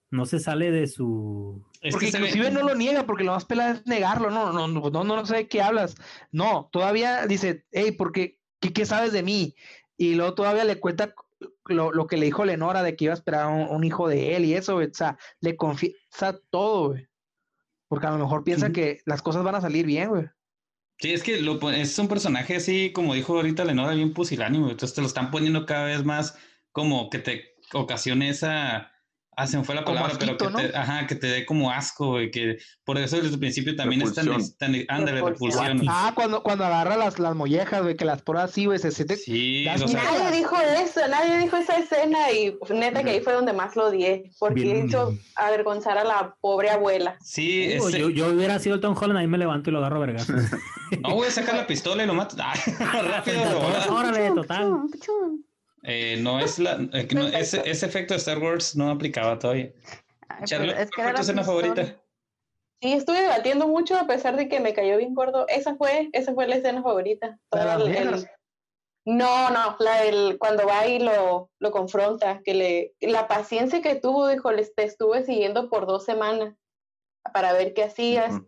[0.10, 1.66] no se sale de su...
[1.92, 5.04] Porque inclusive no lo niega, porque lo más pela es negarlo, no, no, no, no,
[5.04, 5.96] no sé de qué hablas.
[6.32, 9.54] No, todavía dice, hey, porque, ¿qué, qué sabes de mí?
[9.98, 11.14] Y luego todavía le cuenta
[11.66, 14.38] lo, lo, que le dijo Lenora de que iba a esperar un, un hijo de
[14.38, 17.08] él y eso, o sea, le confiesa todo, güey.
[17.94, 20.26] Porque a lo mejor piensa que las cosas van a salir bien, güey.
[20.98, 24.72] Sí, es que lo, es un personaje así, como dijo ahorita Lenora, bien pusilánimo.
[24.72, 26.36] Entonces te lo están poniendo cada vez más
[26.72, 28.92] como que te ocasione esa
[29.36, 32.12] Ah, se me fue la palabra, pero que, te, ajá, que te dé como asco,
[32.12, 34.28] güey, que por eso desde el principio también es tan,
[34.58, 35.82] tan de repulsión.
[35.88, 39.16] Ah, cuando, cuando agarra las, las mollejas, güey, que las pruebas así, güey, se siente...
[39.16, 43.54] Sí, nadie dijo eso, nadie dijo esa escena y pues, neta que ahí fue donde
[43.54, 47.18] más lo odié, porque hizo avergonzar a la pobre abuela.
[47.22, 50.28] Sí, uh, yo, yo, hubiera sido Tom Holland, ahí me levanto y lo agarro vergas.
[51.02, 52.36] no, voy a sacar la pistola y lo mato.
[52.44, 53.42] Ah, rápido,
[53.90, 54.74] Órale, total.
[55.84, 56.80] Eh, no es la.
[56.94, 59.72] Eh, no, ese, ese, efecto de Star Wars no aplicaba todavía.
[60.46, 62.04] Charlotte, es ¿cuál fue tu escena favorita?
[62.82, 65.46] Sí, estuve debatiendo mucho a pesar de que me cayó bien gordo.
[65.48, 67.40] Esa fue, esa fue la escena favorita.
[69.06, 73.96] no, no, la del cuando va y lo, lo confronta, que le, la paciencia que
[73.96, 76.56] tuvo, dijo, les te estuve siguiendo por dos semanas
[77.34, 78.42] para ver qué hacías.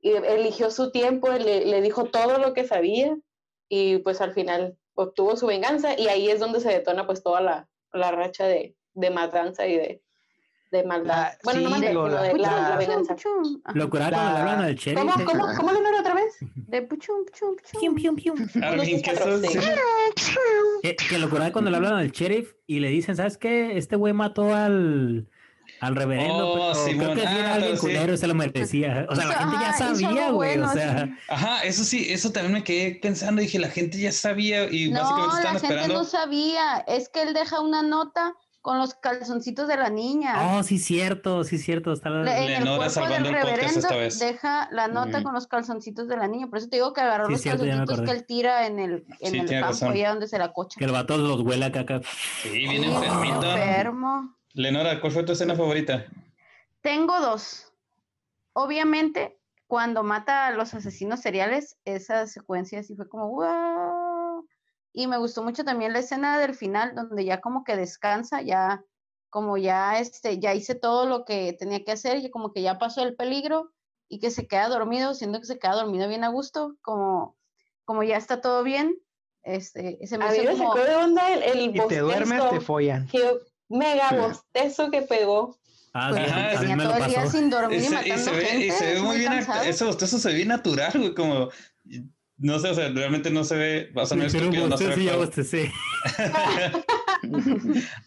[0.00, 3.16] Y eligió su tiempo, le, le dijo todo lo que sabía
[3.68, 7.40] y pues al final obtuvo su venganza y ahí es donde se detona pues toda
[7.40, 10.02] la, la racha de, de, matanza y de,
[10.72, 11.34] de maldad.
[11.44, 13.14] bueno, no maldad, sino de la, la, venganza.
[13.74, 15.00] Lo curaba cuando le hablan al sheriff.
[15.00, 16.36] ¿Cómo, cómo, cómo le otra vez?
[16.68, 17.94] De puchum, puchum, puchum.
[17.94, 18.36] Pium, pium, pium.
[20.82, 23.78] ¿qué que, que lo curaba cuando le hablan al sheriff y le dicen, ¿sabes qué?
[23.78, 25.28] Este güey mató al
[25.80, 26.52] al reverendo.
[26.52, 29.06] Oh, creo que ah, alguien culero, se lo merecía.
[29.08, 30.58] O sea, la gente ya sabía, güey.
[30.58, 31.16] o sea.
[31.28, 33.40] Ajá, eso sí, eso también me quedé pensando.
[33.40, 35.76] Dije, la gente ya sabía y no, básicamente estaban esperando.
[35.76, 36.78] La gente no sabía.
[36.86, 40.58] Es que él deja una nota con los calzoncitos de la niña.
[40.58, 41.92] Oh, sí, cierto, sí, cierto.
[41.92, 42.38] Está la...
[42.38, 44.18] En el salvando el podcast esta vez.
[44.18, 46.48] Deja la nota con los calzoncitos de la niña.
[46.48, 49.48] Por eso te digo que agarró los calzoncitos que él tira en el, en el
[49.48, 50.78] campo, allá donde se la cocha.
[50.78, 52.00] Que el vato los huele a caca.
[52.42, 53.56] Sí, bien enfermito.
[53.56, 54.37] Enfermo.
[54.58, 56.04] Lenora, ¿cuál fue tu escena favorita?
[56.80, 57.72] Tengo dos.
[58.54, 64.44] Obviamente, cuando mata a los asesinos seriales, esa secuencia sí fue como wow.
[64.92, 68.82] Y me gustó mucho también la escena del final, donde ya como que descansa, ya
[69.30, 72.78] como ya este, ya hice todo lo que tenía que hacer, y como que ya
[72.78, 73.70] pasó el peligro
[74.08, 77.36] y que se queda dormido, siendo que se queda dormido bien a gusto, como,
[77.84, 78.96] como ya está todo bien.
[79.44, 82.60] Este, se me a mí me sacó de onda el, el y te duermes, te
[82.60, 83.06] follan
[83.68, 85.56] mega bostezo que pegó.
[85.94, 88.70] Ah, pues, sí, tenía todo el día sin dormir y, matando se, ve, gente, y
[88.70, 89.32] se ve muy bien,
[89.64, 91.48] ese bostezo se ve natural, güey, como,
[92.38, 94.86] no sé, o sea, realmente no se ve, o sea, no es estúpido, no se
[94.86, 95.04] ve.
[95.04, 95.72] Ya bostecé.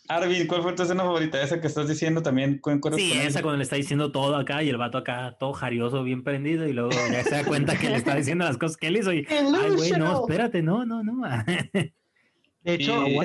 [0.07, 1.41] Arvin, ¿cuál fue tu escena favorita?
[1.41, 2.61] Esa que estás diciendo también.
[2.95, 6.23] Sí, esa cuando le está diciendo todo acá y el vato acá todo jarioso, bien
[6.23, 8.97] prendido y luego ya se da cuenta que le está diciendo las cosas que él
[8.97, 11.27] hizo y, ay, güey, no, espérate, no, no, no.
[12.63, 13.19] De hecho, y,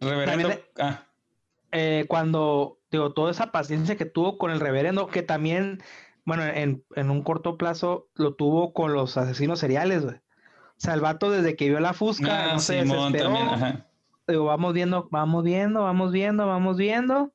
[0.00, 0.50] reverendo,
[0.80, 1.06] ah.
[1.76, 5.82] Eh, cuando, digo, toda esa paciencia que tuvo con el reverendo, que también,
[6.24, 10.14] bueno, en, un corto plazo lo tuvo con los asesinos seriales, güey.
[10.14, 12.84] O sea, el vato desde que vio la fusca, ah, no se
[14.26, 17.32] Digo, vamos viendo, vamos viendo, vamos viendo, vamos viendo.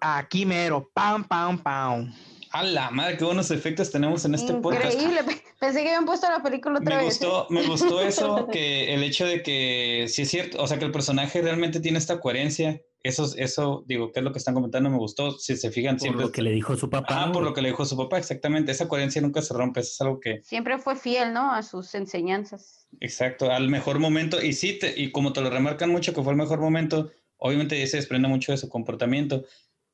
[0.00, 2.10] Aquí mero, pam, pam, pam.
[2.52, 4.94] A la madre, qué buenos efectos tenemos en este podcast.
[4.94, 5.42] Increíble.
[5.60, 7.20] Pensé que habían puesto la película otra me vez.
[7.20, 10.86] Gustó, me gustó eso, que el hecho de que, sí es cierto, o sea, que
[10.86, 12.80] el personaje realmente tiene esta coherencia.
[13.02, 14.88] Eso, eso, digo, ¿qué es lo que están comentando?
[14.88, 15.32] Me gustó.
[15.32, 16.22] Si se fijan, siempre.
[16.22, 17.24] Por lo que le dijo su papá.
[17.24, 18.70] Ah, por lo que le dijo su papá, exactamente.
[18.70, 19.80] Esa coherencia nunca se rompe.
[19.80, 20.40] Eso es algo que.
[20.44, 21.52] Siempre fue fiel, ¿no?
[21.52, 22.86] A sus enseñanzas.
[23.00, 24.40] Exacto, al mejor momento.
[24.40, 27.96] Y sí, y como te lo remarcan mucho que fue el mejor momento, obviamente se
[27.96, 29.44] desprende mucho de su comportamiento.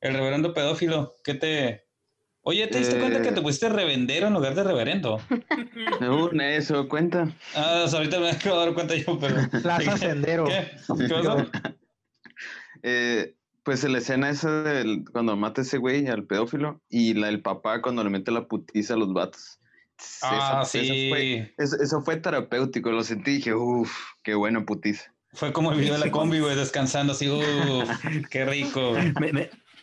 [0.01, 1.89] El reverendo pedófilo, ¿qué te,
[2.41, 3.43] Oye, ¿te diste cuenta que te eh.
[3.43, 5.19] pusiste revendero en lugar de reverendo?
[5.99, 7.31] No, eso cuenta.
[7.55, 9.35] Ah, ahorita me acabo de dar cuenta yo, pero.
[9.61, 10.45] Plaza Sendero.
[10.45, 10.71] ¿Qué?
[10.97, 11.45] ¿Qué pasó?
[12.83, 17.27] eh, pues la escena esa del, cuando mata a ese güey, al pedófilo, y la
[17.27, 19.59] del papá cuando le mete la putiza a los vatos.
[20.21, 20.79] Ah, sí.
[20.79, 23.91] Eso fue, eso, fue, terapéutico, lo sentí y dije, uff,
[24.23, 25.13] qué buena putiza.
[25.33, 27.89] Fue como el video de la combi, güey, descansando así, uff,
[28.29, 28.93] qué rico.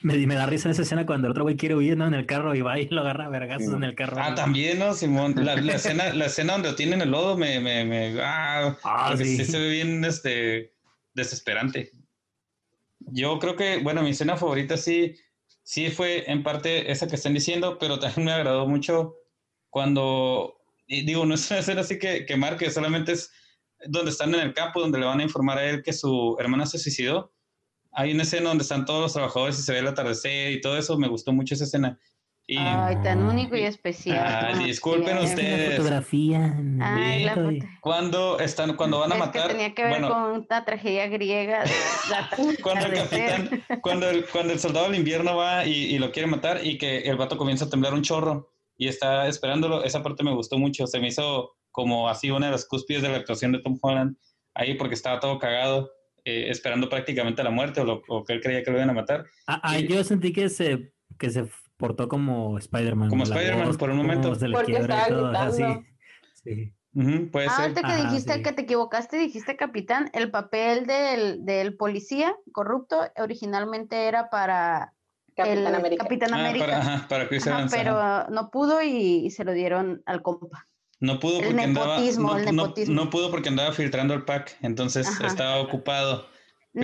[0.03, 2.07] Me, me, da risa en esa escena cuando el otro güey quiere huir ¿no?
[2.07, 4.17] en el carro y va y lo agarra a vergazos en el carro.
[4.21, 5.35] Ah, también, ¿no, Simón?
[5.37, 9.15] La, la, escena, la escena donde lo tienen el lodo me, me, me ah, ah
[9.17, 9.45] sí.
[9.45, 10.73] se ve bien este,
[11.15, 11.91] desesperante.
[13.07, 15.17] Yo creo que, bueno, mi escena favorita sí,
[15.63, 19.17] sí fue en parte esa que están diciendo, pero también me agradó mucho
[19.71, 20.57] cuando,
[20.89, 23.31] digo, no es una escena así que, que marque, solamente es
[23.87, 26.67] donde están en el campo, donde le van a informar a él que su hermana
[26.67, 27.33] se suicidó
[27.97, 30.77] hay una escena donde están todos los trabajadores y se ve el atardecer y todo
[30.77, 31.99] eso, me gustó mucho esa escena.
[32.49, 34.59] Ay, tan único y especial.
[34.65, 35.77] disculpen ustedes.
[35.77, 36.57] Fotografía.
[36.81, 37.35] Ay, la
[37.81, 39.49] cuando están, cuando van a matar.
[39.49, 41.65] Que tenía que ver con una tragedia griega.
[42.63, 46.29] cuando el capitán, cuando el, cuando el soldado del invierno va y, y, lo quiere
[46.29, 50.23] matar y que el vato comienza a temblar un chorro y está esperándolo, esa parte
[50.23, 50.87] me gustó mucho.
[50.87, 54.17] Se me hizo como así una de las cúspides de la actuación de Tom Holland
[54.55, 55.91] ahí porque estaba todo cagado
[56.25, 59.27] eh, esperando prácticamente la muerte o, que él creía que lo iban a matar.
[59.47, 61.47] Ah, ah yo sentí que se, que se
[61.77, 63.09] portó como Spider-Man.
[63.09, 64.35] Como Spider-Man por un momento.
[64.35, 65.83] Se le Porque estaba gritando.
[66.45, 66.73] Sí.
[67.49, 73.01] ah, antes que dijiste que te equivocaste, dijiste capitán, el papel del, del policía corrupto
[73.17, 74.95] originalmente era para
[75.37, 76.05] Capitán América.
[76.05, 76.65] Capitán ah, América.
[76.65, 80.67] para, ajá, para Chris Evans, pero no pudo y, se lo dieron al compa.
[80.99, 86.27] No pudo porque andaba no, no, pudo porque andaba filtrando el pack, entonces estaba ocupado.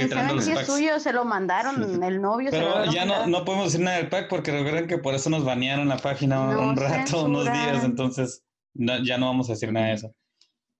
[0.01, 0.67] Filtrando los packs.
[0.67, 2.49] suyo, se lo mandaron el novio.
[2.51, 5.45] Pero ya no, no podemos decir nada del pack porque recuerden que por eso nos
[5.45, 8.43] banearon la página un rato, unos días, entonces
[8.75, 10.15] ya no vamos a decir nada de eso.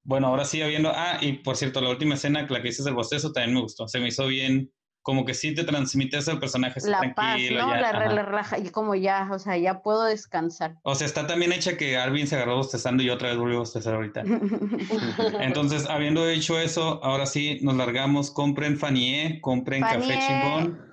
[0.05, 0.91] Bueno, ahora sí, habiendo.
[0.95, 3.87] Ah, y por cierto, la última escena, la que dices del bostezo, también me gustó.
[3.87, 4.73] Se me hizo bien
[5.03, 7.61] como que sí te transmite eso el personaje la tranquilo.
[7.61, 7.77] Paz, ¿no?
[7.77, 10.77] la, relaja y como ya, o sea, ya puedo descansar.
[10.83, 13.61] O sea, está también hecha que Arvin se agarró bostezando y otra vez volvió a
[13.61, 14.23] bostezar ahorita.
[15.41, 18.31] Entonces, habiendo hecho eso, ahora sí nos largamos.
[18.31, 20.93] Compren Fanier, compren Café Chingón.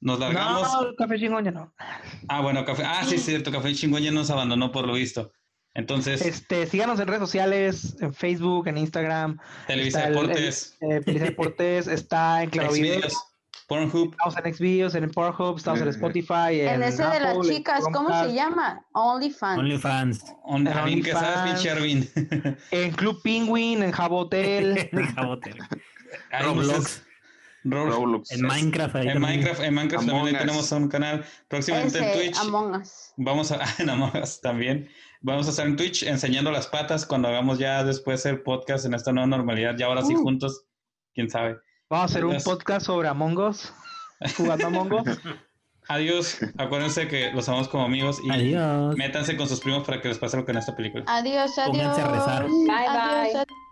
[0.00, 0.72] Nos largamos.
[0.72, 1.74] No, Café Chingón ya no.
[2.28, 2.84] Ah, bueno, Café.
[2.86, 5.32] Ah, sí, cierto, Café Chingón ya nos abandonó por lo visto.
[5.74, 6.24] Entonces.
[6.24, 9.38] Este, síganos en redes sociales, en Facebook, en Instagram.
[9.66, 10.76] Televisa Deportes.
[10.80, 13.29] Eh, Televisa Deportes, está en Claro Videos.
[13.70, 14.10] Pornhub.
[14.10, 16.60] Estamos en Xvideos, en Pornhub, estamos en Spotify.
[16.60, 18.84] En, ese de las chicas, ¿cómo se llama?
[18.94, 19.60] OnlyFans.
[19.60, 20.24] OnlyFans.
[20.42, 22.10] On, Only que sabes, Arvin.
[22.72, 24.76] en Club Penguin, en Jabotel.
[24.92, 25.56] en Jabotel.
[26.40, 27.04] Roblox.
[27.62, 28.32] Roblox.
[28.32, 28.96] En Minecraft.
[28.96, 31.24] Ahí en Minecraft, en Minecraft también tenemos un canal.
[31.46, 32.38] Próximamente en Twitch.
[32.40, 33.12] Among Us.
[33.18, 34.88] Vamos a, en Among Us también.
[35.20, 38.94] Vamos a estar en Twitch enseñando las patas cuando hagamos ya después el podcast en
[38.94, 39.76] esta nueva normalidad.
[39.78, 40.22] Ya ahora sí uh.
[40.22, 40.64] juntos,
[41.14, 41.60] quién sabe.
[41.90, 43.72] Vamos a hacer un podcast sobre Among Us,
[44.36, 45.18] jugando Among Us.
[45.88, 46.38] Adiós.
[46.56, 48.94] Acuérdense que los amamos como amigos y adiós.
[48.96, 51.02] métanse con sus primos para que les pase lo que en esta película.
[51.08, 51.66] Adiós, adiós.
[51.66, 52.42] Pónganse a rezar.
[52.44, 53.69] Bye, bye.